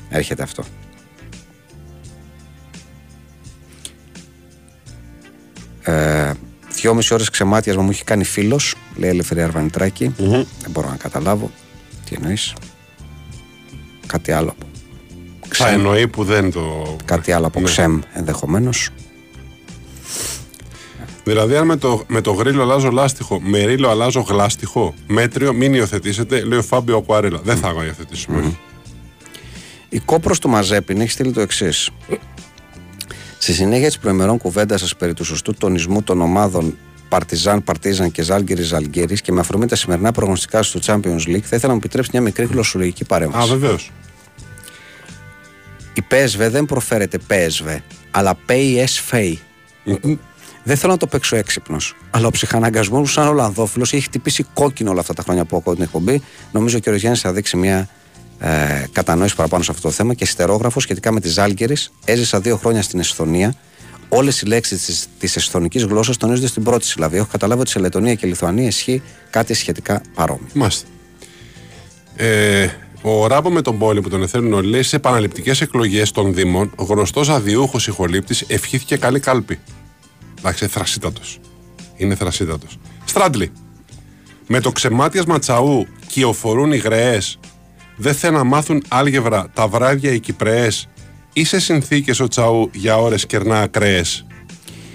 [0.09, 0.63] Έρχεται αυτό.
[5.89, 6.33] Ε,
[6.73, 10.13] δυόμιση ώρες ξεμάτιασμα μου έχει κάνει φίλος, λέει η Ελευθερία Αρβανιτράκη.
[10.17, 11.51] Δεν μπορώ να καταλάβω.
[12.09, 12.53] Τι εννοείς;
[14.07, 14.55] Κάτι άλλο.
[15.49, 16.95] Θα εννοεί που δεν το.
[17.05, 17.65] Κάτι άλλο από Ναι.
[17.65, 18.89] ξέμ ενδεχομένως.
[21.23, 25.73] Δηλαδή, αν με το, με το γρίλο αλλάζω λάστιχο, με ρίλο αλλάζω γλάστιχο, μέτριο, μην
[25.73, 27.39] υιοθετήσετε, λέει ο Φάμπιο Ακουαρέλα.
[27.43, 28.37] Δεν θα υιοθετήσουμε.
[28.39, 28.57] όχι.
[29.89, 31.89] Η κόπρος του Μαζέπιν έχει στείλει το εξής.
[33.49, 36.77] Στη συνέχεια της προημερών κουβέντας σας περί του σωστού τονισμού των ομάδων
[37.09, 41.41] Παρτιζάν, Παρτίζαν και Ζάλγκυρη Ζαλγκύρη και με αφορμή τα σημερινά προγνωστικά σου του Champions League,
[41.41, 43.49] θα ήθελα να μου επιτρέψει μια μικρή γλωσσολογική Α, παρέμβαση.
[43.49, 43.91] βεβαίως.
[45.93, 47.77] Η PSV δεν προφέρεται PSV,
[48.11, 49.33] αλλά PSV.
[50.63, 51.95] Δεν θέλω να το παίξω έξυπνος.
[52.09, 55.73] Αλλά ο ψυχαναγκασμός μου, σαν Ολλανδόφιλος, έχει χτυπήσει κόκκινο όλα αυτά τα χρόνια που ακούω
[55.73, 56.21] την εκπομπή.
[56.51, 57.89] Νομίζω και ο Ριζιάννη θα δείξει μια
[58.39, 60.13] ε, κατανόηση παραπάνω σε αυτό το θέμα.
[60.13, 61.91] Και στερόγραφο σχετικά με τη Ζάλγκερης.
[62.05, 63.55] Έζησα δύο χρόνια στην Εσθονία.
[64.09, 67.17] Όλες οι λέξεις της εσθονικής γλώσσας τονίζονται στην πρώτη συλλαβή.
[67.17, 70.47] Έχω καταλάβει ότι σε Λετωνία και Λιθουανία ισχύει κάτι σχετικά παρόμοιο.
[70.53, 70.87] Μάλιστα.
[72.15, 72.67] Ε,
[73.01, 76.71] ο Ράμπο με τον Πόλη που τον εθέλουν όλοι λέει σε επαναληπτικές εκλογές των Δήμων,
[76.77, 79.59] γνωστός αδιούχος ηχολήπτης ευχήθηκε καλή κάλπη.
[80.39, 81.39] Εντάξει, θρασίτατος.
[81.95, 82.77] Είναι θρασίτατος.
[83.05, 83.51] Στράντλι.
[84.47, 87.19] Με το ξεμάτιασμα τσαού κυοφορούν οι γραίε.
[88.01, 90.67] Δεν θέλουν να μάθουν άλγευρα τα βράδια οι Κυπραίε.
[91.33, 94.25] Ή σε συνθήκες ο τσαού για ώρες κερνά ακραίες.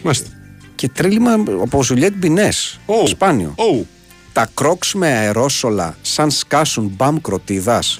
[0.03, 0.29] Μάλιστα.
[0.75, 1.33] Και τρίλημα
[1.63, 2.81] από Ζουλιέτ Μπινές.
[2.87, 3.55] Ω, Σπάνιο.
[3.57, 3.87] ω.
[4.33, 7.99] Τα κρόξ με αερόσολα σαν σκάσουν μπαμ κροτίδας.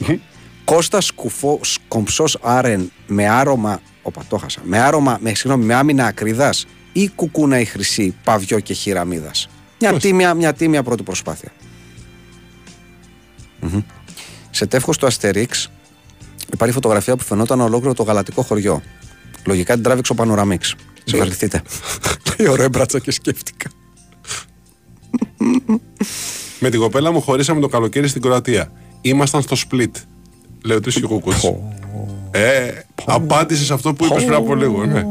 [0.65, 4.61] Κώστας κουφό κομψός άρεν με άρωμα Οπα, το χάσα.
[4.65, 9.49] Με άρωμα, με, συγγνώμη, με άμυνα ακρίδας ή κουκούνα η χρυσή, παβιό και χειραμίδας.
[9.79, 10.09] Μια Μάλιστα.
[10.09, 11.53] τίμια, μια τίμια πρώτη προσπάθεια.
[13.61, 13.81] Μμμ.
[14.55, 15.71] Σε τεύχος του Αστερίξ
[16.53, 18.83] υπάρχει φωτογραφία που φαινόταν ολόκληρο το γαλατικό χωριό.
[19.47, 20.75] Λογικά την τράβηξε ο Πανοραμίξ.
[21.05, 21.63] Συγχαρηθείτε.
[22.39, 23.71] Λέει ο Ρέμπρατσα και σκέφτηκα.
[26.61, 28.73] Με την κοπέλα μου χωρίσαμε το καλοκαίρι στην Κροατία.
[29.01, 29.91] Ήμασταν στο split.
[30.65, 31.73] Λέω τι ο Κούκο.
[32.31, 32.73] Ε,
[33.05, 34.85] απάντησες σε αυτό που είπες πριν από λίγο.
[34.85, 35.05] Ναι.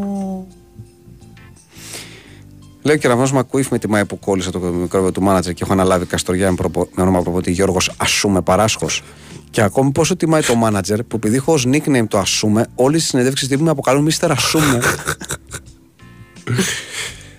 [2.83, 5.73] Λέω και Ραμνό Μακουίφ με τη ΜΑΕ που κόλλησε το μικρόβιο του μάνατζερ και έχω
[5.73, 6.87] αναλάβει Καστοριά με, προπο...
[6.95, 9.01] με όνομα προποτή Γιώργος Ασούμε Παράσχος.
[9.49, 13.03] Και ακόμη πόσο τιμάει το μάνατζερ που επειδή έχω ως nickname το Ασούμε, όλε τι
[13.03, 14.79] συνεντεύξει τύπου με αποκαλούν Μίστερ Ασούμε.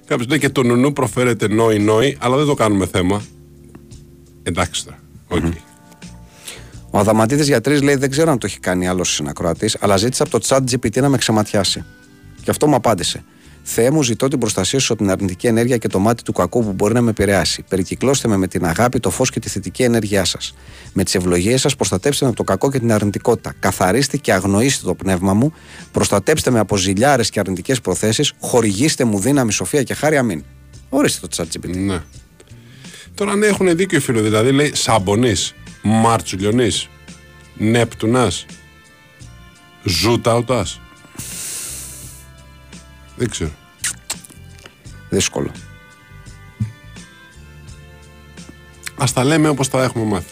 [0.07, 3.23] Κάποιος λέει και το νουνού προφέρεται νόη νόη, αλλά δεν το κάνουμε θέμα.
[4.43, 4.99] Εντάξει τώρα.
[5.31, 5.53] Okay.
[6.91, 10.41] Ο Αδαμαντίδης Γιατρή λέει: Δεν ξέρω αν το έχει κάνει άλλος συνακροατής, αλλά ζήτησε από
[10.41, 11.85] το chat GPT να με ξεματιάσει.
[12.43, 13.25] Και αυτό μου απάντησε.
[13.66, 16.65] Θεέ μου, ζητώ την προστασία σου από την αρνητική ενέργεια και το μάτι του κακού
[16.65, 17.65] που μπορεί να με επηρεάσει.
[17.69, 20.55] Περικυκλώστε με με την αγάπη, το φως και τη θετική ενέργειά σας.
[20.93, 23.55] Με τις ευλογίες σας, προστατέψτε με από το κακό και την αρνητικότητα.
[23.59, 25.53] Καθαρίστε και αγνοήστε το πνεύμα μου.
[25.93, 28.32] Προστατέψτε με από ζηλιάρες και αρνητικές προθέσεις.
[28.41, 30.16] Χορηγήστε μου δύναμη, σοφία και χάρη.
[30.16, 30.45] Αμήν.
[30.89, 31.77] Ορίστε το ChatGPT.
[31.77, 32.03] Ναι.
[33.15, 34.20] Τώρα ναι, έχουν δίκιο οι φίλοι.
[34.20, 36.69] Δηλαδή λέει Σαμπονής, Μάρτσουλιονή,
[37.55, 38.47] Νέπτουνας,
[39.85, 40.66] Ζούταουτα.
[43.16, 43.51] Δεν ξέρω.
[45.11, 45.51] Δύσκολο.
[48.97, 50.27] Α τα λέμε όπως τα έχουμε μάθει.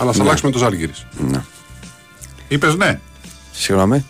[0.00, 0.22] Αλλά ας Ναι.
[0.22, 0.92] αλλάξουμε το Ζάλγκηρη.
[1.18, 1.42] Ναι.
[2.48, 3.00] Είπες ναι.
[3.52, 4.04] Συγγνώμη.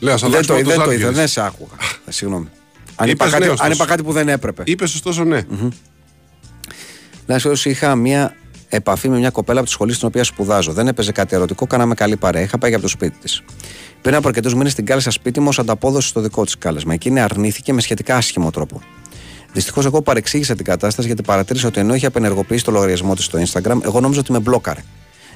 [0.00, 1.14] Λέω, ας Δεν αλλάξουμε το, το δεν το είδα, Ζάλγκηρη.
[1.14, 1.74] δεν σε άκουγα.
[2.08, 2.48] Συγγνώμη.
[2.96, 3.72] Αν Είπες είπα, κάτι, ναι, αν ωστόσο.
[3.72, 4.62] είπα κάτι που δεν έπρεπε.
[4.66, 5.42] Είπες ωστόσο ναι.
[7.26, 8.36] Να σου πω, είχα μία
[8.68, 10.72] επαφή με μια κοπέλα από τη σχολή στην οποία σπουδάζω.
[10.72, 12.42] Δεν έπαιζε κάτι ερωτικό, κάναμε καλή παρέα.
[12.42, 13.42] Είχα πάει για από το σπίτι της.
[14.02, 16.92] Πριν από αρκετούς μήνες την κάλεσα σπίτι μου ως ανταπόδοση στο δικό της κάλεσμα.
[16.92, 18.80] Εκείνη αρνήθηκε με σχετικά άσχημο τρόπο.
[19.52, 23.38] Δυστυχώς, εγώ παρεξήγησα την κατάσταση γιατί παρατήρησα ότι ενώ είχε απενεργοποιήσει το λογαριασμό της στο
[23.38, 24.80] Instagram, εγώ νόμιζα ότι με μπλόκαρε.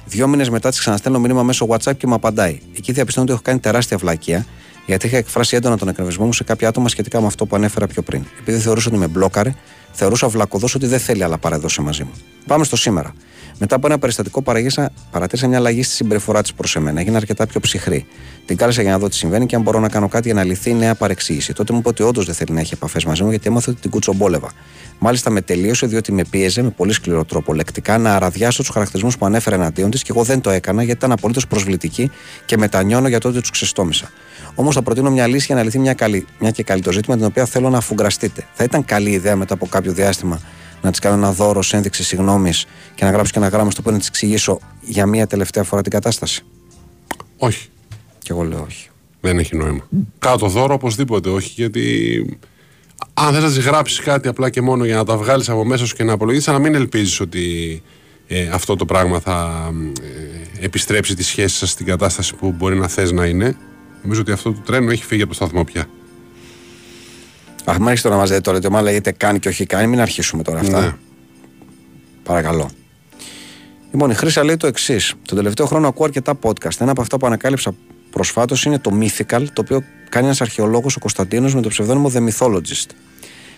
[0.05, 2.59] Δύο μήνες μετά της ξαναστέλνω μήνυμα μέσω WhatsApp και μου απαντάει.
[2.77, 4.45] Εκεί διαπιστώνω ότι έχω κάνει τεράστια βλακεία,
[4.85, 7.87] γιατί είχα εκφράσει έντονα τον εκνευρισμό μου σε κάποια άτομα σχετικά με αυτό που ανέφερα
[7.87, 8.23] πιο πριν.
[8.39, 9.53] Επειδή θεωρούσα ότι με μπλόκαρε,
[9.93, 12.11] θεωρούσα βλακωδό ότι δεν θέλει άλλα παρεδώσει μαζί μου.
[12.47, 13.13] Πάμε στο σήμερα.
[13.59, 16.99] Μετά από ένα περιστατικό παραγήσα, παρατήρησα μια αλλαγή στη συμπεριφορά της προς εμένα.
[16.99, 18.05] Έγινα αρκετά πιο ψυχρή.
[18.45, 20.43] Την κάλεσα για να δω τι συμβαίνει και αν μπορώ να κάνω κάτι για να
[20.43, 21.53] λυθεί η νέα παρεξήγηση.
[21.53, 23.81] Τότε μου είπε ότι όντως δεν θέλει να έχει επαφές μαζί μου γιατί έμαθε ότι
[23.81, 24.51] την κουτσομπόλευα.
[24.99, 29.17] Μάλιστα με τελείωσε διότι με πίεζε με πολύ σκληρό τρόπο λεκτικά να αραδιάσω τους χαρακτηρισμούς
[29.17, 32.11] που ανέφερε εναντίον της και εγώ δεν το έκανα γιατί ήταν απολύτως προσβλητική
[32.45, 34.11] και μετανιώνω για το ότι τους ξεστόμησα.
[34.55, 37.15] Όμως θα προτείνω μια λύση για να λυθεί μια, καλή, μια και καλή το ζήτημα
[37.15, 38.45] την οποία θέλω να αφουγκραστείτε.
[38.53, 40.41] Θα ήταν καλή ιδέα μετά από κάποιο διάστημα
[40.83, 42.51] να της κάνω ένα δώρο σε ένδειξη συγγνώμη
[42.95, 45.81] και να γράψω και ένα γράμμα στο οποίο να της εξηγήσω για μία τελευταία φορά
[45.81, 46.43] την κατάσταση.
[47.37, 47.67] Όχι.
[48.19, 48.89] Και εγώ λέω όχι.
[49.21, 49.87] Δεν έχει νόημα.
[50.19, 52.37] Κάτω δώρο οπωσδήποτε όχι, γιατί
[53.13, 55.85] αν θε να της γράψεις κάτι απλά και μόνο για να τα βγάλεις από μέσα
[55.85, 57.81] σου και να απολογίσει, να μην ελπίζεις ότι
[58.27, 59.69] ε, αυτό το πράγμα θα
[60.59, 63.57] ε, επιστρέψει τη σχέση σας στην κατάσταση που μπορεί να θες να είναι.
[64.01, 65.87] Νομίζω ότι αυτό το τρένο έχει φύγει από το σταθμό πια.
[67.65, 69.87] Αχ, μ' άρχισε τώρα να μα λέτε τώρα ότι ομάδα λέγεται κάνει και όχι κάνει,
[69.87, 70.81] μην αρχίσουμε τώρα αυτά.
[70.81, 70.93] Ναι.
[72.23, 72.69] Παρακαλώ.
[73.91, 75.13] Λοιπόν, η Χρήσα λέει το εξής.
[75.27, 76.79] Τον τελευταίο χρόνο ακούω αρκετά podcast.
[76.81, 77.75] Ένα από αυτά που ανακάλυψα
[78.11, 82.19] προσφάτως είναι το Mythical, το οποίο κάνει ένας αρχαιολόγος ο Κωνσταντίνος με το ψευδόνυμο The
[82.29, 82.85] Mythologist.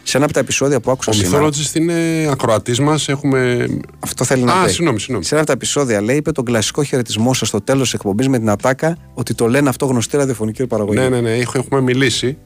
[0.04, 1.48] Σε ένα από τα επεισόδια που άκουσα Ο σήμερα.
[1.48, 1.94] Mythologist είναι
[2.32, 3.08] ακροατής μας.
[3.08, 3.66] Έχουμε.
[4.00, 4.70] Αυτό θέλει να Α, πει.
[4.72, 5.24] συγγνώμη, συγγνώμη.
[5.24, 8.28] Σε ένα από τα επεισόδια λέει, είπε τον κλασικό χαιρετισμό σας στο τέλος της εκπομπής
[8.28, 11.00] με την ατάκα ότι το λένε αυτό γνωστή ραδιοφωνική παραγωγή.
[11.00, 12.38] Ναι, ναι, ναι, έχ- έχουμε μιλήσει.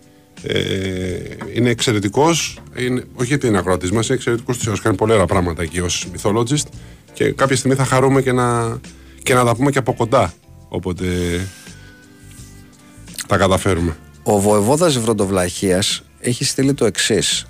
[0.44, 1.20] Ε,
[1.54, 2.60] είναι εξαιρετικός.
[3.14, 6.66] Όχι γιατί είναι ακροατής μας, είναι εξαιρετικός του κάνει πολλά ωραία πράγματα εκεί ως mythologist.
[7.14, 8.80] Και κάποια στιγμή θα χαρούμε και να,
[9.24, 10.34] και να τα πούμε και από κοντά.
[10.68, 11.06] Οπότε
[13.28, 13.98] τα καταφέρουμε.
[14.24, 17.46] Ο βοεβόδας Βροντοβλαχίας έχει στείλει το εξής.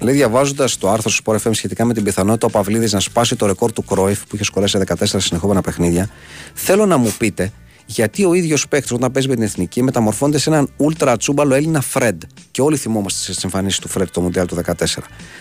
[0.00, 3.36] λέει διαβάζοντας το άρθρο στο Sport FM σχετικά με την πιθανότητα ο Παυλίδης να σπάσει
[3.36, 6.10] το ρεκόρ του Κρόιφ που είχε σκοράσει 14 συνεχόμενα παιχνίδια,
[6.54, 7.52] θέλω να μου πείτε
[7.92, 11.80] γιατί ο ίδιος παίκτης όταν παίζει με την εθνική μεταμορφώνεται σε έναν ούλτρα τσούμπαλο Έλληνα
[11.80, 12.22] Φρεντ.
[12.50, 14.72] Και όλοι θυμόμαστε στις εμφανίσεις του Φρεντ το Μουντιάλ του 14.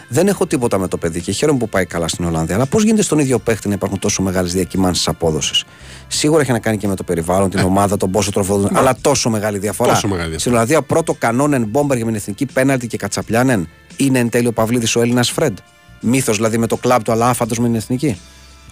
[0.09, 2.55] Δεν έχω τίποτα με το παιδί και χαίρομαι που πάει καλά στην Ολλανδία.
[2.55, 5.63] Αλλά πώς γίνεται στον ίδιο παίκτη να υπάρχουν τόσο μεγάλες διακυμάνσεις απόδοσης;
[6.07, 8.77] Σίγουρα έχει να κάνει και με το περιβάλλον, την ομάδα, τον πόσο τροφοδοτούν.
[8.77, 9.93] Αλλά τόσο μεγάλη διαφορά.
[9.93, 10.39] Τόσο μεγάλη διαφορά.
[10.39, 13.69] Στην Ολλανδία πρώτο κανόνεν μπόμπερ για την εθνική πέναλτι και κατσαπλιάνεν.
[13.97, 15.57] Είναι εν τέλει ο Παυλίδης ο Έλληνας Φρεντ.
[15.99, 18.17] Μύθος δηλαδή με το κλαμπ του, αλλά άφαντο με την εθνική.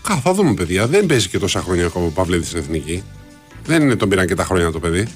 [0.08, 0.88] Κα, θα δούμε, παιδιά.
[0.88, 3.04] Δεν παίζει και τόσα χρόνια ακόμα ο Παυλίδης στην εθνική.
[3.66, 5.08] Δεν είναι τον πήραν και τα χρόνια το παιδί.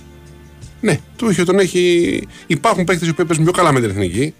[0.81, 2.23] Ναι, του είχε, τον έχει.
[2.47, 4.33] Υπάρχουν παίκτες που παίζουν πιο καλά με την εθνικη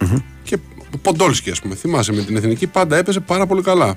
[0.44, 0.58] Και
[0.94, 3.94] ο Ποντόλσκι, ας πούμε, θυμάσαι με την εθνική πάντα έπαιζε πάρα πολύ καλά.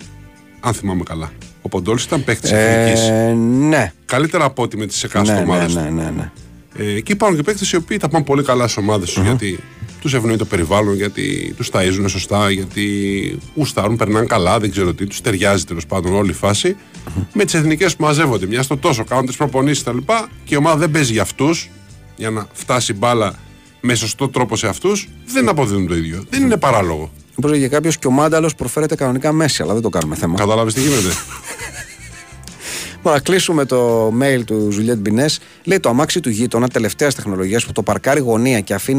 [0.61, 1.33] Αν θυμάμαι καλά.
[1.63, 3.09] Ο Ποντόλσκι ήταν παίκτης εθνικής.
[3.09, 3.33] Ε,
[3.69, 3.93] ναι.
[4.05, 5.75] Καλύτερα από ό,τι με τις εκάστοτε Ναι, ναι, ομάδες.
[5.75, 6.31] ναι, ναι, ναι.
[6.79, 9.59] Ε, και υπάρχουν και παίκτες οι οποίοι τα πάνε πολύ καλά στις ομάδες τους γιατί
[10.01, 15.07] τους ευνοεί το περιβάλλον, γιατί τους ταΐζουν σωστά, γιατί γουστάρουν, περνάνε καλά, δεν ξέρω τι,
[15.07, 16.77] τους ταιριάζει τέλος πάντων όλη η φάση.
[17.33, 19.97] Με τις εθνικές που μαζεύονται μια στο τόσο, κάνουν τις προπονήσεις κτλ.
[20.45, 21.71] Και η ομάδα δεν παίζει για αυτούς,
[22.17, 23.35] για να φτάσει η μπάλα
[23.81, 26.25] με σωστό τρόπο σε αυτούς, δεν αποδίδουν το ίδιο.
[26.31, 27.13] Δεν είναι παράλογο.
[27.35, 30.35] Όπως λέγε κάποιος και ο Μάνταλος προφέρεται κανονικά Μέσι, αλλά δεν το κάνουμε θέμα.
[30.35, 31.09] Κατάλαβες τι γίνεται.
[33.07, 35.39] Μπορούμε να κλείσουμε το mail του Ζουλιέτ Μπινές.
[35.65, 38.95] Λέει το αμάξι του γείτονα τελευταίας τεχνολογίας που το παρκάρει γωνία και αφήνει